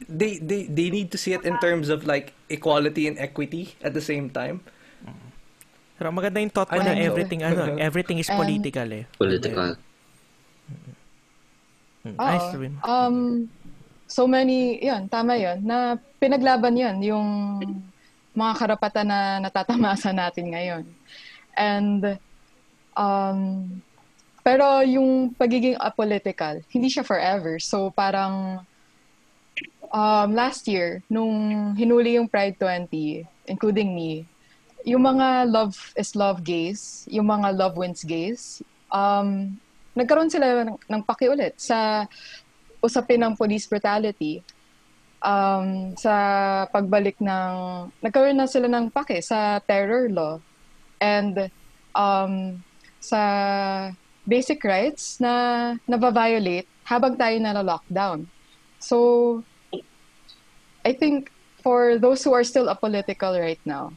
they 0.09 0.41
they 0.41 0.65
they 0.65 0.89
need 0.89 1.13
to 1.13 1.17
see 1.21 1.37
it 1.37 1.45
in 1.45 1.61
terms 1.61 1.93
of 1.93 2.09
like 2.09 2.33
equality 2.49 3.05
and 3.05 3.21
equity 3.21 3.77
at 3.85 3.93
the 3.93 4.01
same 4.01 4.33
time. 4.33 4.65
Pero 6.01 6.09
maganda 6.09 6.41
yung 6.41 6.49
thought 6.49 6.73
mo 6.73 6.81
na 6.81 6.97
everything, 6.97 7.45
ano, 7.45 7.77
everything 7.89 8.17
is 8.17 8.29
And- 8.31 8.41
political 8.41 8.87
eh. 8.89 9.05
Political. 9.13 9.88
Mm, 12.05 12.15
Oo. 12.15 12.29
Nice 12.29 12.49
rin. 12.55 12.73
Um, 12.83 13.17
so 14.09 14.25
many, 14.25 14.81
yun, 14.81 15.05
tama 15.07 15.37
yun, 15.37 15.61
na 15.61 15.99
pinaglaban 16.17 16.75
yun, 16.75 16.97
yung 17.03 17.27
mga 18.33 18.53
karapatan 18.57 19.07
na 19.07 19.21
natatamasa 19.43 20.09
natin 20.15 20.55
ngayon. 20.55 20.83
And, 21.53 22.17
um, 22.95 23.39
pero 24.41 24.81
yung 24.81 25.35
pagiging 25.35 25.77
apolitical, 25.77 26.63
hindi 26.71 26.87
siya 26.89 27.03
forever. 27.03 27.59
So 27.59 27.91
parang, 27.91 28.63
um, 29.91 30.29
last 30.33 30.65
year, 30.65 31.03
nung 31.11 31.75
hinuli 31.75 32.15
yung 32.17 32.31
Pride 32.31 32.55
20, 32.57 33.27
including 33.45 33.93
me, 33.93 34.23
yung 34.87 35.03
mga 35.03 35.51
love 35.51 35.75
is 35.99 36.15
love 36.15 36.41
gays, 36.41 37.03
yung 37.11 37.27
mga 37.27 37.51
love 37.51 37.75
wins 37.75 38.01
gays, 38.07 38.63
um, 38.89 39.59
nagkaroon 39.99 40.31
sila 40.31 40.63
ng, 40.63 40.79
ng 40.79 41.01
pakiulit 41.03 41.59
sa 41.59 42.07
usapin 42.79 43.19
ng 43.19 43.35
police 43.35 43.67
brutality. 43.67 44.39
Um, 45.19 45.99
sa 45.99 46.63
pagbalik 46.71 47.19
ng, 47.19 47.53
nagkaroon 47.99 48.39
na 48.39 48.47
sila 48.47 48.71
ng 48.71 48.87
pake 48.87 49.19
sa 49.19 49.59
terror 49.59 50.07
law 50.07 50.39
and 51.03 51.51
um, 51.91 52.63
sa 53.03 53.21
basic 54.23 54.63
rights 54.63 55.19
na 55.19 55.75
nababiolate 55.83 56.67
habang 56.87 57.19
tayo 57.19 57.35
na 57.39 57.59
lockdown. 57.59 58.31
So, 58.79 59.43
I 60.87 60.95
think 60.95 61.31
for 61.59 61.99
those 61.99 62.23
who 62.23 62.31
are 62.31 62.47
still 62.47 62.71
apolitical 62.71 63.35
right 63.35 63.59
now, 63.67 63.91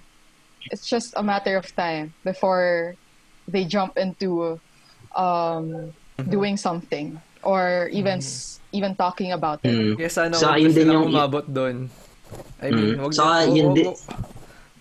it's 0.71 0.87
just 0.87 1.15
a 1.15 1.23
matter 1.23 1.57
of 1.57 1.71
time 1.75 2.15
before 2.25 2.95
they 3.47 3.65
jump 3.65 3.99
into 3.99 4.59
um, 5.15 5.91
doing 6.27 6.57
something 6.57 7.17
or 7.43 7.89
even 7.91 8.19
s- 8.19 8.61
even 8.71 8.95
talking 8.95 9.33
about 9.33 9.61
it. 9.63 9.73
Mm. 9.73 9.99
Sana 10.07 10.33
Saka 10.33 10.57
wag 10.57 10.63
yun 10.63 10.73
din 10.73 10.89
yung- 10.89 11.09
umabot 11.09 11.45
doon. 11.45 11.91
I 12.59 12.71
mean, 12.71 12.97
Mm. 12.97 13.03
wag 13.03 13.13
Saka 13.13 13.45
wag- 13.45 13.53
yun 13.53 13.69
din- 13.73 13.97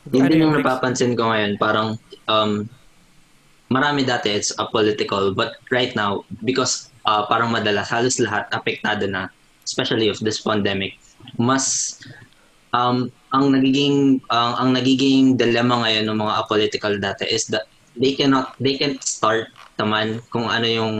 Yun 0.10 0.26
Ano 0.26 0.30
din 0.34 0.42
yung 0.42 0.56
napapansin 0.58 1.14
ko 1.14 1.30
ngayon. 1.30 1.62
Parang, 1.62 1.94
um, 2.26 2.66
marami 3.70 4.02
dati 4.02 4.34
it's 4.34 4.50
a 4.58 4.66
political, 4.66 5.30
but 5.32 5.62
right 5.70 5.94
now, 5.94 6.26
because 6.42 6.90
uh, 7.06 7.24
parang 7.26 7.54
madalas, 7.54 7.88
halos 7.88 8.18
lahat 8.18 8.50
apektado 8.50 9.06
na, 9.06 9.30
especially 9.62 10.10
of 10.10 10.18
this 10.20 10.42
pandemic, 10.42 10.98
mas 11.38 11.96
um, 12.74 13.14
ang 13.30 13.54
nagiging 13.54 14.20
ang 14.28 14.52
ang 14.58 14.70
nagiging 14.74 15.38
dilemma 15.38 15.86
ngayon 15.86 16.10
ng 16.10 16.18
mga 16.18 16.34
apolitical 16.36 16.94
dati 16.98 17.24
is 17.26 17.46
that 17.48 17.70
they 17.94 18.12
cannot 18.12 18.58
they 18.58 18.76
can 18.76 18.98
start 19.00 19.48
naman 19.80 20.20
kung 20.32 20.48
ano 20.48 20.68
yung 20.68 20.96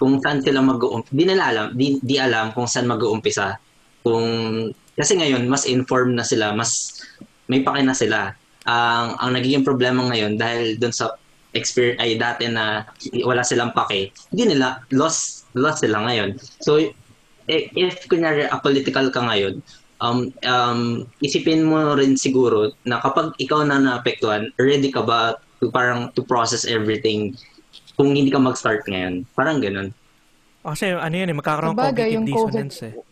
kung 0.00 0.16
saan 0.24 0.40
sila 0.40 0.64
mag 0.64 0.80
di 1.12 1.24
nila 1.28 1.52
alam 1.52 1.66
di, 1.76 2.00
di 2.00 2.16
alam 2.16 2.56
kung 2.56 2.64
saan 2.64 2.88
mag-uumpisa. 2.88 3.60
Kung 4.00 4.24
kasi 4.96 5.16
ngayon 5.16 5.44
mas 5.48 5.68
informed 5.68 6.16
na 6.16 6.24
sila 6.24 6.56
mas 6.56 7.04
may 7.48 7.60
pake 7.60 7.84
na 7.84 7.96
sila. 7.96 8.32
Ang 8.64 9.16
ang 9.20 9.30
nagiging 9.36 9.64
problema 9.64 10.04
ngayon 10.08 10.36
dahil 10.40 10.76
doon 10.80 10.92
sa 10.92 11.12
experience 11.52 11.98
ay 11.98 12.14
dati 12.16 12.46
na 12.46 12.86
wala 13.26 13.42
silang 13.42 13.74
pake 13.74 14.14
hindi 14.30 14.54
nila 14.54 14.80
lost 14.94 15.50
lost 15.58 15.82
sila 15.82 16.04
ngayon. 16.06 16.38
So 16.62 16.78
i- 17.50 17.68
if 17.74 18.06
kunyari 18.06 18.46
apolitical 18.46 19.10
ka 19.10 19.20
ngayon 19.24 19.60
um, 20.00 20.32
um, 20.48 20.80
isipin 21.20 21.64
mo 21.68 21.94
rin 21.94 22.16
siguro 22.16 22.72
na 22.88 22.98
kapag 23.04 23.36
ikaw 23.36 23.62
na 23.62 23.78
naapektuhan, 23.78 24.50
ready 24.56 24.88
ka 24.88 25.04
ba 25.04 25.36
to 25.60 25.68
parang 25.68 26.08
to 26.16 26.24
process 26.24 26.64
everything 26.64 27.36
kung 28.00 28.16
hindi 28.16 28.32
ka 28.32 28.40
mag-start 28.40 28.88
ngayon? 28.88 29.28
Parang 29.36 29.60
ganun. 29.60 29.92
Kasi 30.64 30.96
ano 30.96 31.12
yun 31.12 31.28
eh, 31.28 31.36
magkakaroon 31.36 31.72
ng 31.72 31.80
cognitive 31.84 32.16
yung 32.16 32.24
dissonance 32.24 32.76
COVID. 32.80 32.88
eh. 32.88 33.08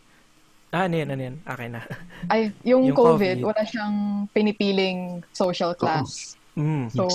Ah, 0.69 0.85
ano 0.85 0.95
yan, 0.97 1.09
ano 1.09 1.21
yan? 1.21 1.35
Okay 1.45 1.67
na. 1.69 1.81
Ay, 2.33 2.41
yung, 2.65 2.89
Yung 2.89 2.97
COVID, 2.97 3.37
COVID. 3.41 3.45
wala 3.45 3.61
siyang 3.65 3.95
pinipiling 4.33 5.21
social 5.29 5.73
class. 5.73 6.33
Mm. 6.57 6.89
So, 6.89 7.05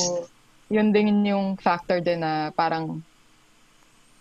yun 0.70 0.91
din 0.91 1.22
yung 1.22 1.59
factor 1.59 1.99
din 1.99 2.22
na 2.22 2.51
parang 2.51 3.03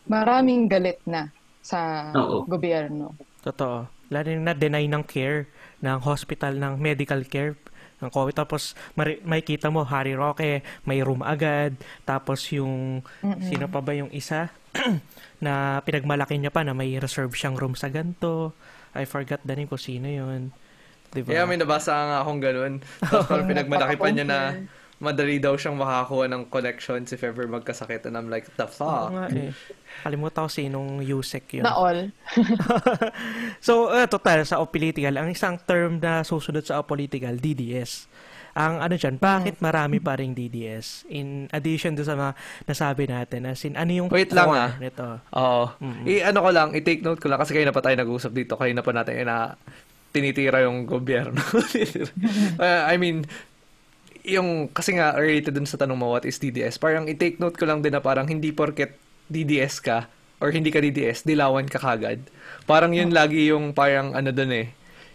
maraming 0.05 0.65
galit 0.65 0.97
na 1.05 1.29
sa 1.61 2.09
Oo. 2.13 2.43
gobyerno. 2.45 3.13
Totoo. 3.41 3.85
Lalo 4.11 4.27
yung 4.29 4.45
na-deny 4.45 4.85
ng 4.85 5.01
care, 5.05 5.47
ng 5.81 5.97
hospital, 6.01 6.53
ng 6.53 6.77
medical 6.77 7.21
care 7.25 7.57
ng 8.03 8.11
COVID. 8.11 8.35
Tapos 8.35 8.75
mari- 8.93 9.23
makikita 9.23 9.71
mo, 9.71 9.87
Harry 9.87 10.13
Roque, 10.13 10.61
may 10.83 10.99
room 10.99 11.23
agad. 11.23 11.73
Tapos 12.03 12.43
yung, 12.51 13.01
sino 13.47 13.71
pa 13.71 13.79
ba 13.79 13.95
yung 13.95 14.11
isa? 14.11 14.51
na 15.45 15.79
pinagmalaki 15.85 16.35
niya 16.39 16.49
pa 16.49 16.65
na 16.65 16.73
may 16.73 16.97
reserve 16.97 17.31
siyang 17.33 17.55
room 17.55 17.77
sa 17.77 17.87
ganto. 17.87 18.51
I 18.93 19.05
forgot 19.07 19.41
the 19.45 19.53
name 19.55 19.69
ko 19.69 19.77
sino 19.77 20.05
yun. 20.09 20.53
Diba? 21.13 21.29
Kaya 21.29 21.45
may 21.45 21.61
nabasa 21.61 21.93
nga 21.93 22.17
akong 22.25 22.41
ganun. 22.41 22.73
Tapos 23.05 23.29
parang 23.29 23.45
pinagmalaki 23.45 23.95
pa 24.01 24.09
niya 24.09 24.25
na 24.25 24.39
madali 25.03 25.37
daw 25.43 25.59
siyang 25.59 25.75
makakuha 25.75 26.31
ng 26.31 26.47
connections 26.47 27.11
if 27.11 27.21
ever 27.21 27.43
magkasakit. 27.45 28.07
And 28.07 28.15
I'm 28.15 28.31
like, 28.31 28.47
the 28.55 28.63
Oo 28.63 28.71
fuck? 28.71 29.11
nga 29.11 29.27
eh. 29.29 29.51
Kalimutan 30.01 30.47
ko 30.47 30.49
sinong 30.49 31.03
Yusek 31.03 31.59
yun. 31.59 31.67
Na 31.67 31.75
all. 31.75 32.09
so, 33.67 33.91
uh, 33.91 34.07
total, 34.07 34.47
sa 34.47 34.63
apolitical, 34.63 35.13
ang 35.19 35.35
isang 35.35 35.59
term 35.67 35.99
na 35.99 36.23
susunod 36.23 36.63
sa 36.63 36.79
apolitical, 36.79 37.35
DDS. 37.35 38.07
Ang 38.53 38.85
ano 38.85 38.95
dyan, 38.95 39.17
bakit 39.17 39.57
marami 39.65 39.97
pa 39.97 40.13
ring 40.15 40.37
DDS? 40.37 41.09
In 41.09 41.49
addition 41.49 41.97
do 41.97 42.05
sa 42.05 42.13
mga 42.13 42.33
nasabi 42.69 43.03
natin, 43.09 43.49
as 43.49 43.65
in, 43.65 43.73
ano 43.73 43.91
yung 43.91 44.09
Wait 44.13 44.29
lang, 44.29 44.49
ah. 44.53 44.71
nito? 44.77 45.19
Oo. 45.33 45.73
I-ano 46.05 46.39
ko 46.39 46.49
lang, 46.53 46.69
i-take 46.77 47.01
note 47.01 47.17
ko 47.19 47.27
lang 47.33 47.41
kasi 47.41 47.57
kayo 47.57 47.65
na 47.65 47.73
pa 47.73 47.81
tayo 47.81 47.97
nag-usap 47.97 48.31
dito. 48.31 48.53
Kayo 48.53 48.71
na 48.71 48.85
pa 48.85 48.93
natin 48.93 49.25
ina 49.25 49.57
tinitira 50.13 50.61
yung 50.61 50.85
gobyerno. 50.85 51.41
Uh, 52.61 52.85
I 52.85 53.01
mean, 53.01 53.25
yung, 54.23 54.71
kasi 54.71 54.95
nga, 54.95 55.15
related 55.19 55.53
dun 55.55 55.67
sa 55.67 55.75
tanong 55.75 55.99
mo, 55.99 56.15
what 56.15 56.23
is 56.23 56.39
DDS? 56.39 56.79
Parang 56.79 57.11
i-take 57.11 57.37
note 57.43 57.59
ko 57.59 57.67
lang 57.67 57.83
din 57.83 57.91
na 57.91 57.99
parang 57.99 58.27
hindi 58.27 58.55
porket 58.55 58.95
DDS 59.27 59.83
ka 59.83 60.07
or 60.39 60.51
hindi 60.51 60.71
ka 60.71 60.79
DDS, 60.79 61.23
dilawan 61.23 61.67
ka 61.67 61.79
kagad. 61.79 62.23
Parang 62.67 62.91
yun 62.91 63.11
lagi 63.11 63.47
yung 63.47 63.71
parang 63.71 64.11
ano 64.15 64.31
dun 64.31 64.51
eh. 64.51 64.67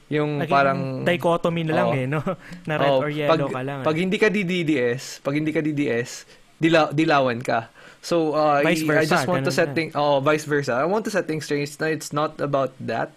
Yung 0.08 0.40
Naging 0.40 0.52
parang... 0.52 0.80
dichotomy 1.04 1.68
na 1.68 1.74
lang 1.76 1.88
Oo. 1.92 1.96
eh, 2.00 2.04
no? 2.08 2.20
na 2.68 2.74
red 2.80 2.92
Oo, 2.92 3.04
or 3.04 3.10
yellow 3.12 3.48
pag, 3.48 3.60
ka 3.60 3.60
lang. 3.60 3.78
Pag 3.84 3.96
eh. 3.96 4.00
hindi 4.00 4.16
ka 4.16 4.28
DDS, 4.32 5.20
pag 5.20 5.34
hindi 5.36 5.52
ka 5.52 5.60
DDS, 5.60 6.24
dila, 6.56 6.88
dilawan 6.92 7.44
ka. 7.44 7.68
So, 8.00 8.32
uh, 8.32 8.64
Vice 8.64 8.84
I- 8.84 8.88
I 8.88 8.88
versa, 8.88 9.12
just 9.20 9.28
want 9.28 9.44
to 9.44 9.52
set 9.52 9.76
things, 9.76 9.92
oh, 9.92 10.24
vice 10.24 10.48
versa. 10.48 10.80
I 10.80 10.88
want 10.88 11.04
to 11.04 11.12
set 11.12 11.28
things 11.28 11.44
straight 11.44 11.68
na 11.76 11.92
it's 11.92 12.12
not 12.12 12.40
about 12.40 12.72
that. 12.80 13.12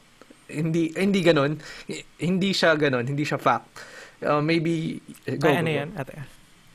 Hindi, 0.52 0.92
hindi 1.00 1.24
ganun. 1.24 1.64
Hindi 2.20 2.52
siya 2.52 2.76
ganun. 2.76 3.08
Hindi 3.08 3.24
siya 3.24 3.40
fact. 3.40 3.72
Uh, 4.22 4.40
maybe, 4.40 5.02
go, 5.26 5.34
Ay, 5.34 5.38
go, 5.38 5.48
ano 5.50 5.70
go. 5.70 5.78
yan? 5.82 5.90
Ate. 5.98 6.14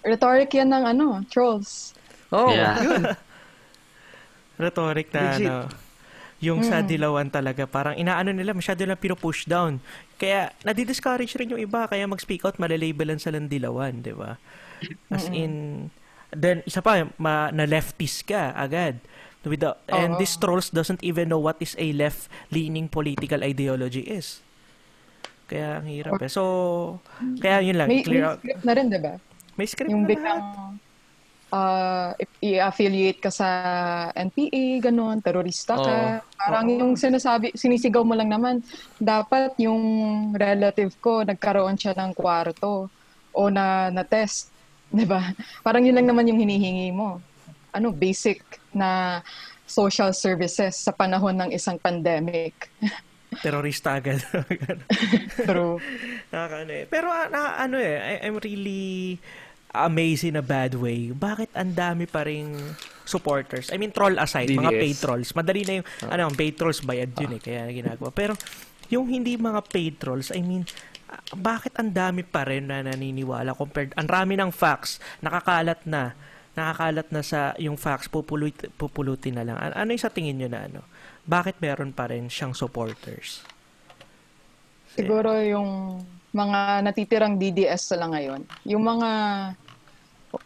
Rhetoric 0.03 0.51
yan 0.55 0.69
ng 0.71 0.85
ano, 0.87 1.07
trolls. 1.31 1.95
Oh, 2.31 2.51
Yeah. 2.51 2.75
yun. 2.87 3.03
Rhetoric 4.63 5.09
na 5.13 5.21
Legit. 5.21 5.47
ano, 5.47 5.55
yung 6.37 6.61
sa 6.61 6.85
dilawan 6.85 7.29
talaga, 7.33 7.65
parang 7.65 7.97
inaano 7.97 8.29
nila, 8.33 8.53
masyado 8.53 8.85
lang 8.85 8.97
pinupush 9.01 9.49
down. 9.49 9.81
Kaya, 10.17 10.53
nadi-discourage 10.65 11.33
rin 11.37 11.53
yung 11.53 11.61
iba, 11.61 11.89
kaya 11.89 12.05
mag-speak 12.05 12.45
out, 12.45 12.61
malalabelan 12.61 13.17
sila 13.17 13.41
ng 13.41 13.49
dilawan, 13.49 14.05
di 14.05 14.13
ba? 14.13 14.37
As 15.09 15.29
in, 15.33 15.89
then, 16.33 16.61
isa 16.69 16.85
pa, 16.85 17.09
ma, 17.17 17.49
na 17.53 17.65
leftist 17.65 18.29
ka 18.29 18.53
agad. 18.53 19.01
With 19.47 19.63
the, 19.63 19.79
and 19.87 20.17
Oo. 20.17 20.19
these 20.19 20.35
trolls 20.35 20.75
doesn't 20.75 21.07
even 21.07 21.31
know 21.31 21.39
what 21.39 21.55
is 21.63 21.79
a 21.79 21.95
left-leaning 21.95 22.91
political 22.91 23.47
ideology 23.47 24.03
is. 24.03 24.43
Kaya 25.47 25.79
ang 25.79 25.87
hirap 25.87 26.19
eh. 26.19 26.31
So, 26.31 26.43
kaya 27.39 27.63
yun 27.63 27.79
lang, 27.79 27.89
May, 27.89 28.03
clear 28.03 28.23
may 28.23 28.31
out. 28.35 28.39
script 28.43 28.63
na 28.67 28.73
rin, 28.75 28.87
di 28.91 29.01
ba? 29.01 29.15
May 29.57 29.67
script 29.67 29.91
Yung 29.95 30.05
na 30.05 30.11
biglang 30.11 30.41
uh, 31.55 32.11
i- 32.19 32.39
i-affiliate 32.55 33.21
ka 33.23 33.31
sa 33.31 33.49
NPA, 34.13 34.91
ganun, 34.91 35.23
terorista 35.23 35.79
ka. 35.79 35.95
Oo. 35.95 36.35
Parang 36.37 36.67
yung 36.67 36.99
sinasabi, 36.99 37.55
sinisigaw 37.55 38.03
mo 38.03 38.19
lang 38.19 38.29
naman, 38.29 38.59
dapat 38.99 39.55
yung 39.63 39.81
relative 40.35 40.93
ko, 40.99 41.23
nagkaroon 41.23 41.79
siya 41.79 41.95
ng 41.95 42.13
kwarto 42.13 42.91
o 43.31 43.41
na, 43.47 43.89
na-test 43.95 44.57
'Di 44.91 45.05
ba? 45.07 45.21
Parang 45.67 45.83
yun 45.83 45.97
lang 45.97 46.07
naman 46.07 46.29
yung 46.31 46.41
hinihingi 46.41 46.91
mo. 46.95 47.19
Ano, 47.75 47.93
basic 47.93 48.41
na 48.73 49.21
social 49.67 50.15
services 50.15 50.79
sa 50.81 50.95
panahon 50.95 51.35
ng 51.37 51.51
isang 51.53 51.77
pandemic. 51.77 52.71
Terorista 53.43 53.99
agad. 53.99 54.23
True. 55.49 55.79
Nakakaano 56.33 56.73
eh. 56.73 56.85
Pero 56.89 57.07
ah, 57.11 57.27
na, 57.29 57.61
ano 57.61 57.77
eh, 57.81 58.21
I, 58.21 58.29
I'm 58.29 58.37
really 58.41 59.19
amazed 59.77 60.25
in 60.25 60.37
a 60.41 60.45
bad 60.45 60.77
way. 60.77 61.13
Bakit 61.13 61.53
ang 61.53 61.77
dami 61.77 62.09
pa 62.09 62.25
ring 62.25 62.57
supporters? 63.05 63.69
I 63.69 63.77
mean, 63.77 63.93
troll 63.93 64.17
aside, 64.17 64.49
mga 64.49 64.73
DDS. 64.73 64.83
paid 64.83 64.99
trolls. 64.99 65.31
Madali 65.37 65.63
na 65.69 65.73
yung, 65.83 65.87
ano, 66.09 66.23
ang 66.33 66.37
paid 66.37 66.55
trolls 66.57 66.81
bayad 66.81 67.13
yun 67.13 67.37
eh, 67.37 67.41
kaya 67.43 67.69
ginagawa. 67.69 68.09
Pero, 68.11 68.33
yung 68.89 69.11
hindi 69.11 69.37
mga 69.37 69.61
paid 69.67 69.95
trolls, 70.01 70.33
I 70.33 70.41
mean, 70.41 70.65
ah, 71.11 71.21
bakit 71.37 71.77
ang 71.77 71.93
dami 71.93 72.25
pa 72.25 72.47
rin 72.47 72.71
na 72.71 72.81
naniniwala 72.81 73.53
compared, 73.53 73.93
ang 73.99 74.09
rami 74.09 74.39
ng 74.39 74.51
facts, 74.55 75.03
nakakalat 75.21 75.85
na, 75.85 76.17
nakakalat 76.57 77.09
na 77.13 77.21
sa 77.21 77.53
yung 77.61 77.77
facts, 77.77 78.09
pupulut, 78.09 78.57
pupulutin 78.81 79.37
na 79.37 79.45
lang. 79.45 79.57
An- 79.61 79.77
ano 79.77 79.89
yung 79.93 80.03
sa 80.03 80.11
tingin 80.11 80.41
nyo 80.41 80.49
na 80.49 80.61
ano? 80.67 80.81
Bakit 81.29 81.61
meron 81.61 81.93
pa 81.93 82.09
rin 82.09 82.33
siyang 82.33 82.57
supporters? 82.57 83.45
Siguro 84.97 85.37
yung 85.45 86.01
mga 86.33 86.81
natitirang 86.81 87.37
DDS 87.37 87.93
na 87.93 87.97
lang 88.01 88.11
ngayon. 88.17 88.41
Yung 88.65 88.83
mga 88.83 89.11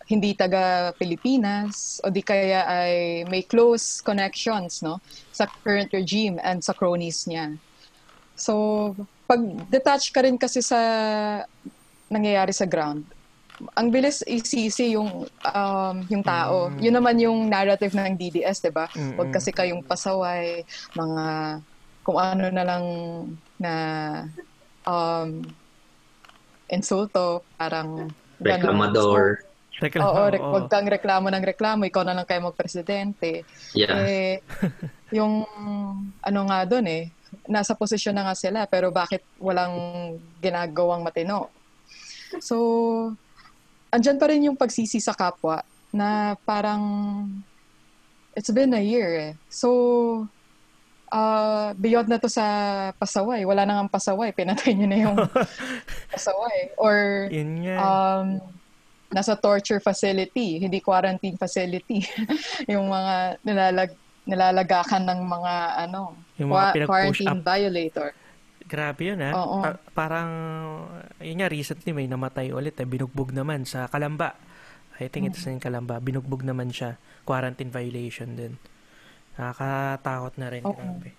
hindi 0.06 0.34
taga 0.34 0.94
Pilipinas 0.94 1.98
o 2.02 2.11
di 2.11 2.22
kaya 2.22 2.66
ay 2.66 3.24
may 3.26 3.42
close 3.42 3.98
connections 3.98 4.86
no 4.86 5.02
sa 5.34 5.50
current 5.64 5.90
regime 5.90 6.38
and 6.46 6.62
sa 6.62 6.74
cronies 6.74 7.26
niya. 7.26 7.54
So, 8.38 8.94
pag 9.26 9.40
detach 9.68 10.14
ka 10.14 10.22
rin 10.24 10.38
kasi 10.38 10.62
sa 10.62 10.78
nangyayari 12.11 12.54
sa 12.54 12.66
ground, 12.66 13.06
ang 13.76 13.92
bilis 13.92 14.24
isisi 14.24 14.96
yung 14.96 15.28
um, 15.28 15.96
yung 16.08 16.24
tao. 16.24 16.72
Yun 16.80 16.96
naman 16.96 17.20
yung 17.20 17.48
narrative 17.48 17.92
ng 17.92 18.16
DDS, 18.16 18.64
'di 18.64 18.72
ba? 18.72 18.88
Huwag 18.90 19.30
kasi 19.32 19.52
kayong 19.52 19.84
pasaway, 19.84 20.64
mga 20.96 21.24
kung 22.00 22.18
ano 22.18 22.48
na 22.48 22.64
lang 22.64 22.84
na 23.61 23.72
um, 24.88 25.44
insulto, 26.70 27.44
parang. 27.58 28.08
Reklamador. 28.40 29.44
Reklamo, 29.80 30.12
Oo, 30.12 30.22
rek- 30.28 30.44
wag 30.44 30.66
kang 30.68 30.88
reklamo 30.92 31.32
ng 31.32 31.44
reklamo, 31.44 31.88
ikaw 31.88 32.04
na 32.04 32.12
lang 32.12 32.28
kayo 32.28 32.52
magpresidente. 32.52 33.48
Yeah. 33.72 33.96
Eh, 34.04 34.36
yung 35.16 35.44
ano 36.20 36.40
nga 36.44 36.68
doon 36.68 36.84
eh, 36.84 37.04
nasa 37.48 37.72
posisyon 37.72 38.12
na 38.12 38.28
nga 38.28 38.36
sila, 38.36 38.68
pero 38.68 38.92
bakit 38.92 39.24
walang 39.40 39.72
ginagawang 40.44 41.00
matino? 41.00 41.48
So, 42.44 42.56
andyan 43.91 44.18
pa 44.18 44.26
rin 44.26 44.47
yung 44.47 44.59
pagsisi 44.59 44.99
sa 44.99 45.12
kapwa 45.12 45.62
na 45.91 46.38
parang 46.47 46.82
it's 48.32 48.51
been 48.51 48.70
a 48.72 48.80
year 48.80 49.11
eh. 49.18 49.32
So, 49.51 50.28
uh, 51.11 51.74
beyond 51.74 52.07
na 52.09 52.22
to 52.22 52.30
sa 52.30 52.47
pasaway. 52.95 53.43
Wala 53.43 53.66
na 53.66 53.82
nga 53.82 53.99
pasaway. 53.99 54.30
Pinatay 54.30 54.78
nyo 54.78 54.86
na 54.86 54.99
yung 54.99 55.16
pasaway. 56.14 56.70
Or 56.78 57.26
Yun 57.28 57.66
nga. 57.66 57.76
um, 57.82 58.26
nasa 59.11 59.34
torture 59.34 59.82
facility, 59.82 60.62
hindi 60.62 60.78
quarantine 60.78 61.34
facility. 61.34 62.07
yung 62.70 62.86
mga 62.86 63.43
nilalag 63.43 63.91
nilalagakan 64.22 65.03
ng 65.11 65.20
mga 65.26 65.55
ano, 65.88 66.14
Yung 66.38 66.55
mga 66.55 66.66
pinag-push 66.78 66.86
quarantine 66.86 67.34
up. 67.34 67.43
violator. 67.43 68.09
Grabe 68.70 69.02
yun, 69.10 69.18
ha? 69.18 69.34
Oo. 69.34 69.66
Pa- 69.66 69.82
parang, 69.90 70.30
yun 71.18 71.42
nga, 71.42 71.50
recently 71.50 71.90
may 71.90 72.06
namatay 72.06 72.54
ulit, 72.54 72.78
eh. 72.78 72.86
Binugbog 72.86 73.34
naman 73.34 73.66
sa 73.66 73.90
Kalamba. 73.90 74.38
I 75.02 75.10
think 75.10 75.34
it's 75.34 75.42
in 75.50 75.58
Kalamba. 75.58 75.98
Binugbog 75.98 76.46
naman 76.46 76.70
siya. 76.70 76.94
Quarantine 77.26 77.74
violation 77.74 78.38
din. 78.38 78.54
Nakakatakot 79.34 80.34
na 80.38 80.46
rin. 80.54 80.62
Oo. 80.62 80.78
Grabe. 80.78 81.10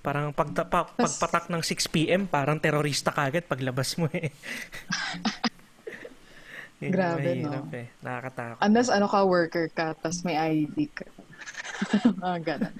Parang 0.00 0.32
pag, 0.32 0.48
pa, 0.56 0.88
pagpatak 0.88 1.52
ng 1.52 1.60
6pm, 1.60 2.24
parang 2.24 2.56
terorista 2.56 3.12
kagad 3.12 3.44
paglabas 3.44 4.00
mo 4.00 4.08
eh. 4.16 4.32
Yun 6.80 6.96
Grabe, 6.96 7.20
mahirap 7.36 7.68
no? 7.68 7.76
eh. 7.76 7.86
Nakakatakot. 8.00 8.60
Unless 8.64 8.88
ano 8.88 9.04
ka, 9.04 9.20
worker 9.28 9.68
ka, 9.68 9.92
tas 10.00 10.24
may 10.24 10.40
ID 10.40 10.88
ka. 10.88 11.04
Mga 12.24 12.38
ganun. 12.40 12.74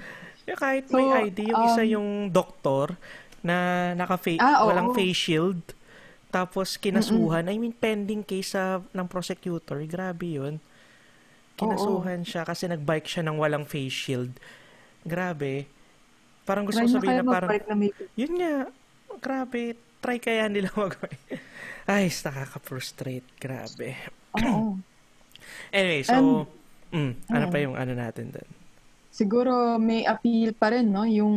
Yeah, 0.49 0.57
kahit 0.57 0.89
So, 0.89 0.97
may 0.97 1.29
ID, 1.29 1.53
yung 1.53 1.63
isa 1.69 1.85
um, 1.85 1.93
yung 2.01 2.09
doktor 2.33 2.97
na 3.41 3.93
naka 3.97 4.21
Ah, 4.39 4.65
oo. 4.65 4.69
walang 4.73 4.91
face 4.93 5.17
shield. 5.31 5.63
Tapos 6.31 6.79
kinasuhan, 6.79 7.51
I 7.51 7.59
mean 7.59 7.75
pending 7.75 8.23
case 8.23 8.55
sa 8.55 8.85
ng 8.95 9.09
prosecutor. 9.11 9.83
Grabe 9.89 10.39
'yun. 10.39 10.63
Kinasuhan 11.59 12.23
siya 12.25 12.47
kasi 12.47 12.71
nagbike 12.71 13.05
siya 13.11 13.27
ng 13.27 13.37
walang 13.37 13.67
face 13.67 13.93
shield. 13.93 14.33
Grabe. 15.03 15.67
Parang 16.47 16.65
gusto 16.65 16.81
ko 16.81 16.89
sabihin 16.89 17.21
na 17.21 17.29
parang 17.29 17.51
na 17.69 17.75
may 17.77 17.91
yun 18.15 18.39
nga. 18.39 18.71
Grabe. 19.21 19.77
Try 20.01 20.17
kaya 20.17 20.49
nila 20.49 20.73
mag 20.81 20.97
Ay, 21.85 22.09
nakaka-frustrate. 22.09 23.27
Grabe. 23.37 23.97
Oo. 24.41 24.79
Anyway, 25.75 26.07
so 26.07 26.47
mm, 26.95 27.27
ano 27.27 27.45
pa 27.51 27.59
yung 27.59 27.75
ano 27.75 27.91
natin 27.97 28.31
doon? 28.31 28.51
Siguro 29.11 29.77
may 29.77 30.07
appeal 30.07 30.55
pa 30.55 30.71
rin, 30.71 30.87
no? 30.87 31.03
Yung 31.03 31.35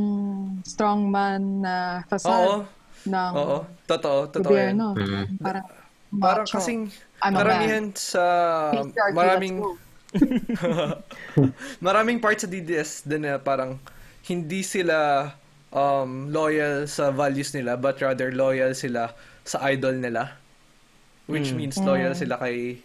strongman 0.64 1.62
na 1.62 1.76
Oo. 1.98 2.06
facade 2.06 2.70
ng 3.04 3.32
Oo. 3.34 3.58
Totoo. 3.84 4.20
Totoo 4.30 4.54
yan. 4.54 4.78
gobyerno. 4.78 4.88
Mm. 4.94 5.26
Parang, 5.38 5.66
Parang 6.14 6.46
macho. 6.46 6.56
kasing 6.56 6.94
I'm 7.20 7.34
a 7.34 7.40
karamihan 7.40 7.86
sa 7.94 8.24
Patriarchy, 8.72 9.14
maraming 9.14 9.56
let's 9.58 9.66
go. 9.66 9.82
maraming 11.82 12.22
parts 12.22 12.46
sa 12.46 12.48
DDS 12.48 13.02
din 13.04 13.26
na 13.26 13.42
parang 13.42 13.82
hindi 14.24 14.62
sila 14.62 15.32
um, 15.70 16.30
loyal 16.30 16.86
sa 16.86 17.10
values 17.10 17.50
nila 17.52 17.74
but 17.74 17.98
rather 17.98 18.30
loyal 18.30 18.72
sila 18.74 19.10
sa 19.42 19.66
idol 19.66 19.98
nila 19.98 20.38
which 21.26 21.50
Mm. 21.50 21.58
means 21.58 21.76
loyal 21.80 22.14
sila 22.14 22.36
kay 22.38 22.78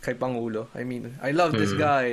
kay 0.00 0.12
Pangulo. 0.12 0.68
I 0.72 0.82
mean, 0.82 1.12
I 1.20 1.30
love 1.30 1.52
this 1.52 1.70
Mm. 1.70 1.78
guy. 1.78 2.06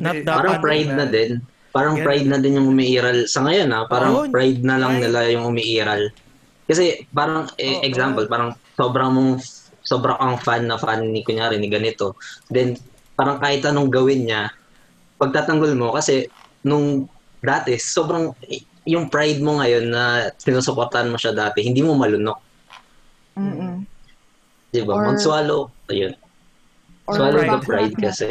Not 0.00 0.24
that 0.24 0.36
Parang 0.40 0.58
pride 0.62 0.92
na 0.92 1.06
din. 1.08 1.42
Parang 1.72 1.96
Ganun. 1.96 2.06
pride 2.06 2.28
na 2.28 2.38
din 2.40 2.56
yung 2.60 2.68
umiiral. 2.68 3.24
Sa 3.28 3.44
ngayon 3.44 3.72
ha, 3.72 3.88
parang 3.88 4.12
Oo. 4.12 4.28
pride 4.28 4.60
na 4.60 4.76
lang 4.76 5.00
nila 5.00 5.28
yung 5.32 5.48
umiiral. 5.48 6.12
Kasi 6.68 7.08
parang, 7.12 7.48
eh, 7.56 7.80
Oo. 7.80 7.84
example, 7.84 8.24
parang 8.28 8.52
sobrang 8.76 9.10
mong, 9.12 9.32
sobrang 9.82 10.16
ang 10.20 10.36
fan 10.40 10.68
na 10.68 10.76
fan 10.76 11.10
ni 11.10 11.24
kunyari 11.24 11.56
ni 11.56 11.72
ganito. 11.72 12.16
Then, 12.52 12.76
parang 13.16 13.40
kahit 13.40 13.64
anong 13.64 13.88
gawin 13.92 14.28
niya, 14.28 14.52
pagtatanggol 15.16 15.72
mo, 15.76 15.92
kasi 15.96 16.28
nung 16.64 17.08
dati, 17.40 17.76
sobrang, 17.76 18.32
yung 18.86 19.08
pride 19.08 19.40
mo 19.42 19.58
ngayon 19.58 19.90
na 19.90 20.30
sinusuportahan 20.38 21.10
mo 21.10 21.18
siya 21.18 21.34
dati, 21.34 21.62
hindi 21.62 21.82
mo 21.82 21.94
malunok. 21.94 22.38
Mm-mm. 23.38 23.86
Di 24.72 24.80
ba? 24.84 24.92
Or- 24.96 25.06
Mag-swallow. 25.12 25.68
Ayun. 25.92 26.14
Or 27.06 27.14
Swallow 27.16 27.40
the 27.42 27.48
bakit 27.48 27.66
pride 27.68 27.96
kasi. 28.00 28.28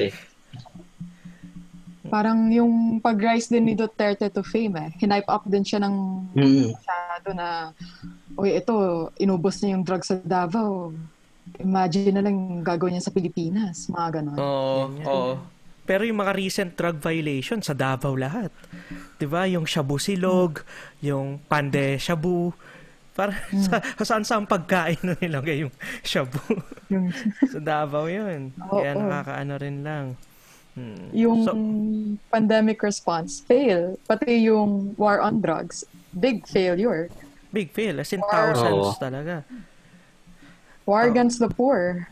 Parang 2.03 2.49
yung 2.49 2.97
pag-rise 2.97 3.47
din 3.47 3.63
ni 3.63 3.73
Duterte 3.73 4.25
to 4.27 4.41
fame 4.41 4.75
eh. 4.75 4.89
Hinipe 4.95 5.27
up 5.27 5.45
din 5.45 5.61
siya 5.61 5.77
ng 5.79 5.95
Mm. 6.33 6.73
masyado 6.73 7.29
na, 7.31 7.47
uy, 8.33 8.55
ito, 8.55 8.73
inubos 9.15 9.61
niya 9.61 9.75
yung 9.75 9.85
drugs 9.85 10.07
sa 10.07 10.17
Davao. 10.17 10.89
Imagine 11.57 12.09
na 12.11 12.23
lang 12.23 12.35
gagawin 12.61 12.95
niya 12.95 13.05
sa 13.05 13.13
Pilipinas. 13.13 13.85
Mga 13.85 14.07
ganon. 14.15 14.37
Oo. 14.37 14.77
Yan 14.87 14.97
yan. 14.97 15.07
Oo. 15.07 15.31
Pero 15.81 16.01
yung 16.01 16.19
mga 16.19 16.33
recent 16.33 16.71
drug 16.71 16.97
violation 16.97 17.59
sa 17.59 17.73
Davao 17.73 18.13
lahat. 18.13 18.53
'Di 19.17 19.25
ba? 19.25 19.43
Yung 19.45 19.65
shabu 19.65 19.97
silog, 19.97 20.61
yung 20.99 21.41
pande 21.43 21.97
shabu. 21.97 22.53
Para 23.11 23.35
sa 23.59 23.81
saan 23.99 24.23
saan 24.23 24.45
pagkain 24.47 25.01
na 25.03 25.17
nilagay 25.19 25.65
yung 25.65 25.73
shabu. 26.01 26.39
Yung, 26.87 27.11
sa 27.51 27.59
Davao 27.59 28.07
'yun. 28.07 28.55
Oo. 28.63 28.79
Kaya 28.79 28.93
nakakaano 28.95 29.53
rin 29.57 29.77
lang. 29.83 30.05
Hmm. 30.71 31.11
yung 31.11 31.39
So, 31.43 31.51
pandemic 32.29 32.79
response, 32.79 33.43
fail. 33.43 33.99
Pati 34.07 34.47
yung 34.47 34.95
war 34.95 35.19
on 35.19 35.39
drugs, 35.39 35.83
big 36.11 36.47
failure. 36.47 37.11
big 37.51 37.67
fail. 37.69 37.99
As 37.99 38.15
in 38.15 38.23
Or- 38.23 38.31
thousands 38.31 38.95
Oo. 38.95 38.95
talaga. 38.95 39.43
War 40.87 41.03
Oh. 41.03 41.11
against 41.11 41.37
the 41.37 41.51
poor. 41.51 42.07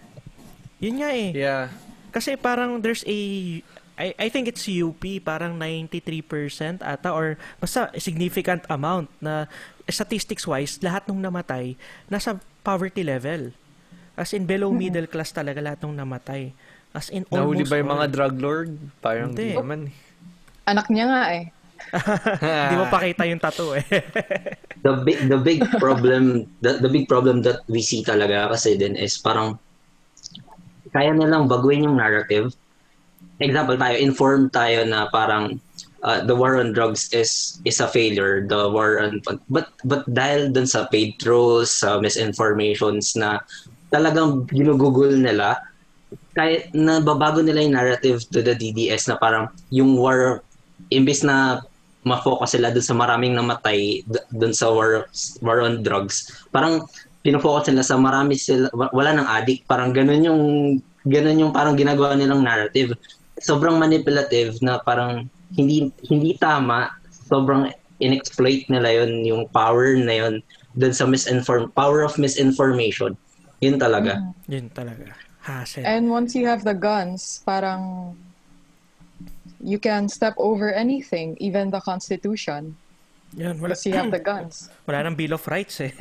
Yun 0.83 0.99
nga 0.99 1.15
eh. 1.15 1.31
Yeah. 1.31 1.71
Kasi 2.11 2.35
parang 2.35 2.83
there's 2.83 3.07
a 3.07 3.19
I, 3.95 4.15
I 4.15 4.27
think 4.27 4.47
it's 4.47 4.63
UP 4.63 4.99
parang 5.19 5.59
93% 5.59 6.79
ata 6.79 7.11
or 7.11 7.35
basta 7.59 7.91
significant 7.95 8.63
amount 8.67 9.11
na 9.19 9.47
statistics 9.87 10.47
wise 10.47 10.79
lahat 10.79 11.03
ng 11.07 11.19
namatay 11.19 11.75
nasa 12.07 12.39
poverty 12.59 13.03
level. 13.03 13.51
As 14.15 14.31
in 14.31 14.43
below 14.43 14.71
middle 14.71 15.07
class 15.07 15.31
talaga 15.31 15.59
lahat 15.59 15.83
ng 15.83 15.95
namatay. 15.95 16.51
As 16.89 17.13
in 17.13 17.23
Nahuli 17.29 17.61
almost 17.61 17.69
ba 17.69 17.77
yung 17.77 17.91
mga 17.93 18.07
all. 18.09 18.13
drug 18.13 18.35
lord? 18.41 18.69
Parang 18.99 19.31
Hindi. 19.31 19.53
di 19.53 19.57
naman. 19.57 19.81
eh. 19.87 19.93
Anak 20.65 20.87
niya 20.89 21.05
nga 21.05 21.23
eh. 21.33 21.45
Hindi 22.69 22.75
mo 22.77 22.85
pakita 22.91 23.23
yung 23.25 23.41
tattoo 23.41 23.77
eh. 23.77 23.85
the 24.85 24.93
big 25.03 25.19
the 25.27 25.39
big 25.39 25.59
problem 25.79 26.43
the, 26.63 26.79
the 26.79 26.91
big 26.91 27.07
problem 27.07 27.41
that 27.43 27.63
we 27.67 27.79
see 27.79 28.03
talaga 28.03 28.51
kasi 28.51 28.75
din 28.75 28.95
is 28.95 29.17
parang 29.19 29.55
kaya 30.89 31.13
nilang 31.13 31.45
baguhin 31.45 31.85
yung 31.85 31.97
narrative. 31.97 32.49
Example 33.39 33.77
tayo, 33.77 33.95
informed 33.95 34.49
tayo 34.51 34.83
na 34.83 35.07
parang 35.13 35.61
uh, 36.03 36.19
the 36.25 36.33
war 36.35 36.57
on 36.59 36.73
drugs 36.73 37.07
is 37.13 37.61
is 37.63 37.79
a 37.79 37.87
failure. 37.87 38.43
The 38.43 38.67
war 38.67 38.99
on 38.99 39.21
but 39.47 39.69
but 39.85 40.03
dahil 40.09 40.51
dun 40.51 40.65
sa 40.67 40.89
paid 40.89 41.21
trolls, 41.21 41.71
sa 41.71 42.01
misinformations 42.01 43.13
na 43.15 43.39
talagang 43.93 44.49
ginugugol 44.49 45.13
nila, 45.13 45.61
kahit 46.39 46.71
nababago 46.71 47.43
nila 47.43 47.59
yung 47.67 47.75
narrative 47.75 48.23
to 48.31 48.39
the 48.39 48.55
DDS 48.55 49.11
na 49.11 49.19
parang 49.19 49.51
yung 49.75 49.99
war, 49.99 50.39
imbis 50.87 51.27
na 51.27 51.59
ma-focus 52.07 52.55
sila 52.55 52.71
dun 52.71 52.79
sa 52.79 52.95
maraming 52.95 53.35
namatay 53.35 54.07
dun 54.31 54.55
sa 54.55 54.71
war, 54.71 55.11
war 55.43 55.59
on 55.59 55.83
drugs, 55.83 56.31
parang 56.55 56.87
pinofocus 57.27 57.75
nila 57.75 57.83
sa 57.83 57.99
marami 57.99 58.39
sila, 58.39 58.71
wala 58.71 59.11
nang 59.11 59.27
addict, 59.27 59.67
parang 59.67 59.91
ganun 59.91 60.23
yung, 60.23 60.41
ganun 61.11 61.43
yung 61.43 61.51
parang 61.51 61.75
ginagawa 61.75 62.15
nilang 62.15 62.39
narrative. 62.39 62.95
Sobrang 63.43 63.75
manipulative 63.75 64.55
na 64.63 64.79
parang 64.79 65.27
hindi 65.59 65.91
hindi 66.07 66.39
tama, 66.39 66.87
sobrang 67.27 67.67
inexploit 67.99 68.63
nila 68.71 69.03
yon 69.03 69.27
yung 69.27 69.43
power 69.51 69.99
na 69.99 70.15
yon 70.23 70.33
dun 70.79 70.95
sa 70.95 71.03
misinform 71.03 71.67
power 71.75 72.07
of 72.07 72.15
misinformation. 72.15 73.19
Yun 73.59 73.75
talaga. 73.75 74.23
Mm. 74.23 74.31
Yun 74.47 74.67
talaga. 74.71 75.11
Hassle. 75.49 75.81
And 75.81 76.13
once 76.13 76.37
you 76.37 76.45
have 76.45 76.61
the 76.61 76.77
guns, 76.77 77.41
parang 77.41 78.13
you 79.59 79.79
can 79.79 80.07
step 80.07 80.37
over 80.37 80.71
anything, 80.71 81.35
even 81.41 81.73
the 81.73 81.81
Constitution. 81.81 82.77
Yun, 83.35 83.57
wala, 83.61 83.73
Because 83.77 83.85
you 83.85 83.93
have 83.93 84.09
the 84.09 84.21
guns. 84.21 84.69
wala 84.87 85.05
nang 85.05 85.17
Bill 85.17 85.33
of 85.33 85.43
Rights 85.45 85.81
eh. 85.85 85.93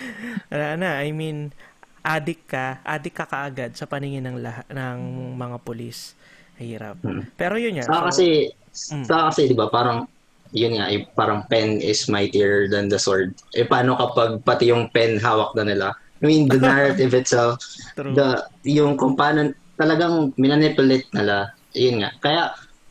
wala 0.52 0.76
na. 0.76 1.00
I 1.00 1.12
mean, 1.12 1.52
adik 2.00 2.48
ka, 2.48 2.80
adik 2.80 3.12
ka 3.16 3.28
kaagad 3.28 3.76
sa 3.76 3.84
paningin 3.84 4.24
ng 4.24 4.40
lahat 4.40 4.64
ng 4.72 4.98
mga 5.36 5.56
pulis. 5.60 6.16
Hirap. 6.56 7.00
Pero 7.36 7.56
yun 7.56 7.80
yan. 7.80 7.88
Saka 7.88 8.08
So, 8.08 8.08
kasi, 8.12 8.26
Mm. 8.70 9.02
saka 9.02 9.22
kasi, 9.34 9.50
di 9.50 9.56
ba, 9.58 9.66
parang, 9.66 10.06
yun 10.54 10.78
nga, 10.78 10.86
eh, 10.94 11.02
parang 11.10 11.42
pen 11.50 11.82
is 11.82 12.06
mightier 12.06 12.70
than 12.70 12.86
the 12.86 13.02
sword. 13.02 13.34
Eh, 13.50 13.66
paano 13.66 13.98
kapag 13.98 14.46
pati 14.46 14.70
yung 14.70 14.86
pen 14.94 15.18
hawak 15.18 15.58
na 15.58 15.66
nila? 15.66 15.88
I 16.20 16.24
mean, 16.28 16.52
the 16.52 16.60
narrative 16.60 17.16
itself, 17.16 17.64
True. 17.96 18.12
the, 18.12 18.44
yung 18.68 19.00
kung 19.00 19.16
paano, 19.16 19.56
talagang 19.80 20.36
minanipulate 20.36 21.08
nila, 21.16 21.56
yun 21.72 22.04
nga. 22.04 22.10
Kaya, 22.20 22.42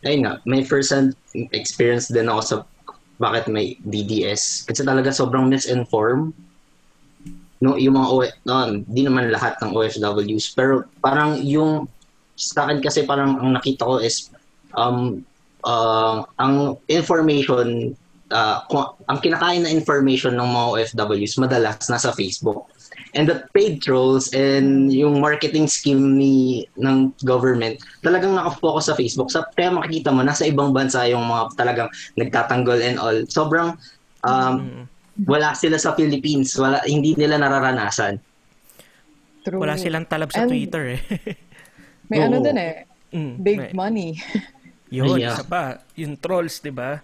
ayun 0.01 0.25
nga, 0.25 0.33
may 0.49 0.65
first-hand 0.65 1.13
experience 1.53 2.09
din 2.09 2.25
ako 2.25 2.41
sa 2.41 2.55
bakit 3.21 3.51
may 3.51 3.77
DDS. 3.85 4.65
Kasi 4.65 4.81
talaga 4.81 5.13
sobrang 5.13 5.45
misinformed 5.51 6.33
no, 7.59 7.75
yung 7.75 7.99
mga 7.99 8.07
OF, 8.07 8.31
no, 8.47 8.55
di 8.87 9.03
naman 9.03 9.31
lahat 9.31 9.59
ng 9.59 9.75
OFWs, 9.75 10.55
pero 10.55 10.87
parang 11.03 11.39
yung 11.43 11.87
sa 12.39 12.67
akin 12.67 12.79
kasi 12.79 13.03
parang 13.03 13.35
ang 13.35 13.51
nakita 13.51 13.83
ko 13.83 13.99
is 13.99 14.31
um 14.79 15.19
uh, 15.67 16.23
ang 16.39 16.79
information 16.87 17.91
uh, 18.31 18.63
kung- 18.71 18.95
ang 19.11 19.19
kinakain 19.19 19.67
na 19.67 19.75
information 19.75 20.39
ng 20.39 20.47
mga 20.47 20.67
OFWs 20.71 21.35
madalas 21.35 21.83
nasa 21.91 22.15
Facebook. 22.15 22.71
And 23.11 23.25
the 23.25 23.41
paid 23.51 23.81
trolls 23.81 24.29
and 24.31 24.87
yung 24.87 25.17
marketing 25.17 25.65
scheme 25.65 26.13
ni 26.13 26.33
ng 26.75 27.11
government 27.21 27.81
talagang 27.99 28.33
nakafocus 28.33 28.85
sa 28.85 28.95
Facebook. 28.95 29.27
Sa 29.27 29.41
kaya 29.49 29.69
makikita 29.69 30.09
mo 30.09 30.21
nasa 30.21 30.45
ibang 30.45 30.69
bansa 30.69 31.03
yung 31.05 31.23
mga 31.23 31.43
talagang 31.55 31.89
nagtatanggol 32.15 32.77
and 32.77 32.97
all. 32.97 33.17
Sobrang 33.25 33.73
um, 34.21 34.53
mm, 34.61 34.83
wala 35.25 35.51
sila 35.51 35.75
sa 35.75 35.91
Philippines, 35.91 36.53
wala 36.53 36.79
hindi 36.83 37.11
nila 37.13 37.35
nararanasan. 37.35 38.21
True. 39.39 39.57
wala 39.57 39.73
silang 39.73 40.03
talab 40.03 40.29
sa 40.29 40.43
And- 40.43 40.51
Twitter 40.51 40.99
eh. 40.99 41.01
May 42.05 42.21
ano 42.21 42.37
Oo. 42.37 42.45
din 42.45 42.57
eh, 42.57 42.85
Mm, 43.09 43.33
big 43.39 43.57
may- 43.57 43.73
money. 43.73 44.09
Yun, 44.89 45.17
Yeah. 45.17 45.33
isa 45.33 45.41
pa. 45.41 45.81
Yung 45.95 46.13
trolls, 46.13 46.59
di 46.59 46.69
ba? 46.69 47.01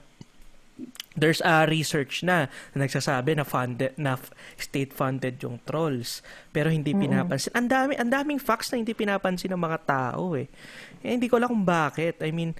There's 1.15 1.39
a 1.39 1.63
research 1.63 2.27
na 2.27 2.51
na 2.75 2.83
nagsasabi 2.83 3.39
na 3.39 3.47
funded 3.47 3.95
na 3.95 4.19
state 4.59 4.91
funded 4.91 5.39
yung 5.39 5.63
trolls 5.63 6.19
pero 6.51 6.67
hindi 6.67 6.91
pinapansin. 6.91 7.55
Ang 7.55 7.67
dami 7.71 7.93
ang 7.95 8.11
daming 8.11 8.39
facts 8.39 8.69
na 8.75 8.83
hindi 8.83 8.91
pinapansin 8.91 9.55
ng 9.55 9.63
mga 9.63 9.79
tao 9.87 10.35
eh. 10.35 10.51
eh 10.99 11.15
hindi 11.15 11.31
ko 11.31 11.39
alam 11.39 11.55
kung 11.55 11.63
bakit. 11.63 12.19
I 12.19 12.35
mean, 12.35 12.51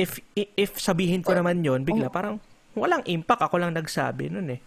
if 0.00 0.24
if 0.34 0.80
sabihin 0.80 1.20
ko 1.20 1.36
naman 1.36 1.60
yon 1.60 1.84
bigla 1.84 2.08
parang 2.08 2.40
walang 2.72 3.04
impact 3.04 3.44
ako 3.44 3.60
lang 3.60 3.76
nagsabi 3.76 4.32
nun 4.32 4.56
eh. 4.56 4.60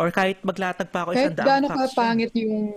Or 0.00 0.08
kahit 0.08 0.40
maglatag 0.40 0.88
pa 0.88 1.04
ako 1.04 1.12
isang 1.12 1.36
Kahit 1.36 1.44
daang 1.44 1.68
facts. 1.68 1.92
ka 1.92 2.00
pangit 2.00 2.32
yung 2.32 2.72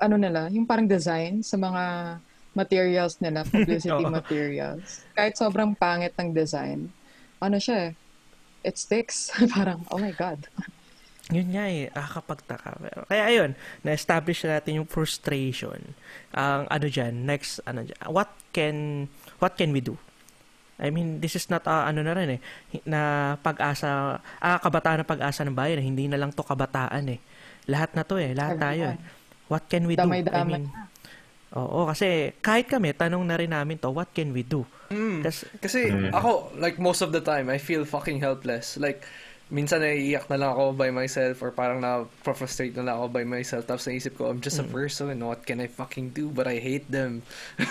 ano 0.00 0.16
nila, 0.16 0.48
yung 0.48 0.64
parang 0.64 0.88
design 0.88 1.44
sa 1.44 1.58
mga 1.60 1.82
materials 2.54 3.18
nila, 3.20 3.44
publicity 3.46 4.04
materials. 4.22 5.04
Kahit 5.12 5.34
sobrang 5.36 5.74
pangit 5.76 6.16
ng 6.16 6.30
design, 6.32 6.88
ano 7.40 7.56
siya 7.60 7.90
eh, 7.90 7.92
it 8.64 8.76
sticks. 8.78 9.30
parang, 9.54 9.84
oh 9.90 9.98
my 9.98 10.12
God. 10.12 10.46
Yun 11.30 11.54
nga 11.54 11.64
eh, 11.70 11.86
nakakapagtaka. 11.94 12.70
Pero, 12.82 13.00
kaya 13.06 13.22
ayun, 13.30 13.50
na-establish 13.86 14.42
na 14.44 14.58
natin 14.58 14.82
yung 14.82 14.88
frustration. 14.90 15.94
Ang 16.34 16.66
ano 16.66 16.86
dyan, 16.90 17.14
next, 17.22 17.62
ano 17.64 17.86
dyan, 17.86 17.98
what 18.10 18.30
can, 18.50 19.06
what 19.38 19.54
can 19.54 19.70
we 19.70 19.78
do? 19.78 19.94
I 20.80 20.90
mean, 20.90 21.20
this 21.20 21.36
is 21.36 21.46
not, 21.46 21.68
ah, 21.68 21.86
ano 21.86 22.02
na 22.02 22.16
rin 22.16 22.40
eh, 22.40 22.40
na 22.88 23.34
pag-asa, 23.38 24.18
ah, 24.18 24.58
kabataan 24.58 25.04
na 25.04 25.06
pag-asa 25.06 25.46
ng 25.46 25.54
bayan, 25.54 25.78
eh. 25.78 25.86
hindi 25.86 26.10
na 26.10 26.18
lang 26.18 26.34
to 26.34 26.42
kabataan 26.42 27.14
eh. 27.14 27.20
Lahat 27.70 27.94
na 27.94 28.02
to 28.02 28.18
eh, 28.18 28.34
lahat 28.34 28.58
tayo 28.58 28.82
eh. 28.96 28.98
What 29.46 29.70
can 29.70 29.86
we 29.86 29.94
do? 29.94 30.02
I 30.02 30.06
Damay-damay 30.06 30.66
mean, 30.66 30.72
oo, 31.56 31.86
kasi 31.86 32.30
kahit 32.38 32.70
kami, 32.70 32.94
tanong 32.94 33.22
na 33.26 33.36
rin 33.38 33.50
namin 33.50 33.78
to, 33.78 33.90
what 33.90 34.10
can 34.14 34.30
we 34.30 34.42
do? 34.42 34.62
Mm. 34.90 35.22
Kasi, 35.22 35.46
Kasi 35.58 35.80
ako, 36.10 36.54
like 36.58 36.78
most 36.78 37.02
of 37.02 37.10
the 37.10 37.22
time, 37.22 37.50
I 37.50 37.58
feel 37.58 37.86
fucking 37.86 38.18
helpless. 38.18 38.74
Like, 38.78 39.02
minsan 39.50 39.82
naiiyak 39.82 40.30
na 40.30 40.38
lang 40.38 40.50
ako 40.54 40.78
by 40.78 40.94
myself 40.94 41.42
or 41.42 41.50
parang 41.50 41.82
na-frustrate 41.82 42.70
na 42.78 42.86
lang 42.86 42.94
ako 43.02 43.06
by 43.10 43.24
myself. 43.26 43.66
Tapos 43.66 43.82
naisip 43.90 44.14
ko, 44.14 44.30
I'm 44.30 44.38
just 44.38 44.62
a 44.62 44.66
person. 44.66 45.10
What 45.26 45.42
can 45.42 45.58
I 45.58 45.66
fucking 45.66 46.14
do? 46.14 46.30
But 46.30 46.46
I 46.46 46.62
hate 46.62 46.86
them. 46.86 47.26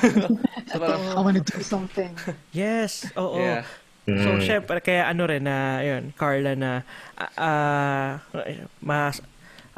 so 0.67 0.75
parang, 0.75 0.99
I 0.99 1.19
wanna 1.23 1.39
do 1.39 1.63
something. 1.63 2.11
yes, 2.51 3.07
oo. 3.15 3.39
yeah. 3.39 3.63
So, 4.09 4.36
Mm. 4.36 4.41
syempre, 4.41 4.82
kaya 4.82 5.05
ano 5.05 5.30
rin 5.30 5.45
na, 5.45 5.86
yun, 5.86 6.09
Carla, 6.17 6.57
na, 6.57 6.82
ah, 7.38 8.17
mas, 8.82 9.21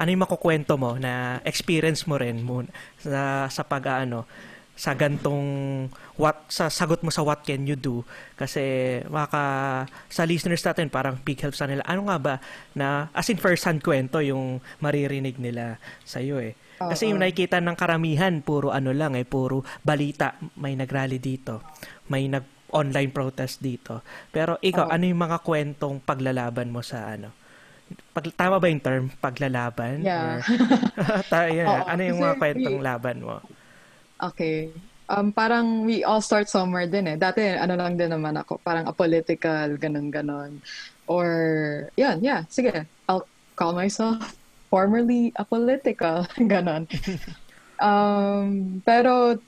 ano 0.01 0.09
yung 0.09 0.25
makukwento 0.25 0.81
mo 0.81 0.97
na 0.97 1.37
experience 1.45 2.09
mo 2.09 2.17
rin 2.17 2.41
mo 2.41 2.65
sa, 2.97 3.45
sa 3.53 3.61
pag, 3.61 4.01
ano, 4.01 4.25
sa 4.81 4.97
gantong 4.97 5.45
what 6.17 6.49
sa 6.49 6.65
sagot 6.65 7.05
mo 7.05 7.13
sa 7.13 7.21
what 7.21 7.45
can 7.45 7.69
you 7.69 7.77
do? 7.77 8.01
Kasi 8.33 8.97
maka 9.13 9.85
sa 10.09 10.25
listeners 10.25 10.65
natin 10.65 10.89
parang 10.89 11.21
big 11.21 11.37
help 11.37 11.53
sa 11.53 11.69
nila. 11.69 11.85
Ano 11.85 12.09
nga 12.09 12.17
ba 12.17 12.35
na 12.73 13.13
as 13.13 13.29
in 13.29 13.37
first 13.37 13.61
hand 13.69 13.85
kwento 13.85 14.25
yung 14.25 14.57
maririnig 14.81 15.37
nila 15.37 15.77
sa 16.01 16.17
iyo 16.17 16.41
eh. 16.41 16.57
Kasi 16.81 17.13
yung 17.13 17.21
nakikita 17.21 17.61
ng 17.61 17.77
karamihan 17.77 18.41
puro 18.41 18.73
ano 18.73 18.89
lang 18.89 19.13
eh 19.13 19.27
puro 19.27 19.61
balita 19.85 20.33
may 20.57 20.73
nagrally 20.73 21.21
dito 21.21 21.61
may 22.09 22.25
nag 22.25 22.73
online 22.73 23.11
protest 23.11 23.61
dito. 23.61 24.01
Pero 24.33 24.57
ikaw 24.65 24.89
ano 24.89 25.03
yung 25.05 25.21
mga 25.21 25.45
kwentong 25.45 26.01
paglalaban 26.01 26.73
mo 26.73 26.81
sa 26.81 27.05
ano 27.11 27.40
pag, 28.11 28.25
tama 28.33 28.57
ba 28.59 28.67
yung 28.67 28.83
term 28.83 29.03
paglalaban 29.19 30.01
Yeah. 30.01 30.39
Or, 30.41 31.23
Ta- 31.31 31.51
yun, 31.51 31.67
Oo, 31.67 31.83
ano 31.87 32.01
yung 32.01 32.19
mga 32.19 32.35
kwentong 32.37 32.77
we- 32.79 32.85
laban 32.85 33.17
mo 33.21 33.37
Okay. 34.21 34.69
Um, 35.09 35.33
parang 35.33 35.83
we 35.83 36.05
all 36.05 36.21
start 36.21 36.47
somewhere 36.47 36.85
din 36.87 37.03
eh. 37.03 37.17
Dati, 37.17 37.41
ano 37.43 37.73
lang 37.75 37.97
din 37.97 38.13
naman 38.13 38.37
ako, 38.37 38.61
parang 38.61 38.85
apolitical, 38.87 39.75
ganun-ganon. 39.75 40.61
Or, 41.09 41.27
yan, 41.97 42.21
yeah, 42.23 42.45
sige. 42.47 42.85
I'll 43.09 43.25
call 43.57 43.73
myself 43.73 44.21
formerly 44.69 45.33
apolitical, 45.35 46.23
ganon. 46.53 46.87
um, 47.81 48.79
pero, 48.85 49.41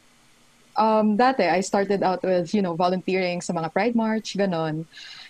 um, 0.76 1.16
dati, 1.16 1.48
I 1.48 1.62
started 1.62 2.04
out 2.04 2.20
with, 2.26 2.52
you 2.52 2.60
know, 2.66 2.76
volunteering 2.76 3.40
sa 3.40 3.54
mga 3.54 3.72
Pride 3.72 3.96
March, 3.96 4.36
ganon. 4.36 4.84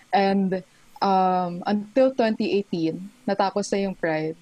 And, 0.09 0.63
um, 1.03 1.59
until 1.67 2.15
2018, 2.15 3.27
natapos 3.27 3.67
na 3.75 3.79
yung 3.83 3.95
Pride. 3.95 4.39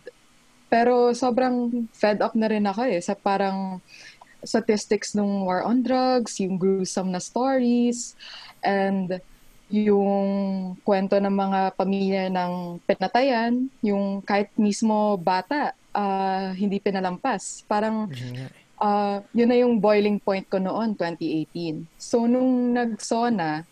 Pero 0.70 1.12
sobrang 1.12 1.90
fed 1.92 2.22
up 2.22 2.38
na 2.38 2.48
rin 2.48 2.64
ako 2.64 2.86
eh, 2.88 3.02
sa 3.02 3.18
parang 3.18 3.82
statistics 4.46 5.18
ng 5.18 5.44
war 5.44 5.66
on 5.66 5.82
drugs, 5.82 6.38
yung 6.40 6.56
gruesome 6.56 7.10
na 7.10 7.20
stories, 7.20 8.14
and 8.62 9.20
yung 9.72 10.30
kwento 10.84 11.16
ng 11.18 11.32
mga 11.32 11.60
pamilya 11.76 12.24
ng 12.30 12.80
pinatayan, 12.84 13.72
yung 13.84 14.22
kahit 14.24 14.52
mismo 14.56 15.18
bata, 15.20 15.76
ah, 15.92 16.56
hindi 16.56 16.80
pinalampas. 16.80 17.68
Parang 17.68 18.08
ah, 18.80 19.20
yun 19.36 19.50
na 19.50 19.58
yung 19.60 19.78
boiling 19.78 20.18
point 20.20 20.48
ko 20.48 20.58
noon, 20.58 20.96
2018. 20.96 21.86
So, 22.00 22.26
nung 22.26 22.74
nag-SONA, 22.74 23.64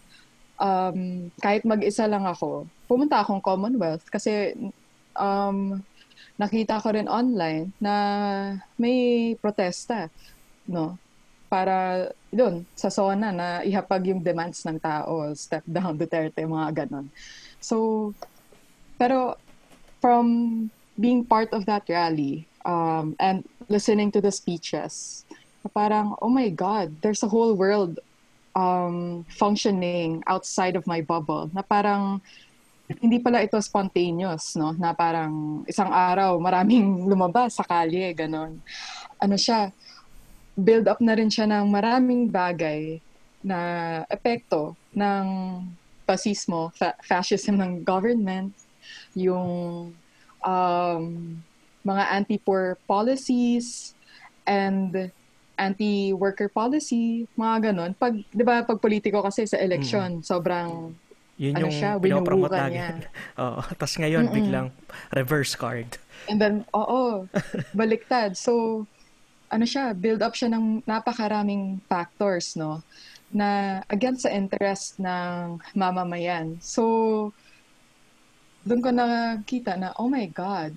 um, 0.60 1.32
kahit 1.42 1.64
mag-isa 1.64 2.06
lang 2.06 2.28
ako, 2.28 2.68
pumunta 2.90 3.22
akong 3.22 3.46
Commonwealth 3.46 4.10
kasi 4.10 4.58
um, 5.14 5.78
nakita 6.42 6.82
ko 6.82 6.90
rin 6.90 7.06
online 7.06 7.70
na 7.78 7.94
may 8.82 9.38
protesta, 9.38 10.10
no? 10.66 10.98
para 11.50 12.10
doon 12.30 12.62
sa 12.78 12.94
SONA 12.94 13.34
na 13.34 13.48
ihapag 13.66 14.06
yung 14.14 14.22
demands 14.22 14.62
ng 14.70 14.78
tao, 14.78 15.34
step 15.34 15.66
down 15.66 15.98
Duterte, 15.98 16.46
mga 16.46 16.86
ganon. 16.86 17.10
So, 17.58 18.14
pero 19.02 19.36
from 19.98 20.70
being 20.94 21.26
part 21.26 21.50
of 21.52 21.66
that 21.66 21.90
rally 21.90 22.46
um, 22.70 23.18
and 23.18 23.42
listening 23.66 24.14
to 24.14 24.22
the 24.22 24.30
speeches, 24.30 25.26
parang, 25.74 26.16
oh 26.22 26.30
my 26.30 26.50
God, 26.50 26.94
there's 27.02 27.26
a 27.26 27.28
whole 27.28 27.58
world 27.58 28.00
um, 28.56 29.26
functioning 29.30 30.24
outside 30.30 30.78
of 30.78 30.86
my 30.86 31.02
bubble 31.02 31.50
na 31.52 31.66
parang 31.66 32.22
hindi 32.98 33.22
pala 33.22 33.46
ito 33.46 33.62
spontaneous, 33.62 34.58
no? 34.58 34.74
Na 34.74 34.98
parang 34.98 35.62
isang 35.70 35.94
araw 35.94 36.42
maraming 36.42 37.06
lumabas 37.06 37.62
sa 37.62 37.66
kalye, 37.66 38.10
ganon. 38.18 38.58
Ano 39.22 39.38
siya, 39.38 39.70
build 40.58 40.90
up 40.90 40.98
na 40.98 41.14
rin 41.14 41.30
siya 41.30 41.46
ng 41.46 41.70
maraming 41.70 42.26
bagay 42.26 42.98
na 43.46 43.60
epekto 44.10 44.74
ng 44.92 45.26
fascismo, 46.10 46.74
fa- 46.74 46.98
fascism 47.06 47.62
ng 47.62 47.86
government, 47.86 48.52
yung 49.14 49.94
um, 50.42 51.04
mga 51.86 52.04
anti-poor 52.18 52.76
policies, 52.90 53.94
and 54.50 55.14
anti-worker 55.60 56.50
policy, 56.50 57.30
mga 57.38 57.72
ganon. 57.72 57.92
Pag, 57.94 58.26
di 58.34 58.44
ba, 58.44 58.66
pag 58.66 58.82
politiko 58.82 59.22
kasi 59.22 59.46
sa 59.46 59.62
election, 59.62 60.20
mm. 60.20 60.26
sobrang, 60.26 60.98
Yun 61.40 61.56
ano 61.56 61.72
yung 61.72 61.72
siya, 61.72 61.92
pinopromote 61.96 62.60
niya. 62.68 63.00
Oo. 63.48 63.64
Tapos 63.80 63.96
ngayon, 63.96 64.28
Mm-mm. 64.28 64.36
biglang 64.36 64.68
reverse 65.16 65.56
card. 65.56 65.88
And 66.28 66.36
then, 66.36 66.68
oo, 66.76 67.32
baliktad. 67.80 68.36
So, 68.36 68.84
ano 69.48 69.64
siya, 69.64 69.96
build 69.96 70.20
up 70.20 70.36
siya 70.36 70.52
ng 70.52 70.84
napakaraming 70.84 71.80
factors, 71.88 72.60
no? 72.60 72.84
Na 73.32 73.80
against 73.88 74.28
sa 74.28 74.36
interest 74.36 75.00
ng 75.00 75.64
mamamayan. 75.80 76.60
So, 76.60 77.32
doon 78.68 78.84
ko 78.84 78.92
nakita 78.92 79.80
na, 79.80 79.96
oh 79.96 80.12
my 80.12 80.28
God, 80.28 80.76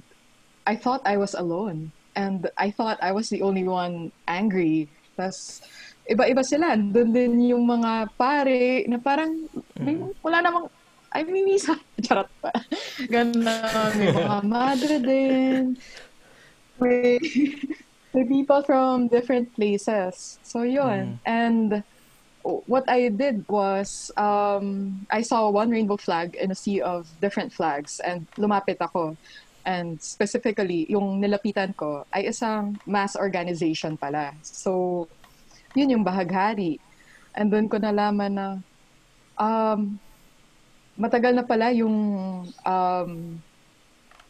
I 0.62 0.78
thought 0.78 1.02
I 1.02 1.18
was 1.18 1.34
alone. 1.34 1.90
And 2.14 2.46
I 2.54 2.70
thought 2.70 3.02
I 3.02 3.10
was 3.10 3.34
the 3.34 3.42
only 3.42 3.66
one 3.66 4.14
angry. 4.30 4.86
Tapos, 5.18 5.64
iba-iba 6.06 6.42
sila. 6.42 6.74
Doon 6.74 7.10
din 7.14 7.54
yung 7.54 7.64
mga 7.66 8.10
pare 8.18 8.86
na 8.90 8.98
parang, 8.98 9.46
may, 9.78 9.98
wala 10.22 10.42
namang, 10.42 10.66
ay, 11.12 11.22
may 11.28 11.44
misa. 11.44 11.76
Charot 12.04 12.28
pa. 12.40 12.50
Ganon. 13.06 13.90
May 14.00 14.10
mga 14.10 14.40
madre 14.56 14.94
din. 14.98 15.76
May, 16.80 17.20
may 18.16 18.24
people 18.24 18.62
from 18.64 19.06
different 19.12 19.52
places. 19.54 20.40
So, 20.42 20.64
yun. 20.64 21.20
And 21.28 21.84
what 22.42 22.88
I 22.88 23.08
did 23.08 23.46
was, 23.46 24.10
um, 24.16 25.06
I 25.10 25.22
saw 25.22 25.50
one 25.50 25.70
rainbow 25.70 25.96
flag 25.96 26.34
in 26.34 26.50
a 26.50 26.58
sea 26.58 26.80
of 26.80 27.06
different 27.20 27.52
flags 27.52 28.00
and 28.00 28.26
lumapit 28.36 28.80
ako. 28.80 29.16
And 29.62 30.02
specifically, 30.02 30.90
yung 30.90 31.22
nilapitan 31.22 31.76
ko 31.76 32.02
ay 32.10 32.26
isang 32.34 32.82
mass 32.82 33.14
organization 33.14 33.94
pala. 33.94 34.34
So, 34.42 35.06
yun 35.76 35.98
yung 35.98 36.04
bahaghari. 36.06 36.78
And 37.32 37.48
doon 37.48 37.68
ko 37.68 37.80
nalaman 37.80 38.32
na 38.32 38.46
um, 39.36 39.96
matagal 40.96 41.32
na 41.32 41.44
pala 41.44 41.72
yung 41.72 41.96
um, 42.46 43.10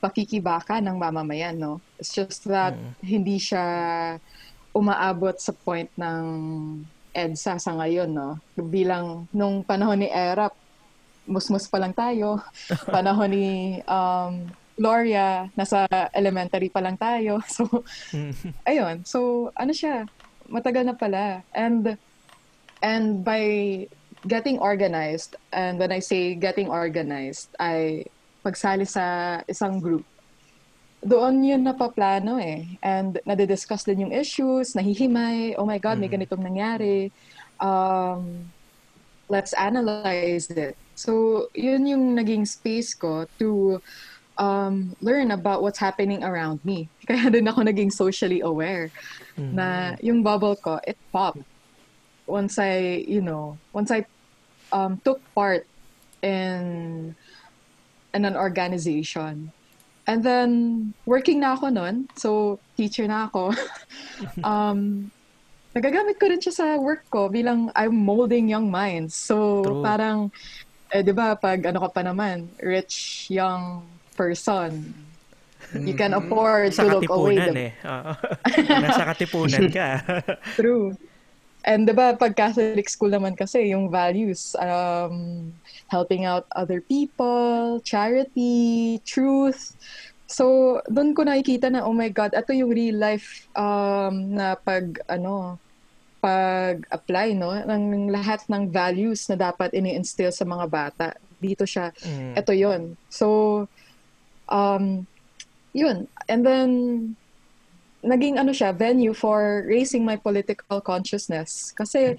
pakikibaka 0.02 0.82
ng 0.82 0.98
mamamayan, 0.98 1.54
no? 1.54 1.78
It's 1.98 2.14
just 2.14 2.46
that 2.50 2.74
hindi 3.02 3.38
siya 3.38 3.62
umaabot 4.74 5.36
sa 5.38 5.54
point 5.54 5.90
ng 5.94 6.24
EDSA 7.12 7.60
sa 7.60 7.72
ngayon, 7.78 8.10
no? 8.10 8.40
Bilang 8.58 9.30
nung 9.30 9.62
panahon 9.62 10.02
ni 10.02 10.08
Erap, 10.10 10.56
musmus 11.28 11.70
pa 11.70 11.78
lang 11.78 11.94
tayo. 11.94 12.42
panahon 12.94 13.30
ni 13.30 13.78
um, 13.86 14.50
Gloria, 14.74 15.46
nasa 15.54 15.84
elementary 16.16 16.72
pa 16.72 16.80
lang 16.82 16.96
tayo. 16.96 17.38
So, 17.54 17.84
ayun. 18.66 19.04
So, 19.04 19.50
ano 19.54 19.70
siya, 19.70 20.08
matagal 20.50 20.84
na 20.86 20.94
pala. 20.94 21.42
And, 21.54 21.98
and 22.82 23.24
by 23.24 23.86
getting 24.26 24.58
organized, 24.58 25.36
and 25.52 25.78
when 25.78 25.92
I 25.92 25.98
say 25.98 26.34
getting 26.34 26.68
organized, 26.68 27.50
I 27.58 28.06
pagsali 28.44 28.86
sa 28.86 29.40
isang 29.46 29.78
group. 29.78 30.04
Doon 31.02 31.42
yun 31.42 31.66
napaplano 31.66 32.38
eh. 32.38 32.78
And 32.82 33.18
nadidiscuss 33.26 33.86
din 33.86 34.06
yung 34.06 34.14
issues, 34.14 34.74
nahihimay, 34.78 35.58
oh 35.58 35.66
my 35.66 35.78
God, 35.78 35.98
may 35.98 36.06
ganitong 36.06 36.46
nangyari. 36.46 37.10
Um, 37.58 38.46
let's 39.26 39.50
analyze 39.54 40.50
it. 40.50 40.78
So, 40.94 41.46
yun 41.54 41.86
yung 41.86 42.14
naging 42.14 42.46
space 42.46 42.94
ko 42.94 43.26
to 43.42 43.82
um, 44.38 44.94
learn 45.02 45.30
about 45.34 45.62
what's 45.62 45.78
happening 45.78 46.22
around 46.22 46.62
me. 46.62 46.86
Kaya 47.08 47.30
din 47.30 47.50
ako 47.50 47.66
naging 47.66 47.90
socially 47.90 48.38
aware 48.38 48.90
na 49.36 49.96
yung 50.00 50.22
bubble 50.22 50.56
ko, 50.56 50.80
it 50.86 50.96
popped. 51.12 51.42
Once 52.26 52.58
I, 52.58 53.04
you 53.06 53.20
know, 53.20 53.58
once 53.72 53.90
I 53.90 54.06
um, 54.72 55.00
took 55.04 55.20
part 55.34 55.66
in 56.22 57.14
in 58.14 58.24
an 58.24 58.36
organization. 58.36 59.52
And 60.02 60.20
then, 60.26 60.50
working 61.06 61.40
na 61.40 61.54
ako 61.54 61.70
nun. 61.70 62.10
So, 62.18 62.58
teacher 62.74 63.06
na 63.06 63.30
ako. 63.30 63.54
um, 64.42 65.10
nagagamit 65.72 66.18
ko 66.18 66.26
rin 66.26 66.42
siya 66.42 66.52
sa 66.52 66.66
work 66.76 67.06
ko 67.08 67.30
bilang 67.30 67.70
I'm 67.78 67.94
molding 67.94 68.50
young 68.50 68.66
minds. 68.66 69.14
So, 69.14 69.62
True. 69.62 69.82
parang, 69.82 70.34
eh, 70.90 71.06
di 71.06 71.14
ba, 71.14 71.38
pag 71.38 71.62
ano 71.70 71.86
ka 71.86 71.88
pa 71.94 72.02
naman, 72.02 72.50
rich 72.58 73.30
young 73.30 73.86
person, 74.18 74.90
you 75.80 75.96
can 75.96 76.12
afford 76.12 76.72
Sa 76.76 76.84
to 76.84 77.00
look 77.00 77.08
away. 77.08 77.36
katipunan 77.40 77.52
the- 77.52 77.66
eh. 77.66 77.72
Nasa 78.84 79.02
katipunan 79.08 79.64
ka. 79.72 79.88
True. 80.58 80.92
And 81.62 81.86
'di 81.86 81.94
ba 81.94 82.18
pag 82.18 82.34
Catholic 82.34 82.90
school 82.90 83.14
naman 83.14 83.38
kasi 83.38 83.70
yung 83.70 83.86
values 83.86 84.58
um 84.58 85.48
helping 85.86 86.26
out 86.26 86.44
other 86.58 86.82
people, 86.82 87.78
charity, 87.86 88.98
truth. 89.06 89.78
So 90.26 90.78
doon 90.90 91.14
ko 91.14 91.22
nakikita 91.22 91.70
na 91.70 91.86
oh 91.86 91.94
my 91.94 92.10
god, 92.10 92.34
ito 92.34 92.50
yung 92.50 92.74
real 92.74 92.98
life 92.98 93.46
um 93.54 94.34
na 94.34 94.58
pag 94.58 94.98
ano 95.06 95.54
pag 96.18 96.82
apply 96.90 97.34
no 97.34 97.54
ng 97.54 98.10
lahat 98.10 98.42
ng 98.50 98.70
values 98.70 99.26
na 99.30 99.38
dapat 99.38 99.70
ini-instill 99.70 100.34
sa 100.34 100.42
mga 100.42 100.66
bata. 100.66 101.06
Dito 101.38 101.62
siya. 101.62 101.94
Mm. 102.02 102.32
Ito 102.42 102.52
'yon. 102.54 102.82
So 103.06 103.26
um 104.50 105.06
yun. 105.72 106.08
And 106.28 106.44
then 106.44 106.70
naging 108.04 108.38
ano 108.38 108.52
siya, 108.52 108.74
venue 108.74 109.14
for 109.14 109.64
raising 109.66 110.04
my 110.04 110.16
political 110.16 110.80
consciousness. 110.80 111.72
Kasi 111.76 112.18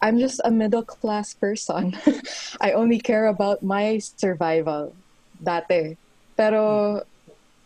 I'm 0.00 0.18
just 0.18 0.40
a 0.44 0.50
middle 0.50 0.84
class 0.84 1.34
person. 1.34 1.96
I 2.60 2.72
only 2.72 3.00
care 3.00 3.26
about 3.26 3.62
my 3.62 3.98
survival 3.98 4.92
dati. 5.40 5.96
Pero 6.36 7.02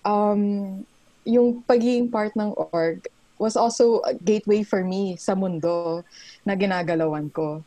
um, 0.04 0.84
yung 1.26 1.62
pagiging 1.66 2.10
part 2.10 2.32
ng 2.38 2.54
org 2.72 3.06
was 3.38 3.54
also 3.54 4.02
a 4.02 4.14
gateway 4.14 4.62
for 4.62 4.82
me 4.82 5.14
sa 5.14 5.34
mundo 5.34 6.02
na 6.42 6.58
ginagalawan 6.58 7.30
ko. 7.30 7.62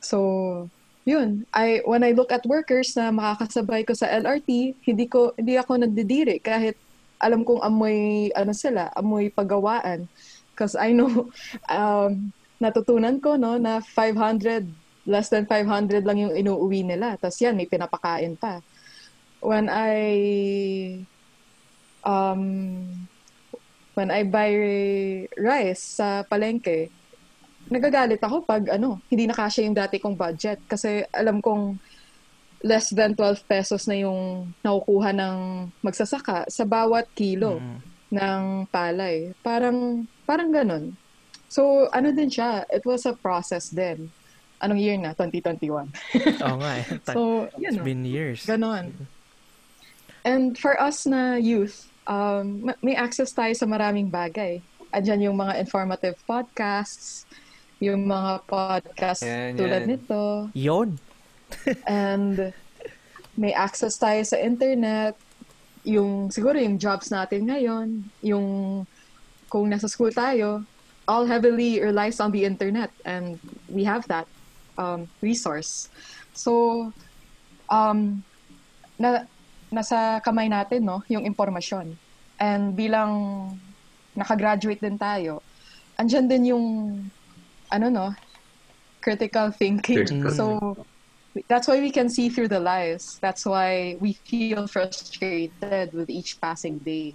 So, 0.00 0.68
yun. 1.08 1.48
I 1.56 1.80
when 1.88 2.04
I 2.04 2.12
look 2.12 2.28
at 2.28 2.44
workers 2.44 2.92
na 2.92 3.08
makakasabay 3.08 3.88
ko 3.88 3.96
sa 3.96 4.12
LRT, 4.12 4.76
hindi 4.84 5.08
ko 5.08 5.32
hindi 5.36 5.56
ako 5.56 5.80
nagdidiri 5.80 6.44
kahit 6.44 6.76
alam 7.18 7.42
kong 7.42 7.62
amoy 7.62 8.30
ano 8.34 8.54
sila, 8.54 8.90
amoy 8.94 9.30
paggawaan. 9.30 10.06
Because 10.54 10.74
I 10.74 10.94
know 10.94 11.30
um, 11.70 12.32
natutunan 12.58 13.22
ko 13.22 13.38
no 13.38 13.58
na 13.58 13.78
500 13.82 14.66
less 15.08 15.32
than 15.32 15.48
500 15.48 16.04
lang 16.04 16.18
yung 16.20 16.34
inuuwi 16.34 16.84
nila. 16.84 17.16
Tapos 17.16 17.40
yan, 17.40 17.56
may 17.56 17.66
pinapakain 17.66 18.36
pa. 18.36 18.60
When 19.40 19.70
I 19.72 19.94
um 22.04 22.42
when 23.96 24.14
I 24.14 24.22
buy 24.22 24.52
rice 25.34 25.98
sa 25.98 26.22
palengke, 26.22 26.92
nagagalit 27.72 28.20
ako 28.22 28.44
pag 28.44 28.68
ano, 28.70 29.00
hindi 29.08 29.26
nakasya 29.26 29.64
yung 29.64 29.76
dati 29.76 29.98
kong 29.98 30.14
budget 30.14 30.62
kasi 30.68 31.02
alam 31.10 31.40
kong 31.42 31.80
less 32.60 32.90
than 32.90 33.14
12 33.14 33.44
pesos 33.44 33.86
na 33.86 33.94
yung 33.96 34.50
nakukuha 34.60 35.10
ng 35.12 35.36
magsasaka 35.78 36.46
sa 36.46 36.64
bawat 36.64 37.06
kilo 37.12 37.58
Mm. 37.58 37.78
ng 38.10 38.42
palay. 38.66 39.30
Parang 39.40 40.02
parang 40.24 40.50
ganun. 40.50 40.92
So, 41.46 41.88
ano 41.88 42.10
din 42.10 42.28
siya, 42.28 42.66
it 42.68 42.84
was 42.84 43.02
a 43.02 43.14
process 43.14 43.68
din. 43.68 44.12
Anong 44.58 44.76
year 44.76 44.98
na? 44.98 45.14
2021. 45.14 45.88
Oo 46.44 46.56
nga 46.58 46.72
eh. 46.76 46.84
So, 47.06 47.46
It's 47.46 47.56
yun 47.58 47.72
know, 47.74 47.84
been 47.86 48.02
years. 48.02 48.42
Ganon. 48.44 48.92
And 50.24 50.52
for 50.52 50.76
us 50.76 51.06
na 51.06 51.38
youth, 51.38 51.88
um, 52.04 52.66
ma- 52.66 52.80
may 52.82 52.92
access 52.92 53.30
tayo 53.30 53.54
sa 53.54 53.64
maraming 53.64 54.10
bagay. 54.10 54.60
Andyan 54.90 55.30
yung 55.30 55.38
mga 55.38 55.56
informative 55.58 56.18
podcasts, 56.24 57.24
yung 57.78 58.04
mga 58.04 58.44
podcast 58.44 59.22
Yan, 59.22 59.54
tulad 59.54 59.82
yan. 59.84 59.88
nito. 59.88 60.22
Yon. 60.52 60.88
And 61.86 62.52
may 63.38 63.52
access 63.54 63.96
tayo 63.96 64.20
sa 64.26 64.36
internet. 64.36 65.14
Yung, 65.86 66.28
siguro 66.28 66.58
yung 66.58 66.76
jobs 66.76 67.08
natin 67.08 67.48
ngayon, 67.48 68.02
yung 68.20 68.46
kung 69.48 69.70
nasa 69.70 69.88
school 69.88 70.12
tayo, 70.12 70.66
all 71.08 71.24
heavily 71.24 71.80
relies 71.80 72.20
on 72.20 72.34
the 72.34 72.44
internet. 72.44 72.92
And 73.06 73.40
we 73.70 73.84
have 73.84 74.04
that 74.12 74.28
um, 74.76 75.08
resource. 75.24 75.88
So, 76.34 76.92
um, 77.70 78.22
na, 78.98 79.24
nasa 79.72 80.20
kamay 80.20 80.48
natin, 80.52 80.84
no, 80.84 81.00
yung 81.08 81.24
impormasyon. 81.24 81.96
And 82.38 82.76
bilang 82.76 83.56
nakagraduate 84.16 84.82
din 84.82 84.98
tayo, 84.98 85.40
andyan 85.96 86.28
din 86.28 86.52
yung, 86.52 86.64
ano 87.72 87.86
no, 87.88 88.06
critical 89.00 89.50
thinking. 89.54 90.04
Critical. 90.04 90.32
So, 90.34 90.44
that's 91.46 91.68
why 91.68 91.80
we 91.80 91.90
can 91.90 92.08
see 92.08 92.28
through 92.28 92.48
the 92.48 92.60
lies. 92.60 93.18
That's 93.20 93.46
why 93.46 93.96
we 94.00 94.14
feel 94.14 94.66
frustrated 94.66 95.92
with 95.92 96.10
each 96.10 96.40
passing 96.40 96.78
day. 96.78 97.14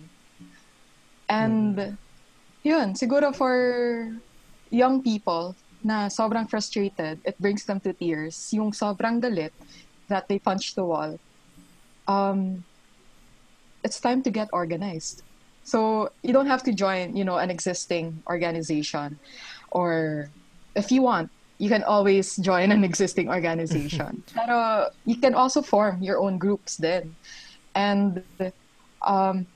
And, 1.27 1.97
yun, 2.63 2.93
siguro 2.93 3.35
for 3.35 4.15
young 4.69 5.01
people 5.03 5.55
na 5.83 6.07
sobrang 6.07 6.49
frustrated, 6.49 7.19
it 7.25 7.39
brings 7.39 7.65
them 7.65 7.79
to 7.81 7.91
tears. 7.93 8.53
Yung 8.53 8.71
sobrang 8.71 9.21
galit 9.21 9.51
that 10.07 10.27
they 10.27 10.39
punch 10.39 10.75
the 10.75 10.85
wall. 10.85 11.19
Um, 12.07 12.63
it's 13.83 13.99
time 13.99 14.21
to 14.23 14.31
get 14.31 14.49
organized. 14.53 15.23
So 15.63 16.11
you 16.21 16.33
don't 16.33 16.47
have 16.47 16.63
to 16.63 16.73
join, 16.73 17.15
you 17.15 17.23
know, 17.23 17.37
an 17.37 17.49
existing 17.49 18.21
organization, 18.27 19.19
or 19.71 20.29
if 20.75 20.91
you 20.91 21.01
want, 21.01 21.31
you 21.63 21.69
can 21.69 21.83
always 21.87 22.35
join 22.35 22.75
an 22.75 22.83
existing 22.83 23.31
organization. 23.31 24.21
Pero 24.35 24.91
you 25.07 25.15
can 25.15 25.33
also 25.33 25.63
form 25.63 26.03
your 26.03 26.19
own 26.19 26.35
groups 26.35 26.75
then, 26.75 27.15
and 27.71 28.19
um, 28.99 29.47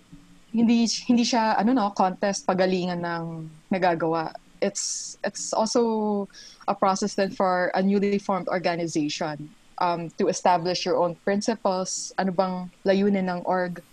hindi 0.56 0.88
hindi 0.88 1.28
siya 1.28 1.60
ano 1.60 1.76
no 1.76 1.92
contest 1.92 2.48
pagalingan 2.48 3.04
ng 3.04 3.52
nagagawa. 3.76 4.32
It's 4.64 5.20
it's 5.28 5.52
also 5.52 6.32
a 6.72 6.74
process 6.74 7.20
then 7.20 7.36
for 7.36 7.76
a 7.76 7.84
newly 7.84 8.24
formed 8.24 8.48
organization 8.48 9.52
um, 9.84 10.08
to 10.16 10.32
establish 10.32 10.88
your 10.88 10.96
own 10.96 11.20
principles. 11.28 12.16
Ano 12.16 12.32
bang 12.32 12.72
layunin 12.88 13.28
ng 13.28 13.44
org? 13.44 13.84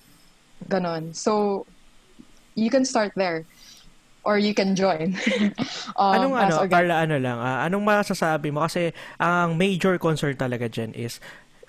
Ganon. 0.71 1.11
So 1.19 1.67
you 2.55 2.71
can 2.71 2.87
start 2.87 3.11
there 3.19 3.43
or 4.25 4.41
you 4.41 4.57
can 4.57 4.73
join. 4.73 5.15
um, 6.01 6.13
anong 6.17 6.35
ano, 6.35 6.55
organ- 6.65 6.73
Carla, 6.73 6.95
ano 7.05 7.17
lang, 7.21 7.39
ah, 7.39 7.65
anong 7.69 7.85
masasabi 7.85 8.49
mo? 8.51 8.65
Kasi 8.65 8.91
ang 9.21 9.55
major 9.55 10.01
concern 10.01 10.35
talaga 10.35 10.67
dyan 10.67 10.97
is 10.97 11.21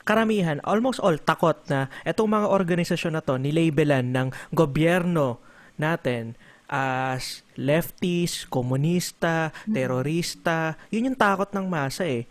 karamihan, 0.05 0.61
almost 0.63 1.01
all, 1.01 1.17
takot 1.17 1.57
na 1.67 1.91
itong 2.05 2.29
mga 2.29 2.47
organisasyon 2.47 3.17
na 3.17 3.25
to, 3.25 3.35
nilabelan 3.41 4.13
ng 4.13 4.27
gobyerno 4.53 5.41
natin 5.75 6.37
as 6.69 7.45
leftist, 7.57 8.49
komunista, 8.49 9.53
terorista. 9.69 10.77
Yun 10.89 11.13
yung 11.13 11.19
takot 11.19 11.49
ng 11.53 11.65
masa 11.69 12.05
eh. 12.05 12.25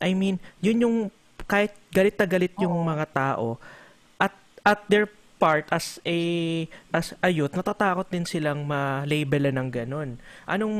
I 0.00 0.16
mean, 0.16 0.40
yun 0.64 0.84
yung 0.84 0.96
kahit 1.44 1.76
galit 1.92 2.16
na 2.16 2.26
galit 2.28 2.54
yung 2.62 2.72
mga 2.84 3.10
tao 3.10 3.58
at 4.16 4.32
at 4.62 4.80
their 4.86 5.10
part 5.40 5.64
as 5.72 5.96
a 6.04 6.18
as 6.92 7.16
a 7.24 7.32
youth 7.32 7.56
natatakot 7.56 8.04
din 8.12 8.28
silang 8.28 8.68
ma-labelan 8.68 9.56
ng 9.56 9.68
ganun. 9.72 10.20
Anong 10.44 10.76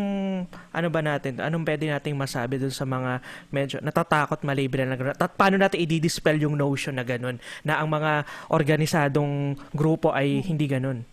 ano 0.69 0.89
ba 0.93 1.01
natin? 1.01 1.41
Anong 1.41 1.65
pwede 1.65 1.89
nating 1.89 2.13
masabi 2.13 2.61
dun 2.61 2.75
sa 2.75 2.85
mga 2.85 3.25
medyo 3.49 3.81
natatakot 3.81 4.45
ma-labelan 4.45 4.93
ng 4.93 4.99
ganun? 5.01 5.17
At 5.17 5.33
paano 5.33 5.57
natin 5.57 5.81
i-dispel 5.81 6.37
yung 6.45 6.61
notion 6.61 7.01
na 7.01 7.07
ganun 7.09 7.41
na 7.65 7.81
ang 7.81 7.89
mga 7.89 8.29
organisadong 8.53 9.57
grupo 9.73 10.13
ay 10.13 10.45
hindi 10.45 10.69
ganun? 10.69 11.09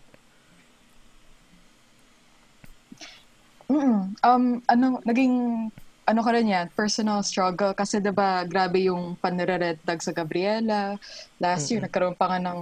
Mm-mm. 3.68 4.16
Um, 4.24 4.64
ano, 4.64 4.96
naging, 5.04 5.68
ano 6.08 6.20
ka 6.24 6.30
rin 6.32 6.48
yan, 6.48 6.72
personal 6.72 7.20
struggle. 7.20 7.76
Kasi 7.76 8.00
'di 8.00 8.12
ba 8.16 8.40
grabe 8.48 8.88
yung 8.88 9.12
panire-red 9.20 9.76
tag 9.84 10.00
sa 10.00 10.16
Gabriela. 10.16 10.96
Last 11.36 11.68
year, 11.68 11.84
nagkaroon 11.84 12.16
pa 12.16 12.32
nga 12.32 12.40
ng 12.40 12.58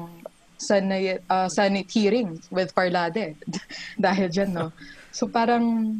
Senate, 0.56 1.22
uh, 1.28 1.48
Senate 1.48 1.88
hearing 1.88 2.40
with 2.48 2.72
Parlade. 2.72 3.36
Dahil 4.00 4.32
dyan, 4.32 4.50
no? 4.52 4.68
So 5.12 5.28
parang, 5.28 5.96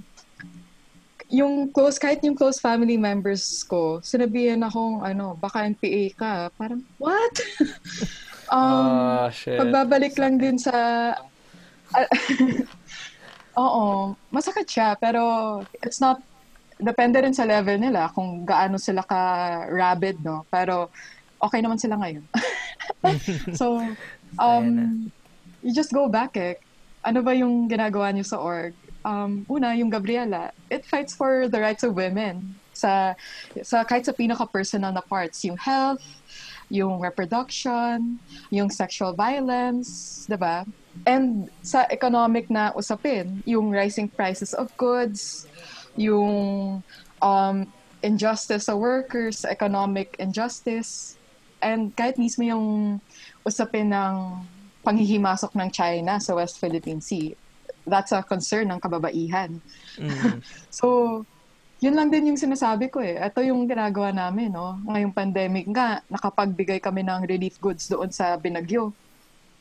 yung 1.29 1.69
close, 1.73 1.99
kahit 1.99 2.23
yung 2.23 2.39
close 2.39 2.61
family 2.63 2.97
members 2.97 3.65
ko, 3.67 4.01
sinabihan 4.01 4.63
akong, 4.65 5.03
ano, 5.03 5.35
baka 5.37 5.67
NPA 5.67 6.05
ka. 6.17 6.33
Parang, 6.55 6.81
what? 6.97 7.35
um, 8.55 8.87
Ah, 9.25 9.29
shit. 9.31 9.59
Pagbabalik 9.59 10.15
lang 10.17 10.39
din 10.39 10.57
sa... 10.57 10.73
Ah, 11.95 12.09
Oo, 13.57 14.13
masakit 14.29 14.69
siya, 14.69 14.89
pero 15.01 15.65
it's 15.81 15.99
not... 15.99 16.21
Depende 16.77 17.25
rin 17.25 17.33
sa 17.33 17.49
level 17.49 17.81
nila 17.81 18.13
kung 18.13 18.45
gaano 18.45 18.77
sila 18.77 19.01
ka-rabid, 19.01 20.21
no? 20.21 20.45
Pero 20.53 20.93
okay 21.41 21.65
naman 21.65 21.81
sila 21.81 21.97
ngayon. 21.97 22.21
so, 23.57 23.81
um, 24.39 25.11
you 25.63 25.73
just 25.73 25.93
go 25.93 26.09
back 26.09 26.37
eh. 26.37 26.59
Ano 27.07 27.23
ba 27.23 27.35
yung 27.35 27.71
ginagawa 27.71 28.11
niyo 28.11 28.27
sa 28.27 28.39
org? 28.43 28.75
Um, 29.07 29.47
una, 29.47 29.75
yung 29.79 29.91
Gabriela, 29.91 30.51
it 30.67 30.83
fights 30.83 31.15
for 31.15 31.47
the 31.47 31.61
rights 31.63 31.87
of 31.87 31.95
women. 31.95 32.59
Sa, 32.75 33.15
sa 33.63 33.87
kahit 33.87 34.05
sa 34.05 34.13
pinaka-personal 34.13 34.93
na 34.93 35.01
parts, 35.01 35.47
yung 35.47 35.57
health, 35.57 36.03
yung 36.69 36.99
reproduction, 36.99 38.19
yung 38.51 38.69
sexual 38.69 39.15
violence, 39.15 40.27
'di 40.27 40.37
ba? 40.37 40.67
And 41.07 41.47
sa 41.63 41.87
economic 41.89 42.51
na 42.51 42.75
usapin, 42.75 43.41
yung 43.47 43.71
rising 43.71 44.11
prices 44.11 44.51
of 44.51 44.75
goods, 44.75 45.47
yung 45.95 46.83
um, 47.23 47.57
injustice 48.03 48.67
sa 48.67 48.75
workers, 48.75 49.47
economic 49.47 50.19
injustice, 50.19 51.15
and 51.63 51.95
kahit 51.95 52.19
mismo 52.19 52.45
yung 52.45 52.67
usapin 53.47 53.95
ng 53.95 54.43
panghihimasok 54.83 55.55
ng 55.55 55.71
China 55.71 56.19
sa 56.19 56.35
West 56.35 56.59
Philippine 56.59 56.99
Sea. 56.99 57.31
That's 57.87 58.11
a 58.11 58.27
concern 58.27 58.75
ng 58.75 58.83
kababaihan. 58.83 59.63
Mm. 59.99 60.43
So, 60.77 61.23
yun 61.79 61.95
lang 61.95 62.11
din 62.11 62.35
yung 62.35 62.41
sinasabi 62.41 62.91
ko 62.91 62.99
eh. 62.99 63.17
Ito 63.17 63.41
yung 63.47 63.71
ginagawa 63.71 64.11
namin, 64.11 64.53
no? 64.53 64.81
Ngayong 64.85 65.15
pandemic 65.15 65.67
nga, 65.71 66.03
nakapagbigay 66.11 66.83
kami 66.83 67.07
ng 67.07 67.25
relief 67.25 67.63
goods 67.63 67.87
doon 67.87 68.11
sa 68.11 68.35
Binagyo. 68.37 68.91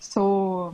So, 0.01 0.73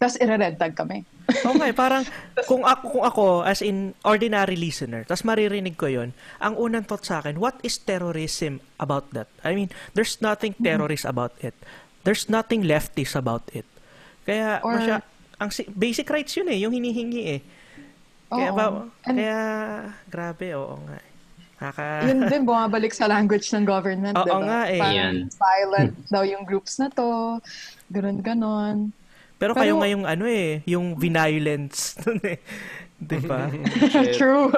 tapos 0.00 0.16
ire-red 0.16 0.56
tag 0.56 0.76
kami. 0.76 1.04
Okay, 1.30 1.70
parang 1.70 2.02
kung 2.50 2.66
ako, 2.66 2.84
kung 2.90 3.04
ako 3.06 3.24
as 3.46 3.62
in 3.62 3.94
ordinary 4.02 4.58
listener, 4.58 5.06
tas 5.06 5.22
maririnig 5.22 5.78
ko 5.78 5.86
yon 5.86 6.10
ang 6.42 6.58
unang 6.58 6.82
thought 6.82 7.06
sa 7.06 7.22
akin, 7.22 7.38
what 7.38 7.54
is 7.62 7.78
terrorism 7.78 8.58
about 8.82 9.06
that? 9.14 9.30
I 9.46 9.54
mean, 9.54 9.70
there's 9.94 10.18
nothing 10.18 10.58
terrorist 10.58 11.06
about 11.06 11.38
it. 11.38 11.54
There's 12.02 12.26
nothing 12.26 12.64
leftist 12.64 13.12
about 13.12 13.44
it. 13.52 13.68
Kaya, 14.22 14.60
Or- 14.60 14.74
masya, 14.74 14.96
ang 15.36 15.50
si- 15.50 15.68
basic 15.68 16.06
rights 16.06 16.32
yun 16.32 16.48
eh, 16.48 16.58
yung 16.58 16.72
hinihingi 16.72 17.22
eh. 17.28 17.40
Kaya 18.26 18.50
Oo. 18.50 18.56
ba, 18.56 18.64
And- 19.04 19.18
kaya, 19.18 19.38
grabe, 20.06 20.54
oo 20.54 20.78
nga. 20.80 20.98
Kaka, 21.60 22.08
Yun 22.08 22.24
din, 22.24 22.42
bumabalik 22.42 22.88
sa 22.90 23.04
language 23.04 23.52
ng 23.52 23.64
government, 23.64 24.16
Oo 24.16 24.24
diba? 24.24 24.40
nga 24.42 24.60
eh. 24.66 24.80
Parang 24.80 25.28
violent 25.28 25.92
daw 26.08 26.22
yung 26.24 26.40
groups 26.42 26.80
na 26.80 26.88
to, 26.88 27.36
ganun-ganon. 27.90 28.96
pero 29.36 29.52
kayo 29.52 29.72
pero- 29.72 29.80
ngayong 29.80 30.04
ano 30.04 30.24
eh, 30.24 30.60
yung 30.64 30.94
violence 30.94 31.92
dun 32.00 32.20
eh. 32.22 32.40
Di 32.96 33.16
ba? 33.18 33.48
Shit. 33.88 34.16
True. 34.18 34.52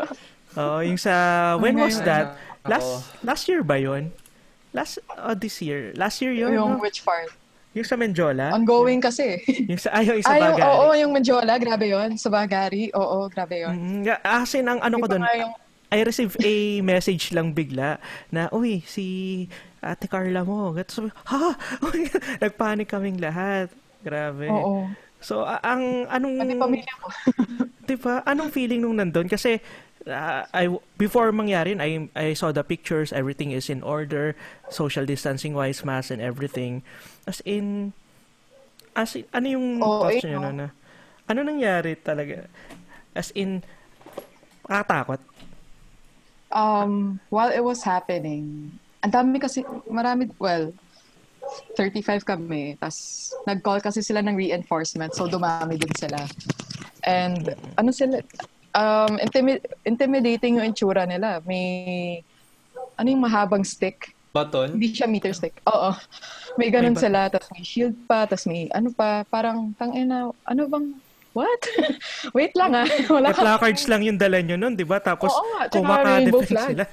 Oo, 0.53 0.79
yung 0.81 0.95
sa, 0.97 1.15
when 1.57 1.75
was 1.75 1.99
that? 2.01 2.35
Last, 2.63 3.03
last 3.21 3.47
year 3.47 3.63
ba 3.63 3.79
yun? 3.79 4.11
Last, 4.73 4.99
oh, 5.13 5.37
this 5.37 5.61
year. 5.61 5.93
Last 5.95 6.21
year 6.21 6.33
yun, 6.33 6.57
yung 6.57 6.77
no? 6.77 6.81
which 6.81 7.05
part? 7.05 7.29
Yung 7.73 7.89
sa 7.89 7.97
Menjola? 7.97 8.53
Ongoing 8.53 9.01
kasi. 9.01 9.41
Yung 9.69 9.81
sa, 9.81 9.97
ay, 9.97 10.05
yung 10.05 10.21
sa 10.21 10.37
Ay, 10.37 10.41
yung, 10.41 10.57
Bagari. 10.57 10.69
oo, 10.69 10.87
yung 10.93 11.13
Manjola, 11.13 11.53
grabe 11.57 11.87
yon 11.89 12.11
Sa 12.21 12.29
Bagari, 12.29 12.93
oo, 12.93 13.29
grabe 13.33 13.65
yon 13.65 13.73
Mm, 13.73 13.99
nga- 14.05 14.21
as 14.21 14.53
in, 14.53 14.69
ang 14.69 14.81
ano 14.81 15.01
ko 15.01 15.07
doon, 15.09 15.25
yung- 15.25 15.57
I 15.93 16.01
received 16.05 16.41
a 16.41 16.55
message 16.81 17.37
lang 17.37 17.53
bigla 17.53 18.01
na, 18.33 18.49
uy, 18.49 18.81
si 18.85 19.45
Ate 19.81 20.09
Carla 20.09 20.41
mo. 20.41 20.73
Sabi, 20.89 21.13
ha? 21.29 21.53
Nagpanik 22.45 22.89
kaming 22.89 23.21
lahat. 23.21 23.69
Grabe. 24.01 24.49
Oo. 24.49 24.89
So, 25.21 25.45
ang, 25.45 26.09
anong, 26.09 26.35
Pati 26.41 26.57
pamilya 26.57 26.95
ko. 26.97 27.09
di 27.89 27.97
ba? 28.01 28.25
Anong 28.25 28.51
feeling 28.51 28.81
nung 28.81 28.97
nandun? 28.97 29.29
Kasi, 29.29 29.61
ah, 30.09 30.47
I, 30.53 30.69
before 30.99 31.31
mangyari, 31.33 31.79
I, 31.79 32.09
I 32.17 32.35
saw 32.35 32.53
the 32.53 32.65
pictures, 32.65 33.13
everything 33.13 33.51
is 33.51 33.71
in 33.71 33.83
order, 33.83 34.35
social 34.71 35.07
distancing 35.07 35.55
wise, 35.55 35.85
mask 35.85 36.11
and 36.11 36.21
everything. 36.21 36.83
As 37.27 37.41
in, 37.45 37.93
as 38.97 39.17
in, 39.17 39.25
ano 39.33 39.47
yung 39.49 39.67
Oo, 39.83 40.07
thoughts 40.07 40.25
nyo 40.25 40.39
na, 40.41 40.51
na, 40.53 40.67
ano 41.29 41.39
nangyari 41.43 41.97
talaga? 41.99 42.47
As 43.15 43.31
in, 43.37 43.63
nakakatakot. 44.69 45.21
um, 46.53 47.19
while 47.33 47.49
it 47.49 47.65
was 47.65 47.83
happening, 47.83 48.71
ang 49.03 49.11
dami 49.11 49.41
kasi, 49.41 49.65
marami, 49.91 50.31
well, 50.39 50.71
35 51.75 52.23
kami. 52.23 52.79
Tapos, 52.79 53.33
nag-call 53.49 53.83
kasi 53.83 54.05
sila 54.05 54.23
ng 54.23 54.37
reinforcement. 54.37 55.11
So, 55.17 55.27
dumami 55.27 55.81
din 55.81 55.91
sila. 55.99 56.23
And, 57.03 57.57
ano 57.75 57.91
sila, 57.91 58.23
um, 58.77 59.13
intimi- 59.21 59.65
intimidating 59.85 60.59
yung 60.61 60.73
itsura 60.73 61.05
nila. 61.05 61.41
May, 61.45 62.21
ano 62.97 63.07
yung 63.09 63.23
mahabang 63.25 63.65
stick? 63.65 64.13
Baton? 64.33 64.81
Hindi 64.81 64.97
siya 64.97 65.07
meter 65.07 65.37
stick. 65.37 65.61
Oo. 65.69 65.93
May 66.57 66.73
ganun 66.73 66.97
May 66.97 67.03
sila. 67.05 67.29
Tapos 67.29 67.49
may 67.53 67.65
shield 67.65 67.97
pa. 68.09 68.25
Tapos 68.25 68.49
may 68.49 68.73
ano 68.73 68.89
pa. 68.93 69.29
Parang, 69.29 69.77
tangina, 69.77 70.33
ano 70.33 70.61
bang, 70.69 70.87
what? 71.37 71.63
Wait 72.37 72.57
lang 72.57 72.73
ah. 72.73 72.89
Wala 73.13 73.33
Eh, 73.33 73.37
placards 73.37 73.85
lang 73.89 74.03
yung 74.09 74.17
dala 74.17 74.41
nyo 74.41 74.57
nun, 74.57 74.73
di 74.73 74.89
ba? 74.89 75.01
Tapos, 75.05 75.33
Oo 75.33 75.69
tsaka 75.69 75.77
kung 75.77 75.85
maka-defend 75.85 76.49
sila. 76.49 76.85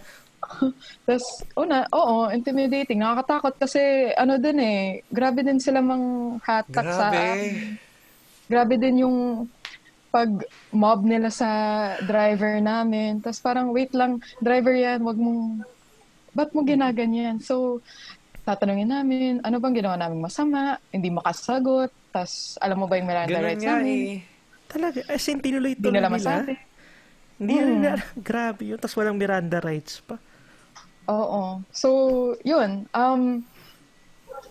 Tapos, 1.07 1.25
una, 1.55 1.87
oo, 1.95 2.27
intimidating. 2.35 2.99
Nakakatakot 2.99 3.55
kasi, 3.55 4.11
ano 4.19 4.35
din 4.35 4.59
eh, 4.59 4.79
grabe 5.07 5.39
din 5.39 5.63
sila 5.63 5.79
mang 5.79 6.37
hatak 6.43 6.85
sa... 6.91 7.07
Grabe. 7.07 7.79
Grabe 8.49 8.81
din 8.81 9.05
yung 9.05 9.45
pag 10.13 10.29
mob 10.73 11.05
nila 11.05 11.29
sa 11.33 11.49
driver 12.01 12.57
namin. 12.61 13.21
Tapos 13.21 13.41
parang, 13.41 13.69
wait 13.75 13.91
lang, 13.93 14.17
driver 14.41 14.73
yan, 14.75 15.01
wag 15.05 15.17
mong, 15.17 15.65
ba't 16.37 16.51
mo 16.55 16.61
ginaganyan? 16.65 17.37
So, 17.41 17.81
tatanungin 18.47 18.89
namin, 18.91 19.33
ano 19.45 19.57
bang 19.61 19.75
ginawa 19.79 19.97
namin 19.99 20.21
masama? 20.23 20.77
Hindi 20.93 21.09
makasagot. 21.13 21.91
Tapos, 22.13 22.57
alam 22.61 22.77
mo 22.81 22.85
ba 22.89 22.97
yung 22.99 23.09
Miranda 23.09 23.39
Ganun 23.39 23.43
rights 23.43 23.63
nga 23.63 23.75
namin? 23.77 23.99
eh. 23.99 24.25
Talaga, 24.69 24.99
as 25.09 25.25
in, 25.31 25.39
tinuloy 25.43 25.73
tuloy 25.83 26.03
nila 26.03 26.09
masabi. 26.11 26.53
Hindi 27.39 27.55
Hmm. 27.55 27.73
nila, 27.79 27.97
grabe 28.27 28.63
yun. 28.69 28.79
Tapos 28.81 28.97
walang 28.99 29.17
Miranda 29.19 29.59
rights 29.63 30.01
pa. 30.07 30.19
Oo. 31.09 31.65
So, 31.71 31.89
yun. 32.45 32.87
Um, 32.93 33.43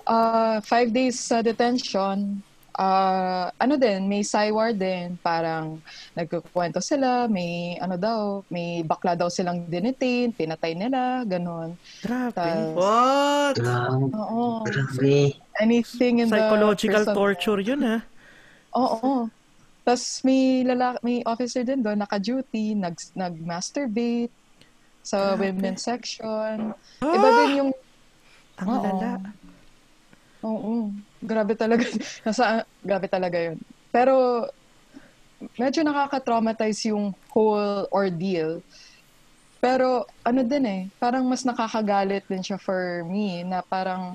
uh, 0.07 0.61
five 0.63 0.93
days 0.93 1.21
sa 1.21 1.43
detention. 1.43 2.43
Uh, 2.79 3.51
ano 3.59 3.75
din, 3.75 4.07
may 4.07 4.23
SIWAR 4.23 4.71
din. 4.71 5.19
Parang 5.19 5.83
nagkukwento 6.15 6.79
sila, 6.79 7.27
may 7.27 7.75
ano 7.83 7.99
daw, 7.99 8.47
may 8.47 8.87
bakla 8.87 9.19
daw 9.19 9.27
silang 9.27 9.67
dinitain, 9.67 10.31
pinatay 10.31 10.79
nila, 10.79 11.27
ganun. 11.27 11.75
Grabe. 11.99 12.39
Tas, 12.39 12.71
What? 12.79 13.55
Grabe. 13.59 14.15
oo. 14.15 14.63
Grabe. 14.63 15.35
Anything 15.59 16.23
in 16.23 16.31
Psychological 16.31 17.03
the 17.03 17.11
torture 17.19 17.59
yun, 17.59 17.83
ha? 17.83 17.99
Oo. 18.79 19.27
Tapos 19.83 20.23
may 20.23 20.63
lalaki, 20.63 20.99
may 21.03 21.19
officer 21.27 21.67
din 21.67 21.83
doon, 21.83 21.99
naka-duty, 21.99 22.79
nag, 22.79 22.95
nag-masturbate 23.19 24.31
sa 25.03 25.35
Grabe. 25.35 25.51
women's 25.51 25.83
section. 25.83 26.79
Ah! 27.03 27.11
Iba 27.11 27.29
din 27.43 27.53
yung 27.59 27.73
Ang 28.59 28.69
Oo. 28.75 28.83
lala. 28.83 29.23
Oo. 30.45 30.95
Grabe 31.19 31.59
talaga. 31.59 31.83
Nasa, 32.27 32.63
grabe 32.83 33.11
talaga 33.11 33.39
yun. 33.43 33.59
Pero, 33.91 34.47
medyo 35.59 35.83
nakaka-traumatize 35.83 36.91
yung 36.95 37.11
whole 37.35 37.87
ordeal. 37.91 38.63
Pero, 39.59 40.07
ano 40.23 40.47
din 40.47 40.65
eh, 40.67 40.83
parang 41.03 41.27
mas 41.27 41.43
nakakagalit 41.43 42.23
din 42.31 42.43
siya 42.47 42.59
for 42.63 43.03
me, 43.11 43.43
na 43.43 43.63
parang, 43.67 44.15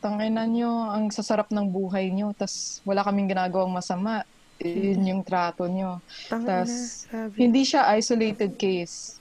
tanginan 0.00 0.48
nyo, 0.54 0.72
ang 0.92 1.12
sasarap 1.12 1.50
ng 1.52 1.68
buhay 1.68 2.08
nyo, 2.14 2.32
tas 2.32 2.80
wala 2.86 3.04
kaming 3.04 3.28
ginagawang 3.32 3.74
masama. 3.74 4.24
Yun 4.62 5.04
yung 5.04 5.22
trato 5.26 5.68
nyo. 5.68 6.00
Tas, 6.48 7.04
hindi 7.36 7.60
siya 7.68 7.92
isolated 8.00 8.56
case. 8.56 9.20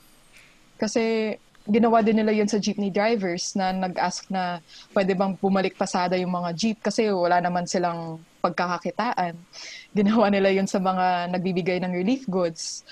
Kasi 0.79 1.35
ginawa 1.65 2.05
din 2.05 2.21
nila 2.21 2.29
yun 2.29 2.45
sa 2.45 2.61
jeepney 2.61 2.93
drivers 2.93 3.57
na 3.57 3.73
nag-ask 3.73 4.29
na 4.29 4.61
pwede 4.93 5.17
bang 5.17 5.33
bumalik 5.33 5.73
pasada 5.73 6.13
yung 6.13 6.29
mga 6.29 6.53
jeep 6.53 6.77
kasi 6.77 7.09
wala 7.09 7.41
naman 7.41 7.65
silang 7.65 8.21
pagkakakitaan. 8.45 9.33
Ginawa 9.97 10.29
nila 10.29 10.53
yun 10.53 10.69
sa 10.69 10.77
mga 10.77 11.33
nagbibigay 11.33 11.81
ng 11.81 11.93
relief 11.93 12.29
goods, 12.29 12.85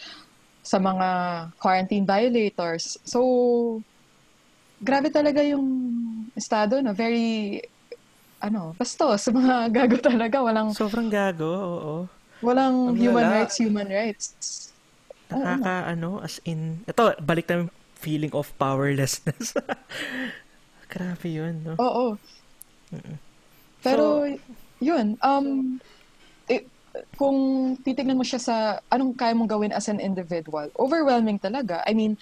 sa 0.65 0.81
mga 0.81 1.07
quarantine 1.61 2.07
violators. 2.07 2.97
So, 3.05 3.21
grabe 4.81 5.13
talaga 5.13 5.45
yung 5.45 5.69
estado 6.33 6.81
na 6.81 6.97
very 6.97 7.61
ano, 8.43 8.75
bastos, 8.75 9.29
sa 9.29 9.31
mga 9.31 9.55
gago 9.77 9.97
talaga, 10.01 10.41
walang 10.41 10.73
Sobrang 10.73 11.07
gago, 11.07 11.47
oo. 11.47 11.95
walang 12.43 12.91
Ang 12.91 12.99
human 12.99 13.23
rights, 13.29 13.55
human 13.61 13.87
rights. 13.87 14.25
Nakaka, 15.31 15.95
ano, 15.95 16.19
as 16.19 16.43
in, 16.43 16.83
ito, 16.83 17.03
balik 17.23 17.47
namin 17.47 17.71
feeling 18.03 18.35
of 18.35 18.51
powerlessness. 18.59 19.55
Grabe 20.91 21.27
yun, 21.31 21.63
no? 21.63 21.73
Oo. 21.79 22.19
Pero, 23.79 24.27
yun, 24.83 25.15
um, 25.23 25.79
eh, 26.51 26.67
kung 27.15 27.73
titignan 27.79 28.19
mo 28.19 28.27
siya 28.27 28.37
sa 28.43 28.55
anong 28.91 29.15
kaya 29.15 29.31
mong 29.31 29.49
gawin 29.49 29.71
as 29.71 29.87
an 29.87 30.03
individual, 30.03 30.67
overwhelming 30.75 31.39
talaga. 31.39 31.79
I 31.87 31.95
mean, 31.95 32.19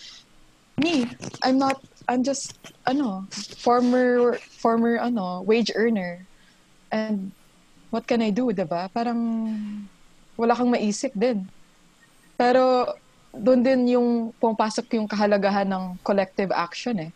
me, 0.79 1.09
I'm 1.41 1.57
not, 1.57 1.81
I'm 2.07 2.21
just, 2.21 2.55
ano, 2.85 3.25
former, 3.59 4.37
former, 4.61 5.01
ano, 5.01 5.41
wage 5.41 5.73
earner. 5.73 6.29
And, 6.93 7.33
what 7.91 8.07
can 8.07 8.23
I 8.23 8.31
do, 8.31 8.55
diba? 8.55 8.87
Parang, 8.95 9.19
wala 10.39 10.55
kang 10.55 10.71
maisip 10.71 11.11
din. 11.11 11.43
Pero, 12.39 12.87
doon 13.31 13.63
din 13.63 13.95
yung 13.95 14.35
pumapasok 14.35 14.99
yung 14.99 15.07
kahalagahan 15.07 15.67
ng 15.67 15.95
collective 16.03 16.51
action 16.51 16.99
eh. 16.99 17.11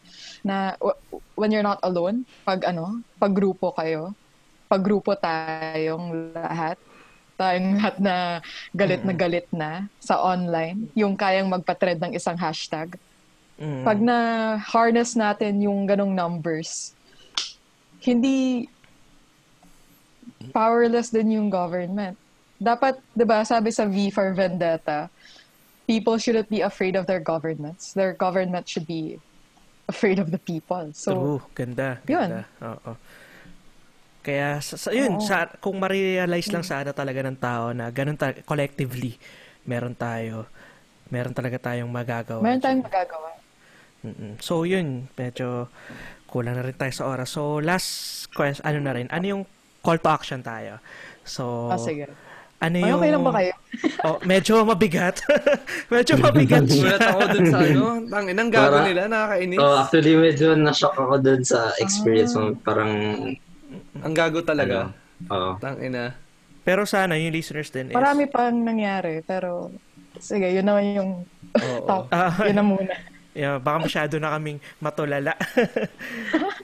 Na 0.48 0.80
w- 0.80 0.96
when 1.36 1.52
you're 1.52 1.66
not 1.66 1.80
alone, 1.84 2.24
pag 2.48 2.64
ano, 2.64 3.04
pag 3.20 3.36
grupo 3.36 3.76
kayo, 3.76 4.16
pag 4.72 4.80
grupo 4.80 5.12
tayong 5.20 6.32
lahat, 6.32 6.80
tayong 7.36 7.68
lahat 7.78 7.96
na 8.00 8.16
galit 8.72 9.04
na 9.04 9.14
galit 9.14 9.48
na 9.52 9.72
sa 10.00 10.24
online, 10.24 10.88
yung 10.96 11.20
kayang 11.20 11.52
magpa-thread 11.52 12.00
ng 12.00 12.16
isang 12.16 12.40
hashtag. 12.40 12.96
Mm. 13.60 13.84
Pag 13.84 14.00
na 14.00 14.18
harness 14.60 15.16
natin 15.20 15.60
yung 15.64 15.84
ganong 15.84 16.16
numbers, 16.16 16.96
hindi 18.04 18.68
powerless 20.56 21.12
din 21.12 21.40
yung 21.40 21.48
government. 21.52 22.16
Dapat, 22.56 23.04
'di 23.12 23.26
ba, 23.28 23.44
sabi 23.44 23.72
sa 23.72 23.84
V 23.84 24.12
for 24.16 24.32
Vendetta, 24.32 25.12
people 25.86 26.18
shouldn't 26.18 26.50
be 26.50 26.62
afraid 26.62 26.96
of 26.96 27.06
their 27.06 27.22
governments. 27.22 27.94
Their 27.94 28.14
government 28.14 28.66
should 28.66 28.86
be 28.86 29.18
afraid 29.86 30.18
of 30.18 30.34
the 30.34 30.42
people. 30.42 30.90
So, 30.94 31.12
True, 31.14 31.40
ganda, 31.54 32.02
yun. 32.06 32.30
ganda. 32.30 32.42
Oo. 32.62 32.94
Kaya, 34.26 34.58
sa, 34.58 34.74
sa- 34.76 34.94
yun, 34.94 35.22
Oo. 35.22 35.22
sa, 35.22 35.46
kung 35.62 35.78
ma-realize 35.78 36.50
lang 36.50 36.66
sana 36.66 36.90
talaga 36.92 37.22
ng 37.22 37.38
tao 37.38 37.70
na 37.78 37.94
ganun 37.94 38.18
ta- 38.18 38.42
collectively, 38.42 39.14
meron 39.70 39.94
tayo, 39.94 40.50
meron 41.14 41.34
talaga 41.34 41.62
tayong 41.62 41.90
magagawa. 41.90 42.42
meron 42.42 42.62
tayong 42.62 42.82
magagawa. 42.82 43.30
Mm-mm. 44.02 44.34
So, 44.42 44.66
yun, 44.66 45.06
medyo 45.14 45.70
kulang 46.26 46.58
na 46.58 46.66
rin 46.66 46.74
tayo 46.74 46.94
sa 46.94 47.06
oras. 47.06 47.30
So, 47.30 47.62
last 47.62 48.26
question, 48.34 48.66
ano 48.66 48.82
na 48.82 48.94
rin, 48.98 49.06
ano 49.14 49.26
yung 49.26 49.44
call 49.86 50.02
to 50.02 50.10
action 50.10 50.42
tayo? 50.42 50.82
So, 51.22 51.70
Ah, 51.70 51.78
sige. 51.78 52.10
Ano 52.66 52.76
Ay, 52.82 52.90
yung... 52.90 52.98
okay 52.98 53.10
lang 53.14 53.24
ba 53.24 53.34
kayo? 53.38 53.54
oh, 54.10 54.18
medyo 54.26 54.54
mabigat. 54.66 55.16
medyo 55.94 56.14
mabigat 56.18 56.66
siya. 56.66 56.98
Gulat 56.98 57.02
ako 57.06 57.20
dun 57.30 57.46
sa 57.46 57.58
ano. 57.62 57.84
Ang 58.10 58.26
inang 58.34 58.50
gago 58.50 58.76
Para- 58.82 58.88
nila, 58.90 59.02
nakakainis. 59.06 59.58
Oh, 59.62 59.76
actually, 59.78 60.14
medyo 60.18 60.48
na-shock 60.58 60.96
ako 60.98 61.16
dun 61.22 61.42
sa 61.46 61.70
experience 61.78 62.34
mo. 62.34 62.58
Parang, 62.66 62.92
Ang 64.02 64.14
gago 64.18 64.42
talaga. 64.42 64.90
oh, 65.30 65.56
Tang 65.62 65.78
ina. 65.78 66.18
Pero 66.66 66.90
sana, 66.90 67.14
yung 67.22 67.30
listeners 67.30 67.70
din 67.70 67.94
is... 67.94 67.96
Marami 67.96 68.26
pang 68.26 68.58
nangyari, 68.58 69.22
pero 69.22 69.70
sige, 70.18 70.50
yun 70.50 70.66
naman 70.66 70.84
yung 70.98 71.12
Oo. 71.54 71.86
top. 71.90 72.10
Ah. 72.10 72.34
yun 72.42 72.58
na 72.58 72.66
muna. 72.66 72.94
Yeah, 73.36 73.60
baka 73.60 73.86
masyado 73.86 74.16
na 74.18 74.32
kaming 74.34 74.64
matulala. 74.80 75.36
Ah, 75.36 76.56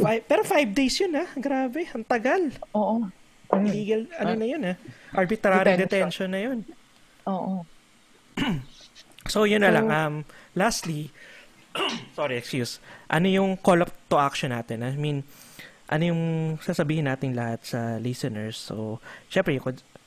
five- 0.00 0.24
pero 0.24 0.42
five 0.46 0.70
days 0.70 0.94
yun 1.02 1.18
ah. 1.18 1.28
Grabe, 1.34 1.84
ang 1.90 2.06
tagal. 2.06 2.48
Oo. 2.72 3.10
Illegal, 3.62 4.02
ano 4.18 4.32
na 4.34 4.46
yun 4.46 4.62
ah. 4.66 4.76
Arbitrary 5.14 5.62
Detention. 5.78 5.86
detention 5.86 6.28
na 6.30 6.40
yun. 6.42 6.58
Oo. 7.30 7.62
So, 9.24 9.48
yun 9.48 9.64
na 9.64 9.72
So- 9.72 9.76
lang. 9.80 9.86
Um, 9.88 10.14
lastly, 10.52 11.08
sorry, 12.18 12.36
excuse. 12.36 12.76
Ano 13.08 13.24
yung 13.24 13.56
call 13.56 13.80
up 13.80 13.88
to 14.12 14.20
action 14.20 14.52
natin? 14.52 14.84
I 14.84 14.92
mean, 15.00 15.24
ano 15.88 16.02
yung 16.12 16.22
sasabihin 16.60 17.08
natin 17.08 17.32
lahat 17.32 17.64
sa 17.64 17.96
listeners? 17.96 18.60
So, 18.60 19.00
syempre, 19.32 19.56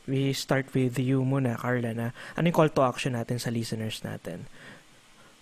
we 0.05 0.37
start 0.37 0.69
with 0.77 1.01
you 1.01 1.25
muna, 1.25 1.57
Carla, 1.57 1.97
na 1.97 2.07
ano 2.37 2.45
yung 2.45 2.57
call 2.61 2.69
to 2.69 2.85
action 2.85 3.17
natin 3.17 3.41
sa 3.41 3.49
listeners 3.49 4.05
natin? 4.05 4.45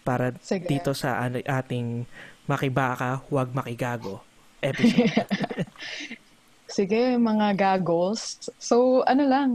Para 0.08 0.32
Sige. 0.40 0.72
dito 0.72 0.96
sa 0.96 1.20
ano, 1.20 1.44
ating 1.44 2.08
makibaka, 2.48 3.20
huwag 3.28 3.52
makigago 3.52 4.24
episode. 4.64 5.12
Sige, 6.66 7.18
mga 7.18 7.54
gaggles. 7.56 8.50
So, 8.58 9.06
ano 9.06 9.24
lang, 9.26 9.50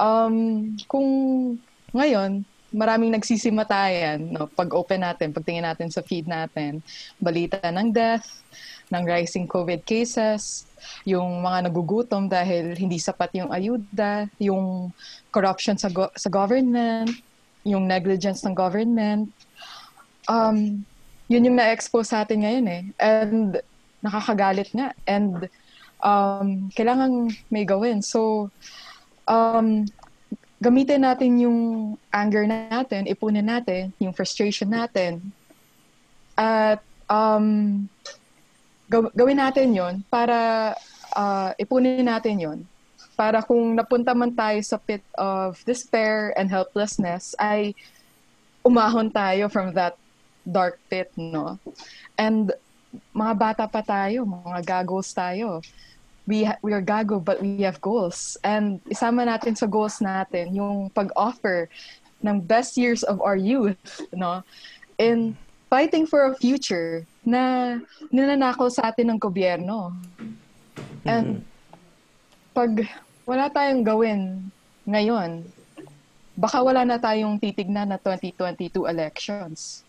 um, 0.00 0.36
kung 0.90 1.08
ngayon, 1.94 2.42
maraming 2.70 3.10
nagsisimatayan, 3.14 4.30
no, 4.30 4.46
pag 4.46 4.70
open 4.74 5.02
natin, 5.02 5.34
pagtingin 5.34 5.66
natin 5.66 5.90
sa 5.90 6.02
feed 6.02 6.30
natin, 6.30 6.82
balita 7.18 7.58
ng 7.66 7.90
death, 7.90 8.42
ng 8.90 9.02
rising 9.06 9.46
COVID 9.46 9.82
cases, 9.86 10.66
yung 11.06 11.42
mga 11.42 11.70
nagugutom 11.70 12.26
dahil 12.26 12.74
hindi 12.74 12.98
sapat 12.98 13.42
yung 13.42 13.50
ayuda, 13.50 14.26
yung 14.42 14.90
corruption 15.30 15.78
sa 15.78 15.90
go- 15.90 16.14
sa 16.14 16.30
government, 16.30 17.10
yung 17.62 17.86
negligence 17.86 18.42
ng 18.42 18.54
government. 18.54 19.30
Um, 20.26 20.82
yun 21.30 21.46
yung 21.46 21.58
na-expose 21.58 22.10
sa 22.10 22.26
atin 22.26 22.42
ngayon 22.42 22.66
eh. 22.66 22.82
And 22.98 23.62
nakakagalit 24.02 24.70
nga. 24.74 24.90
And 25.06 25.46
um, 26.00 26.68
kailangan 26.74 27.32
may 27.48 27.64
gawin. 27.64 28.02
So, 28.02 28.50
um, 29.28 29.86
gamitin 30.60 31.08
natin 31.08 31.40
yung 31.40 31.58
anger 32.12 32.44
natin, 32.44 33.08
ipunin 33.08 33.48
natin, 33.48 33.92
yung 33.96 34.12
frustration 34.12 34.68
natin. 34.68 35.32
At 36.36 36.84
um, 37.08 37.88
gaw- 38.90 39.12
gawin 39.16 39.40
natin 39.40 39.72
yon 39.72 39.94
para 40.12 40.72
uh, 41.16 41.50
ipunin 41.56 42.04
natin 42.04 42.36
yon 42.36 42.58
para 43.16 43.44
kung 43.44 43.76
napunta 43.76 44.16
man 44.16 44.32
tayo 44.32 44.56
sa 44.64 44.80
pit 44.80 45.04
of 45.20 45.60
despair 45.68 46.32
and 46.40 46.48
helplessness 46.48 47.36
ay 47.36 47.76
umahon 48.64 49.12
tayo 49.12 49.48
from 49.52 49.76
that 49.76 49.96
dark 50.44 50.80
pit, 50.88 51.12
no? 51.16 51.60
And 52.16 52.52
mga 53.12 53.34
bata 53.36 53.64
pa 53.68 53.84
tayo, 53.84 54.24
mga 54.24 54.60
gagos 54.64 55.12
tayo. 55.12 55.60
We, 56.30 56.46
ha- 56.46 56.62
we 56.62 56.70
are 56.70 56.82
gago 56.82 57.18
but 57.18 57.42
we 57.42 57.66
have 57.66 57.82
goals. 57.82 58.38
And 58.46 58.78
isama 58.86 59.26
natin 59.26 59.58
sa 59.58 59.66
goals 59.66 59.98
natin 59.98 60.54
yung 60.54 60.94
pag-offer 60.94 61.66
ng 62.22 62.38
best 62.46 62.78
years 62.78 63.02
of 63.02 63.18
our 63.18 63.34
youth, 63.34 64.06
no? 64.14 64.46
In 64.94 65.34
fighting 65.66 66.06
for 66.06 66.30
a 66.30 66.36
future 66.38 67.02
na 67.26 67.78
ninanakaw 68.14 68.70
sa 68.70 68.94
atin 68.94 69.10
ng 69.10 69.18
gobyerno. 69.18 69.90
And 71.02 71.42
pag 72.54 72.86
wala 73.26 73.46
tayong 73.50 73.86
gawin 73.86 74.50
ngayon, 74.86 75.46
baka 76.34 76.58
wala 76.62 76.82
na 76.82 76.98
tayong 76.98 77.38
titignan 77.38 77.94
na 77.94 77.98
2022 77.98 78.90
elections. 78.90 79.86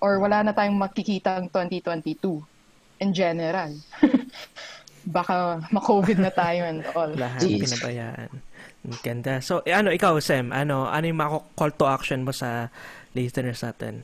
Or 0.00 0.20
wala 0.20 0.44
na 0.44 0.52
tayong 0.52 0.76
makikita 0.76 1.40
ang 1.40 1.48
2022 1.52 2.40
in 3.00 3.10
general. 3.12 3.76
baka 5.06 5.62
ma-COVID 5.70 6.18
na 6.18 6.34
tayo 6.34 6.66
and 6.66 6.82
all. 6.92 7.10
Lahat 7.14 7.40
Jeez. 7.40 7.70
pinabayaan. 7.70 8.30
Ang 8.86 8.98
Ganda. 9.02 9.38
So, 9.38 9.62
eh, 9.62 9.74
ano, 9.74 9.94
ikaw, 9.94 10.18
Sem, 10.18 10.50
ano, 10.50 10.90
ano 10.90 11.04
yung 11.06 11.18
mga 11.22 11.30
call 11.54 11.72
to 11.78 11.86
action 11.86 12.26
mo 12.26 12.34
sa 12.34 12.70
listeners 13.14 13.62
natin? 13.62 14.02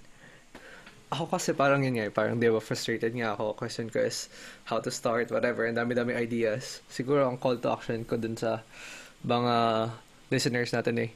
Ako 1.13 1.29
kasi 1.29 1.53
parang 1.53 1.85
yun 1.85 2.01
nga, 2.01 2.09
eh, 2.09 2.15
parang 2.15 2.41
di 2.41 2.49
ba 2.49 2.63
frustrated 2.63 3.13
nga 3.13 3.37
ako. 3.37 3.53
Question 3.59 3.93
ko 3.93 4.01
is 4.01 4.33
how 4.65 4.81
to 4.81 4.89
start, 4.89 5.29
whatever. 5.29 5.69
And 5.69 5.77
dami-dami 5.77 6.17
ideas. 6.17 6.81
Siguro 6.89 7.29
ang 7.29 7.37
call 7.37 7.61
to 7.61 7.69
action 7.69 8.07
ko 8.09 8.17
dun 8.17 8.39
sa 8.39 8.65
mga 9.27 9.55
listeners 10.33 10.73
natin 10.73 10.97
eh, 10.99 11.11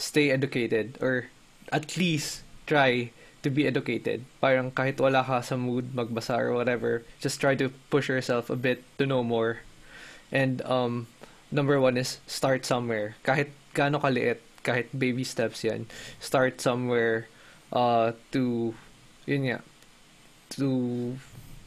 stay 0.00 0.32
educated 0.32 0.96
or 1.04 1.28
at 1.68 2.00
least 2.00 2.40
try 2.64 3.12
to 3.42 3.50
be 3.50 3.66
educated. 3.66 4.24
Parang 4.40 4.70
kahit 4.70 4.98
wala 5.02 5.22
ka 5.22 5.42
sa 5.42 5.58
mood 5.58 5.94
magbasa 5.94 6.38
or 6.38 6.54
whatever, 6.54 7.02
just 7.20 7.40
try 7.40 7.54
to 7.58 7.70
push 7.90 8.08
yourself 8.08 8.50
a 8.50 8.56
bit 8.56 8.82
to 8.98 9.06
know 9.06 9.22
more. 9.22 9.60
And 10.30 10.62
um, 10.62 11.06
number 11.50 11.78
one 11.80 11.96
is 11.98 12.18
start 12.26 12.64
somewhere. 12.64 13.16
Kahit 13.26 13.50
gaano 13.74 14.00
kaliit, 14.00 14.38
kahit 14.64 14.88
baby 14.96 15.24
steps 15.24 15.64
yan. 15.66 15.86
Start 16.22 16.60
somewhere 16.62 17.26
uh, 17.72 18.12
to, 18.30 18.74
yun 19.26 19.42
nga, 19.50 19.58
to 20.56 21.18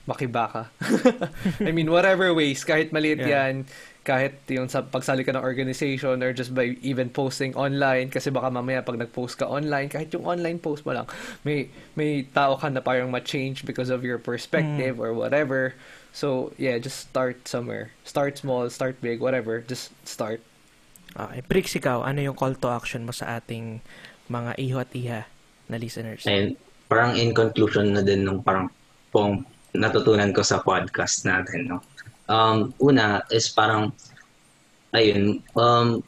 makibaka. 0.08 0.70
I 1.60 1.72
mean, 1.72 1.92
whatever 1.92 2.34
ways, 2.34 2.64
kahit 2.64 2.92
maliit 2.94 3.20
Yeah. 3.20 3.52
yan, 3.52 3.66
kahit 4.06 4.46
yung 4.54 4.70
sa 4.70 4.86
pagsali 4.86 5.26
ka 5.26 5.34
ng 5.34 5.42
organization 5.42 6.22
or 6.22 6.30
just 6.30 6.54
by 6.54 6.78
even 6.86 7.10
posting 7.10 7.58
online 7.58 8.14
kasi 8.14 8.30
baka 8.30 8.54
mamaya 8.54 8.86
pag 8.86 9.02
nag-post 9.02 9.42
ka 9.42 9.50
online 9.50 9.90
kahit 9.90 10.14
yung 10.14 10.30
online 10.30 10.62
post 10.62 10.86
mo 10.86 10.94
lang 10.94 11.10
may 11.42 11.74
may 11.98 12.22
tao 12.30 12.54
ka 12.54 12.70
na 12.70 12.86
parang 12.86 13.10
ma-change 13.10 13.66
because 13.66 13.90
of 13.90 14.06
your 14.06 14.22
perspective 14.22 15.02
or 15.02 15.10
whatever 15.12 15.74
so 16.14 16.54
yeah 16.62 16.78
just 16.78 17.10
start 17.10 17.42
somewhere 17.50 17.90
start 18.06 18.38
small 18.38 18.70
start 18.70 18.94
big 19.02 19.18
whatever 19.18 19.60
just 19.66 19.90
start 20.06 20.38
Okay. 21.16 21.42
Brix, 21.48 21.72
ikaw, 21.80 22.04
ano 22.04 22.20
yung 22.20 22.36
call 22.36 22.60
to 22.60 22.68
action 22.68 23.08
mo 23.08 23.16
sa 23.16 23.40
ating 23.40 23.80
mga 24.28 24.52
iho 24.60 24.78
at 24.84 24.92
iha 24.92 25.24
na 25.72 25.80
listeners? 25.80 26.28
And 26.28 26.60
parang 26.92 27.16
in 27.16 27.32
conclusion 27.32 27.96
na 27.96 28.04
din 28.04 28.28
nung 28.28 28.44
parang 28.44 28.68
pong 29.16 29.48
natutunan 29.72 30.36
ko 30.36 30.44
sa 30.44 30.60
podcast 30.60 31.24
natin, 31.24 31.72
no? 31.72 31.80
Um, 32.26 32.74
una 32.82 33.22
is 33.30 33.50
parang, 33.54 33.94
ayun, 34.98 35.42
um, 35.54 36.02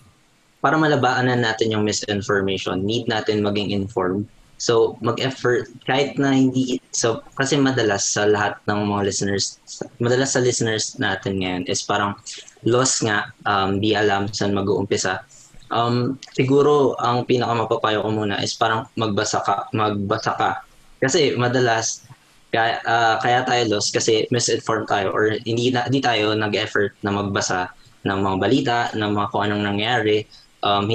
para 0.61 0.75
malabaanan 0.75 1.45
natin 1.45 1.71
yung 1.71 1.85
misinformation, 1.85 2.81
need 2.81 3.05
natin 3.05 3.45
maging 3.45 3.69
informed. 3.69 4.25
So, 4.57 4.97
mag-effort, 5.05 5.69
kahit 5.85 6.17
na 6.17 6.33
hindi, 6.33 6.81
so, 6.89 7.21
kasi 7.37 7.61
madalas 7.61 8.09
sa 8.09 8.25
lahat 8.25 8.57
ng 8.65 8.89
mga 8.89 9.01
listeners, 9.05 9.61
madalas 10.01 10.33
sa 10.33 10.41
listeners 10.41 10.97
natin 10.97 11.37
ngayon 11.37 11.63
is 11.69 11.85
parang 11.85 12.17
lost 12.65 13.05
nga, 13.05 13.29
um, 13.45 13.77
di 13.77 13.93
alam 13.93 14.25
saan 14.33 14.57
mag-uumpisa. 14.57 15.21
Um, 15.69 16.17
siguro, 16.33 16.97
ang 16.97 17.29
pinakamapapayo 17.29 18.01
ko 18.01 18.09
muna 18.09 18.41
is 18.41 18.57
parang 18.57 18.89
magbasa 18.97 19.45
ka, 19.45 19.69
magbasa 19.77 20.33
ka. 20.33 20.65
Kasi 20.97 21.37
madalas, 21.37 22.06
kaya, 22.51 22.79
ah, 22.87 23.15
kaya 23.19 23.43
tayo 23.43 23.75
lost 23.75 23.91
kasi 23.91 24.23
misinformed 24.31 24.87
tayo 24.87 25.11
or 25.11 25.35
hindi, 25.43 25.71
na, 25.71 25.83
hindi 25.85 25.99
tayo 25.99 26.31
nag-effort 26.31 26.95
na 27.03 27.11
magbasa 27.11 27.71
ng 28.07 28.19
mga 28.23 28.37
balita, 28.39 28.77
ng 28.95 29.11
mga 29.11 29.27
kung 29.35 29.43
anong 29.43 29.63
nangyayari. 29.67 30.23
Um, 30.63 30.87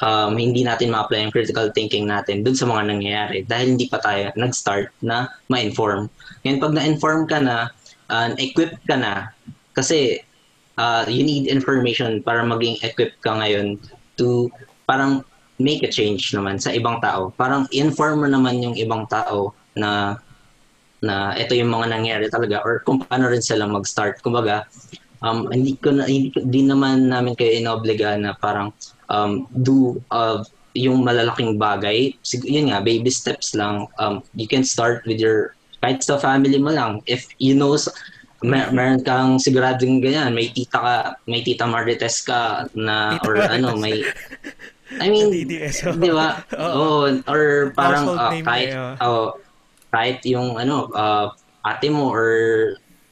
um, 0.00 0.32
hindi 0.38 0.62
natin 0.62 0.94
ma-apply 0.94 1.28
yung 1.28 1.34
critical 1.34 1.66
thinking 1.74 2.06
natin 2.06 2.46
dun 2.46 2.54
sa 2.54 2.70
mga 2.70 2.94
nangyayari 2.94 3.42
dahil 3.46 3.74
hindi 3.74 3.90
pa 3.90 3.98
tayo 3.98 4.30
nag-start 4.38 4.94
na 5.02 5.26
ma-inform. 5.50 6.06
Ngayon, 6.46 6.58
pag 6.62 6.74
na-inform 6.78 7.20
ka 7.26 7.38
na, 7.42 7.56
uh, 8.10 8.30
equipped 8.38 8.82
ka 8.86 8.94
na, 8.94 9.34
kasi 9.74 10.22
uh, 10.78 11.02
you 11.10 11.26
need 11.26 11.50
information 11.50 12.22
para 12.22 12.46
maging 12.46 12.78
equipped 12.86 13.18
ka 13.22 13.34
ngayon 13.34 13.78
to 14.14 14.46
parang 14.86 15.26
make 15.58 15.82
a 15.86 15.90
change 15.90 16.34
naman 16.34 16.58
sa 16.58 16.74
ibang 16.74 16.98
tao. 16.98 17.30
Parang 17.34 17.66
inform 17.70 18.26
mo 18.26 18.28
naman 18.30 18.62
yung 18.62 18.74
ibang 18.74 19.06
tao 19.06 19.54
na 19.74 20.18
na 21.04 21.36
ito 21.36 21.52
yung 21.52 21.68
mga 21.68 21.92
nangyari 21.92 22.26
talaga 22.32 22.64
or 22.64 22.80
kung 22.80 23.04
paano 23.04 23.28
rin 23.28 23.44
sila 23.44 23.68
mag-start. 23.68 24.24
Kumbaga, 24.24 24.64
um, 25.20 25.52
hindi 25.52 25.76
ko 25.76 25.92
na, 25.92 26.08
hindi, 26.08 26.32
di 26.32 26.64
naman 26.64 27.12
namin 27.12 27.36
kayo 27.36 27.52
inobliga 27.52 28.16
na 28.16 28.32
parang 28.32 28.72
um, 29.12 29.44
do 29.52 30.00
uh, 30.08 30.40
yung 30.74 31.06
malalaking 31.06 31.60
bagay. 31.60 32.16
Sig- 32.26 32.48
yun 32.48 32.72
nga, 32.72 32.82
baby 32.82 33.08
steps 33.12 33.54
lang. 33.54 33.86
Um, 34.00 34.24
you 34.34 34.48
can 34.48 34.64
start 34.64 35.06
with 35.06 35.20
your, 35.20 35.54
kahit 35.84 36.02
sa 36.02 36.18
family 36.18 36.58
mo 36.58 36.74
lang. 36.74 37.04
If 37.06 37.28
you 37.38 37.54
know, 37.54 37.78
mer- 38.42 38.74
meron 38.74 39.00
kang 39.06 39.38
siguradong 39.38 40.02
ganyan, 40.02 40.34
may 40.34 40.50
tita 40.50 40.78
ka, 40.78 40.96
may 41.30 41.40
tita 41.40 41.64
Marites 41.64 42.26
ka 42.26 42.66
na, 42.74 43.16
or 43.22 43.38
ano, 43.38 43.78
may, 43.78 44.02
I 44.98 45.08
mean, 45.08 45.30
DDS, 45.30 45.88
oh. 45.88 45.96
di 45.96 46.10
ba? 46.10 46.42
Oo, 46.74 47.08
or 47.30 47.70
parang 47.72 48.04
Household 48.10 48.32
name 48.34 48.46
kahit, 48.46 48.68
oh, 49.00 49.38
kahit 49.94 50.18
yung 50.26 50.58
ano, 50.58 50.90
ah, 50.98 51.30
ate 51.62 51.86
mo 51.86 52.10
or 52.10 52.26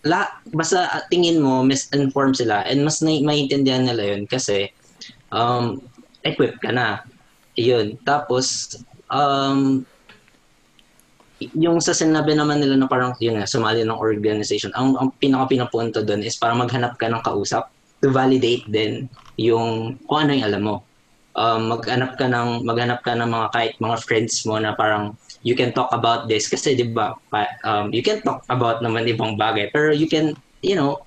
la, 0.03 0.27
basta 0.51 1.07
tingin 1.15 1.39
mo 1.39 1.63
misinformed 1.63 2.35
sila 2.35 2.67
and 2.67 2.83
mas 2.83 2.99
na, 2.99 3.15
maintindihan 3.23 3.87
nila 3.87 4.19
yun 4.19 4.27
kasi 4.27 4.67
um, 5.31 5.79
equipped 6.27 6.59
ka 6.59 6.75
na. 6.75 7.07
Yun. 7.55 8.01
Tapos, 8.03 8.77
um, 9.13 9.87
yung 11.59 11.83
sa 11.83 11.95
sinabi 11.95 12.39
naman 12.39 12.63
nila 12.63 12.79
na 12.79 12.87
parang 12.87 13.15
yun 13.19 13.39
nga, 13.39 13.49
sumali 13.51 13.83
ng 13.83 13.99
organization, 13.99 14.71
ang, 14.79 14.95
ang 14.99 15.11
pinaka 15.19 15.51
pinapunto 15.51 16.03
doon 16.03 16.23
is 16.23 16.39
para 16.39 16.55
maghanap 16.55 16.95
ka 16.99 17.11
ng 17.11 17.23
kausap 17.23 17.71
to 18.03 18.11
validate 18.11 18.67
din 18.71 19.07
yung 19.39 19.99
kung 20.07 20.27
ano 20.27 20.39
yung 20.39 20.47
alam 20.47 20.63
mo. 20.63 20.77
Um, 21.33 21.73
maghanap 21.73 22.21
ka 22.21 22.29
ng 22.29 22.61
maghanap 22.69 23.01
ka 23.01 23.17
ng 23.17 23.31
mga 23.31 23.47
kahit 23.57 23.75
mga 23.81 23.97
friends 24.05 24.45
mo 24.45 24.61
na 24.61 24.77
parang 24.77 25.17
you 25.43 25.55
can 25.55 25.75
talk 25.75 25.91
about 25.91 26.31
this 26.31 26.47
kasi 26.47 26.75
'di 26.75 26.95
ba 26.95 27.15
um, 27.67 27.91
you 27.91 28.03
can 28.03 28.23
talk 28.23 28.43
about 28.51 28.81
naman 28.81 29.07
ibang 29.07 29.35
bagay 29.35 29.69
pero 29.71 29.91
you 29.91 30.07
can 30.07 30.35
you 30.63 30.75
know 30.75 31.03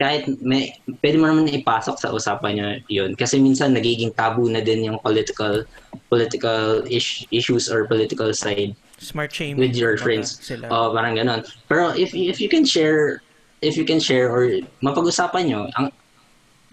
kahit 0.00 0.24
may 0.40 0.72
pwede 1.04 1.16
mo 1.20 1.28
naman 1.28 1.48
ipasok 1.52 1.96
sa 2.00 2.08
usapan 2.12 2.52
nyo 2.56 2.66
yun 2.88 3.10
kasi 3.12 3.36
minsan 3.36 3.76
nagiging 3.76 4.12
tabu 4.16 4.48
na 4.48 4.64
din 4.64 4.88
yung 4.88 5.00
political 5.00 5.64
political 6.08 6.84
ish, 6.88 7.28
issues 7.28 7.68
or 7.68 7.84
political 7.84 8.32
side 8.32 8.72
Smart 8.98 9.30
shaming. 9.30 9.62
with 9.62 9.78
your 9.78 9.94
friends. 9.94 10.42
Sila. 10.42 10.66
Oh, 10.74 10.90
parang 10.90 11.14
ganon. 11.14 11.46
Pero 11.70 11.94
if 11.94 12.10
if 12.18 12.42
you 12.42 12.50
can 12.50 12.66
share 12.66 13.22
if 13.62 13.78
you 13.78 13.86
can 13.86 14.02
share 14.02 14.30
or 14.30 14.58
mapag-usapan 14.82 15.42
nyo, 15.46 15.60
ang 15.78 15.94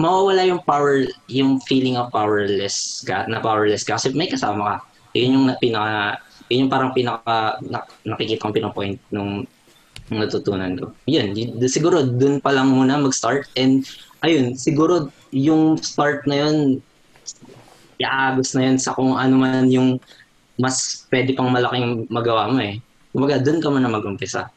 mawawala 0.01 0.43
yung 0.45 0.61
power, 0.65 1.05
yung 1.29 1.61
feeling 1.65 1.97
of 1.97 2.11
powerless 2.11 3.05
ka, 3.05 3.25
na 3.29 3.39
powerless 3.39 3.85
ka 3.85 3.95
kasi 3.97 4.11
may 4.13 4.27
kasama 4.27 4.77
ka. 4.77 4.77
Yun 5.15 5.31
yung 5.37 5.45
na- 5.47 5.59
pinaka, 5.61 6.19
yun 6.49 6.67
yung 6.67 6.73
parang 6.73 6.91
pinaka, 6.93 7.57
na, 7.65 7.81
nakikita 8.05 8.45
kong 8.45 8.55
pinapoint 8.55 8.97
nung, 9.09 9.45
nung 10.09 10.19
natutunan 10.21 10.77
ko. 10.77 10.93
Yun, 11.09 11.33
siguro 11.65 12.05
dun 12.05 12.37
pa 12.41 12.53
lang 12.53 12.69
muna 12.69 13.01
mag-start. 13.01 13.49
And 13.57 13.85
ayun, 14.21 14.53
siguro 14.57 15.09
yung 15.33 15.77
start 15.81 16.29
na 16.29 16.45
yun, 16.45 16.81
iagos 17.97 18.53
na 18.53 18.69
yun 18.69 18.77
sa 18.77 18.93
kung 18.93 19.15
ano 19.15 19.35
man 19.39 19.71
yung 19.71 19.97
mas 20.55 21.07
pwede 21.11 21.35
pang 21.35 21.51
malaking 21.51 22.07
magawa 22.07 22.47
mo 22.47 22.59
eh. 22.63 22.79
Kumbaga, 23.11 23.39
dun 23.39 23.59
ka 23.59 23.67
muna 23.71 23.91
mag-umpisa. 23.91 24.51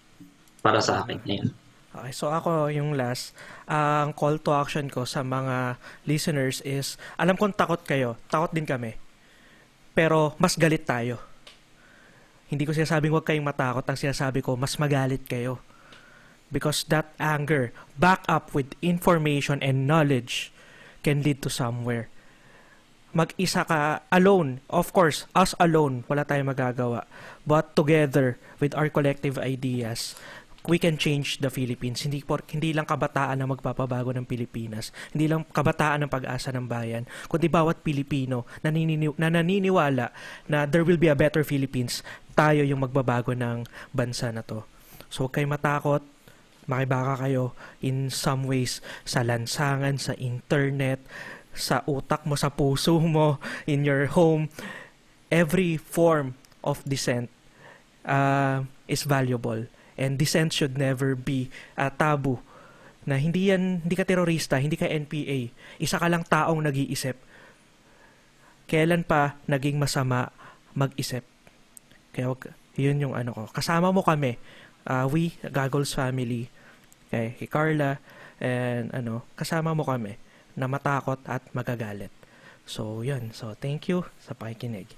Para 0.58 0.82
sa 0.82 1.06
akin. 1.06 1.22
Ayun. 1.26 1.50
Okay, 1.98 2.12
so 2.14 2.30
ako 2.30 2.70
yung 2.70 2.94
last, 2.94 3.34
ang 3.66 4.14
call 4.14 4.38
to 4.38 4.54
action 4.54 4.86
ko 4.86 5.02
sa 5.02 5.26
mga 5.26 5.80
listeners 6.06 6.62
is, 6.62 6.94
alam 7.18 7.34
kong 7.34 7.56
takot 7.56 7.82
kayo, 7.82 8.14
takot 8.30 8.54
din 8.54 8.66
kami. 8.68 8.94
Pero 9.98 10.38
mas 10.38 10.54
galit 10.54 10.86
tayo. 10.86 11.18
Hindi 12.48 12.64
ko 12.64 12.72
sinasabing 12.72 13.12
huwag 13.12 13.28
kayong 13.28 13.44
matakot, 13.44 13.84
ang 13.84 14.00
sinasabi 14.00 14.40
ko, 14.40 14.56
mas 14.56 14.80
magalit 14.80 15.24
kayo. 15.28 15.60
Because 16.48 16.80
that 16.88 17.12
anger, 17.20 17.76
back 18.00 18.24
up 18.24 18.56
with 18.56 18.72
information 18.80 19.60
and 19.60 19.84
knowledge, 19.84 20.48
can 21.04 21.20
lead 21.20 21.44
to 21.44 21.52
somewhere. 21.52 22.08
Mag-isa 23.12 23.64
ka 23.68 24.04
alone, 24.12 24.64
of 24.68 24.92
course, 24.96 25.28
us 25.36 25.52
alone, 25.60 26.08
wala 26.08 26.24
tayong 26.24 26.52
magagawa. 26.52 27.04
But 27.44 27.76
together, 27.76 28.40
with 28.60 28.72
our 28.76 28.88
collective 28.88 29.36
ideas, 29.36 30.16
we 30.66 30.80
can 30.80 30.98
change 30.98 31.38
the 31.38 31.52
Philippines. 31.52 32.02
Hindi 32.02 32.24
por, 32.26 32.42
hindi 32.50 32.74
lang 32.74 32.88
kabataan 32.88 33.38
ang 33.38 33.54
magpapabago 33.54 34.10
ng 34.10 34.26
Pilipinas. 34.26 34.90
Hindi 35.14 35.30
lang 35.30 35.46
kabataan 35.46 36.02
ang 36.02 36.10
pag-asa 36.10 36.50
ng 36.50 36.66
bayan, 36.66 37.06
kundi 37.30 37.46
bawat 37.46 37.86
Pilipino 37.86 38.48
na, 38.64 38.74
nanini, 38.74 39.06
na 39.14 39.30
naniniwala 39.30 40.10
na 40.50 40.66
there 40.66 40.82
will 40.82 40.98
be 40.98 41.12
a 41.12 41.14
better 41.14 41.46
Philippines, 41.46 42.02
tayo 42.34 42.66
yung 42.66 42.82
magbabago 42.82 43.36
ng 43.36 43.68
bansa 43.94 44.34
na 44.34 44.42
to. 44.42 44.66
So 45.08 45.26
huwag 45.26 45.38
kayong 45.38 45.54
matakot, 45.54 46.02
makibaka 46.68 47.26
kayo 47.26 47.56
in 47.80 48.12
some 48.12 48.44
ways 48.44 48.84
sa 49.06 49.24
lansangan, 49.24 49.96
sa 49.96 50.12
internet, 50.20 51.00
sa 51.56 51.82
utak 51.88 52.28
mo, 52.28 52.36
sa 52.36 52.52
puso 52.52 53.00
mo, 53.00 53.40
in 53.64 53.82
your 53.88 54.06
home. 54.12 54.52
Every 55.32 55.76
form 55.76 56.36
of 56.64 56.84
dissent 56.84 57.32
uh, 58.04 58.64
is 58.86 59.04
valuable. 59.04 59.68
And 59.98 60.14
dissent 60.14 60.54
should 60.54 60.78
never 60.78 61.18
be 61.18 61.50
a 61.74 61.90
taboo. 61.90 62.38
Na 63.02 63.18
hindi 63.18 63.50
yan, 63.50 63.82
hindi 63.82 63.94
ka 63.98 64.06
terorista, 64.06 64.62
hindi 64.62 64.78
ka 64.78 64.86
NPA. 64.86 65.50
Isa 65.82 65.98
ka 65.98 66.06
lang 66.06 66.22
taong 66.22 66.62
nag-iisip. 66.62 67.18
Kailan 68.70 69.02
pa 69.02 69.40
naging 69.50 69.80
masama 69.80 70.30
mag-isip? 70.78 71.26
Kaya 72.14 72.30
wag, 72.30 72.54
yun 72.78 73.02
yung 73.02 73.14
ano 73.18 73.34
ko. 73.34 73.42
Kasama 73.50 73.90
mo 73.90 74.06
kami. 74.06 74.38
Uh, 74.86 75.04
we, 75.10 75.34
Goggles 75.50 75.92
family, 75.92 76.46
kay, 77.10 77.34
kay 77.36 77.48
Carla, 77.50 77.98
and 78.38 78.94
ano, 78.94 79.26
kasama 79.34 79.74
mo 79.74 79.82
kami 79.82 80.14
na 80.54 80.70
matakot 80.70 81.18
at 81.26 81.42
magagalit. 81.50 82.10
So, 82.68 83.00
yun. 83.00 83.32
So, 83.32 83.56
thank 83.56 83.88
you 83.88 84.04
sa 84.20 84.36
pakikinig. 84.36 84.97